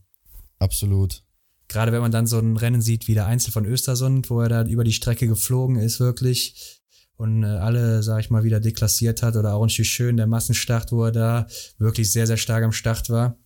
Absolut. 0.59 1.23
Gerade 1.67 1.91
wenn 1.91 2.01
man 2.01 2.11
dann 2.11 2.27
so 2.27 2.39
ein 2.39 2.55
Rennen 2.57 2.81
sieht 2.81 3.07
wie 3.07 3.13
der 3.13 3.25
Einzel 3.25 3.51
von 3.51 3.65
Östersund, 3.65 4.29
wo 4.29 4.41
er 4.41 4.49
da 4.49 4.63
über 4.63 4.83
die 4.83 4.93
Strecke 4.93 5.27
geflogen 5.27 5.75
ist, 5.77 5.99
wirklich. 5.99 6.81
Und 7.17 7.43
äh, 7.43 7.47
alle, 7.47 8.03
sag 8.03 8.19
ich 8.19 8.29
mal, 8.29 8.43
wieder 8.43 8.59
deklassiert 8.59 9.21
hat. 9.23 9.35
Oder 9.35 9.55
auch 9.55 9.63
ein 9.63 9.69
schön 9.69 10.17
der 10.17 10.27
Massenstart, 10.27 10.91
wo 10.91 11.03
er 11.05 11.11
da 11.11 11.47
wirklich 11.77 12.11
sehr, 12.11 12.27
sehr 12.27 12.37
stark 12.37 12.63
am 12.63 12.71
Start 12.71 13.09
war. 13.09 13.37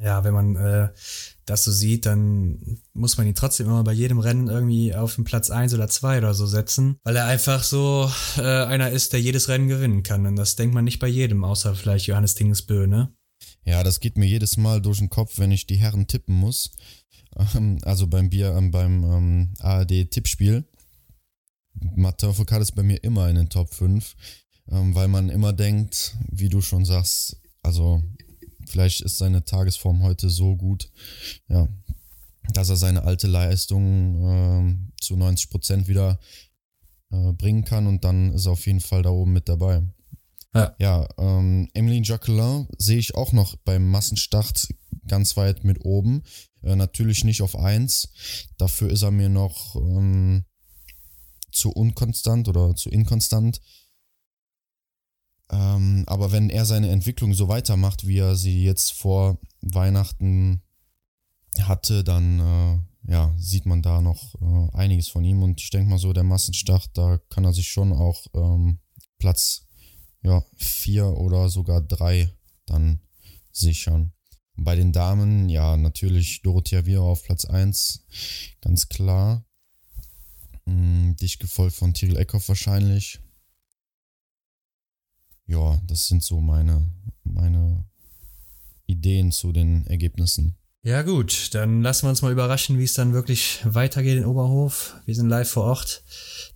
Ja. 0.00 0.24
Wenn 0.24 0.34
man 0.34 0.56
äh, 0.56 0.88
das 1.44 1.64
so 1.64 1.72
sieht, 1.72 2.06
dann 2.06 2.80
muss 2.92 3.18
man 3.18 3.26
ihn 3.26 3.34
trotzdem 3.34 3.66
immer 3.66 3.84
bei 3.84 3.92
jedem 3.92 4.18
Rennen 4.18 4.48
irgendwie 4.48 4.94
auf 4.94 5.16
den 5.16 5.24
Platz 5.24 5.50
eins 5.50 5.74
oder 5.74 5.88
zwei 5.88 6.18
oder 6.18 6.34
so 6.34 6.46
setzen, 6.46 6.96
weil 7.04 7.16
er 7.16 7.26
einfach 7.26 7.62
so 7.62 8.10
äh, 8.36 8.42
einer 8.42 8.90
ist, 8.90 9.12
der 9.12 9.20
jedes 9.20 9.48
Rennen 9.48 9.68
gewinnen 9.68 10.02
kann. 10.02 10.26
Und 10.26 10.36
das 10.36 10.56
denkt 10.56 10.74
man 10.74 10.84
nicht 10.84 10.98
bei 10.98 11.08
jedem, 11.08 11.44
außer 11.44 11.74
vielleicht 11.74 12.06
Johannes 12.06 12.34
Dingesbö, 12.34 12.86
ne? 12.86 13.12
Ja, 13.64 13.82
das 13.82 14.00
geht 14.00 14.18
mir 14.18 14.26
jedes 14.26 14.56
Mal 14.56 14.80
durch 14.80 14.98
den 14.98 15.10
Kopf, 15.10 15.38
wenn 15.38 15.52
ich 15.52 15.66
die 15.66 15.76
Herren 15.76 16.06
tippen 16.06 16.34
muss. 16.34 16.70
Ähm, 17.54 17.78
also 17.82 18.06
beim 18.06 18.30
Bier, 18.30 18.54
ähm, 18.56 18.70
beim 18.70 19.04
ähm, 19.04 19.54
ARD-Tippspiel. 19.60 20.64
Martin 21.96 22.34
Foucault 22.34 22.62
ist 22.62 22.74
bei 22.74 22.82
mir 22.82 23.02
immer 23.02 23.28
in 23.28 23.36
den 23.36 23.48
Top 23.48 23.72
5, 23.72 24.14
ähm, 24.70 24.94
weil 24.94 25.08
man 25.08 25.28
immer 25.30 25.52
denkt, 25.52 26.16
wie 26.30 26.48
du 26.48 26.60
schon 26.60 26.84
sagst, 26.84 27.40
also 27.62 28.02
vielleicht 28.72 29.02
ist 29.02 29.18
seine 29.18 29.44
Tagesform 29.44 30.02
heute 30.02 30.30
so 30.30 30.56
gut, 30.56 30.90
ja, 31.48 31.68
dass 32.54 32.70
er 32.70 32.76
seine 32.76 33.02
alte 33.02 33.26
Leistung 33.26 34.20
ähm, 34.22 34.92
zu 35.00 35.16
90 35.16 35.50
Prozent 35.50 35.88
wieder 35.88 36.18
äh, 37.10 37.32
bringen 37.32 37.64
kann 37.64 37.86
und 37.86 38.04
dann 38.04 38.32
ist 38.32 38.46
er 38.46 38.52
auf 38.52 38.66
jeden 38.66 38.80
Fall 38.80 39.02
da 39.02 39.10
oben 39.10 39.32
mit 39.32 39.48
dabei. 39.48 39.82
Ja. 40.54 40.74
Ja, 40.78 41.08
ähm, 41.18 41.68
Emmeline 41.74 42.04
Jacquelin 42.04 42.66
sehe 42.78 42.98
ich 42.98 43.14
auch 43.14 43.32
noch 43.32 43.56
beim 43.56 43.88
Massenstart 43.90 44.68
ganz 45.06 45.36
weit 45.36 45.64
mit 45.64 45.84
oben. 45.84 46.22
Äh, 46.62 46.76
natürlich 46.76 47.24
nicht 47.24 47.42
auf 47.42 47.56
1. 47.56 48.08
Dafür 48.58 48.90
ist 48.90 49.02
er 49.02 49.10
mir 49.10 49.28
noch 49.28 49.76
ähm, 49.76 50.44
zu 51.52 51.70
unkonstant 51.70 52.48
oder 52.48 52.74
zu 52.74 52.90
inkonstant. 52.90 53.60
Ähm, 55.52 56.04
aber 56.06 56.32
wenn 56.32 56.50
er 56.50 56.64
seine 56.64 56.88
Entwicklung 56.88 57.34
so 57.34 57.48
weitermacht, 57.48 58.06
wie 58.06 58.18
er 58.18 58.36
sie 58.36 58.64
jetzt 58.64 58.92
vor 58.92 59.38
Weihnachten 59.60 60.62
hatte, 61.60 62.02
dann 62.02 62.40
äh, 62.40 63.12
ja, 63.12 63.34
sieht 63.36 63.66
man 63.66 63.82
da 63.82 64.00
noch 64.00 64.34
äh, 64.40 64.76
einiges 64.76 65.08
von 65.08 65.24
ihm. 65.24 65.42
Und 65.42 65.60
ich 65.60 65.70
denke 65.70 65.90
mal 65.90 65.98
so, 65.98 66.12
der 66.12 66.24
Massenstart, 66.24 66.90
da 66.94 67.18
kann 67.28 67.44
er 67.44 67.52
sich 67.52 67.68
schon 67.68 67.92
auch 67.92 68.26
ähm, 68.34 68.78
Platz 69.18 69.66
ja, 70.22 70.42
vier 70.56 71.06
oder 71.18 71.48
sogar 71.48 71.82
drei 71.82 72.32
dann 72.64 73.00
sichern. 73.50 74.12
Bei 74.56 74.76
den 74.76 74.92
Damen, 74.92 75.48
ja, 75.48 75.76
natürlich 75.76 76.42
Dorothea 76.42 76.86
Viera 76.86 77.02
auf 77.02 77.24
Platz 77.24 77.44
1, 77.44 78.06
ganz 78.60 78.88
klar. 78.88 79.44
Hm, 80.66 81.16
dicht 81.16 81.40
gefolgt 81.40 81.74
von 81.74 81.94
Tyrell 81.94 82.18
Eckhoff 82.18 82.48
wahrscheinlich. 82.48 83.20
Ja, 85.46 85.80
das 85.86 86.06
sind 86.06 86.22
so 86.22 86.40
meine, 86.40 86.90
meine 87.24 87.84
Ideen 88.86 89.32
zu 89.32 89.52
den 89.52 89.86
Ergebnissen. 89.86 90.56
Ja 90.84 91.02
gut, 91.02 91.54
dann 91.54 91.82
lassen 91.82 92.06
wir 92.06 92.10
uns 92.10 92.22
mal 92.22 92.32
überraschen, 92.32 92.78
wie 92.78 92.84
es 92.84 92.94
dann 92.94 93.12
wirklich 93.12 93.60
weitergeht 93.64 94.18
in 94.18 94.26
Oberhof. 94.26 94.96
Wir 95.06 95.14
sind 95.14 95.28
live 95.28 95.48
vor 95.48 95.64
Ort. 95.64 96.02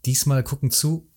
Diesmal 0.05 0.43
gucken 0.43 0.71
zu, 0.73 1.09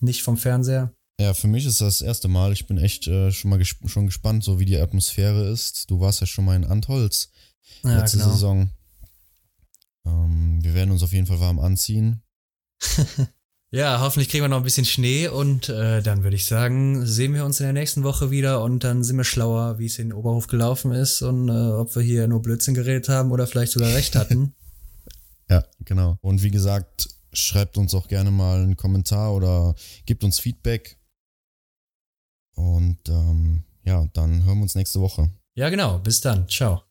nicht 0.00 0.22
vom 0.22 0.36
Fernseher. 0.36 0.92
Ja, 1.18 1.32
für 1.34 1.48
mich 1.48 1.64
ist 1.64 1.80
das 1.80 1.98
das 1.98 2.06
erste 2.06 2.28
Mal. 2.28 2.52
Ich 2.52 2.66
bin 2.66 2.78
echt 2.78 3.06
äh, 3.06 3.30
schon 3.30 3.50
mal 3.50 3.58
gesp 3.58 3.88
schon 3.88 4.06
gespannt, 4.06 4.44
so 4.44 4.58
wie 4.58 4.64
die 4.64 4.78
Atmosphäre 4.78 5.48
ist. 5.50 5.90
Du 5.90 6.00
warst 6.00 6.20
ja 6.20 6.26
schon 6.26 6.44
mal 6.44 6.56
in 6.56 6.64
Antholz 6.64 7.30
Ja, 7.82 7.98
letzte 7.98 8.18
genau. 8.18 8.30
Saison. 8.30 8.70
Ähm, 10.06 10.62
wir 10.62 10.74
werden 10.74 10.90
uns 10.90 11.02
auf 11.02 11.12
jeden 11.12 11.26
Fall 11.26 11.40
warm 11.40 11.58
anziehen. 11.58 12.22
Ja, 13.72 14.00
hoffentlich 14.00 14.28
kriegen 14.28 14.42
wir 14.42 14.48
noch 14.48 14.56
ein 14.56 14.64
bisschen 14.64 14.84
Schnee 14.84 15.28
und 15.28 15.68
äh, 15.68 16.02
dann 16.02 16.24
würde 16.24 16.34
ich 16.34 16.46
sagen, 16.46 17.06
sehen 17.06 17.34
wir 17.34 17.44
uns 17.44 17.60
in 17.60 17.66
der 17.66 17.72
nächsten 17.72 18.02
Woche 18.02 18.32
wieder 18.32 18.64
und 18.64 18.82
dann 18.82 19.04
sind 19.04 19.16
wir 19.16 19.22
schlauer, 19.22 19.78
wie 19.78 19.86
es 19.86 20.00
in 20.00 20.12
Oberhof 20.12 20.48
gelaufen 20.48 20.90
ist 20.90 21.22
und 21.22 21.48
äh, 21.48 21.52
ob 21.52 21.94
wir 21.94 22.02
hier 22.02 22.26
nur 22.26 22.42
Blödsinn 22.42 22.74
geredet 22.74 23.08
haben 23.08 23.30
oder 23.30 23.46
vielleicht 23.46 23.72
sogar 23.72 23.92
recht 23.94 24.16
hatten. 24.16 24.54
Ja, 25.48 25.64
genau. 25.80 26.16
Und 26.20 26.44
wie 26.44 26.52
gesagt, 26.52 27.08
schreibt 27.32 27.76
uns 27.76 27.92
auch 27.92 28.06
gerne 28.06 28.30
mal 28.30 28.62
einen 28.62 28.76
Kommentar 28.76 29.34
oder 29.34 29.74
gebt 30.06 30.22
uns 30.22 30.38
Feedback. 30.38 30.96
Und 32.54 33.00
ähm, 33.08 33.64
ja, 33.84 34.06
dann 34.12 34.44
hören 34.44 34.58
wir 34.58 34.62
uns 34.62 34.76
nächste 34.76 35.00
Woche. 35.00 35.28
ja, 35.56 35.68
genau. 35.68 35.98
Bis 35.98 36.20
dann. 36.20 36.48
Ciao. 36.48 36.84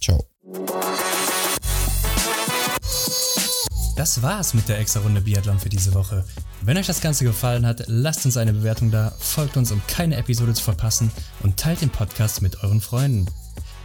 Ciao. 0.00 0.26
Das 3.96 4.22
war's 4.22 4.54
mit 4.54 4.68
der 4.68 4.78
extra 4.78 5.00
Runde 5.00 5.20
Biathlon 5.20 5.58
für 5.58 5.68
diese 5.68 5.92
Woche. 5.94 6.24
Wenn 6.62 6.78
euch 6.78 6.86
das 6.86 7.02
Ganze 7.02 7.24
gefallen 7.24 7.66
hat, 7.66 7.84
lasst 7.88 8.24
uns 8.24 8.36
eine 8.36 8.52
Bewertung 8.52 8.90
da, 8.90 9.12
folgt 9.18 9.56
uns, 9.56 9.70
um 9.70 9.82
keine 9.86 10.16
Episode 10.16 10.54
zu 10.54 10.62
verpassen 10.62 11.10
und 11.42 11.58
teilt 11.58 11.82
den 11.82 11.90
Podcast 11.90 12.40
mit 12.40 12.62
euren 12.62 12.80
Freunden. 12.80 13.26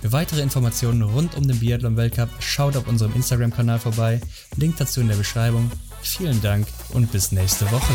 Für 0.01 0.11
weitere 0.11 0.41
Informationen 0.41 1.01
rund 1.01 1.35
um 1.35 1.47
den 1.47 1.59
Biathlon 1.59 1.97
Weltcup 1.97 2.29
schaut 2.39 2.77
auf 2.77 2.87
unserem 2.87 3.13
Instagram-Kanal 3.15 3.79
vorbei. 3.79 4.21
Link 4.55 4.77
dazu 4.77 5.01
in 5.01 5.09
der 5.09 5.15
Beschreibung. 5.15 5.69
Vielen 6.01 6.41
Dank 6.41 6.67
und 6.93 7.11
bis 7.11 7.31
nächste 7.31 7.69
Woche. 7.71 7.93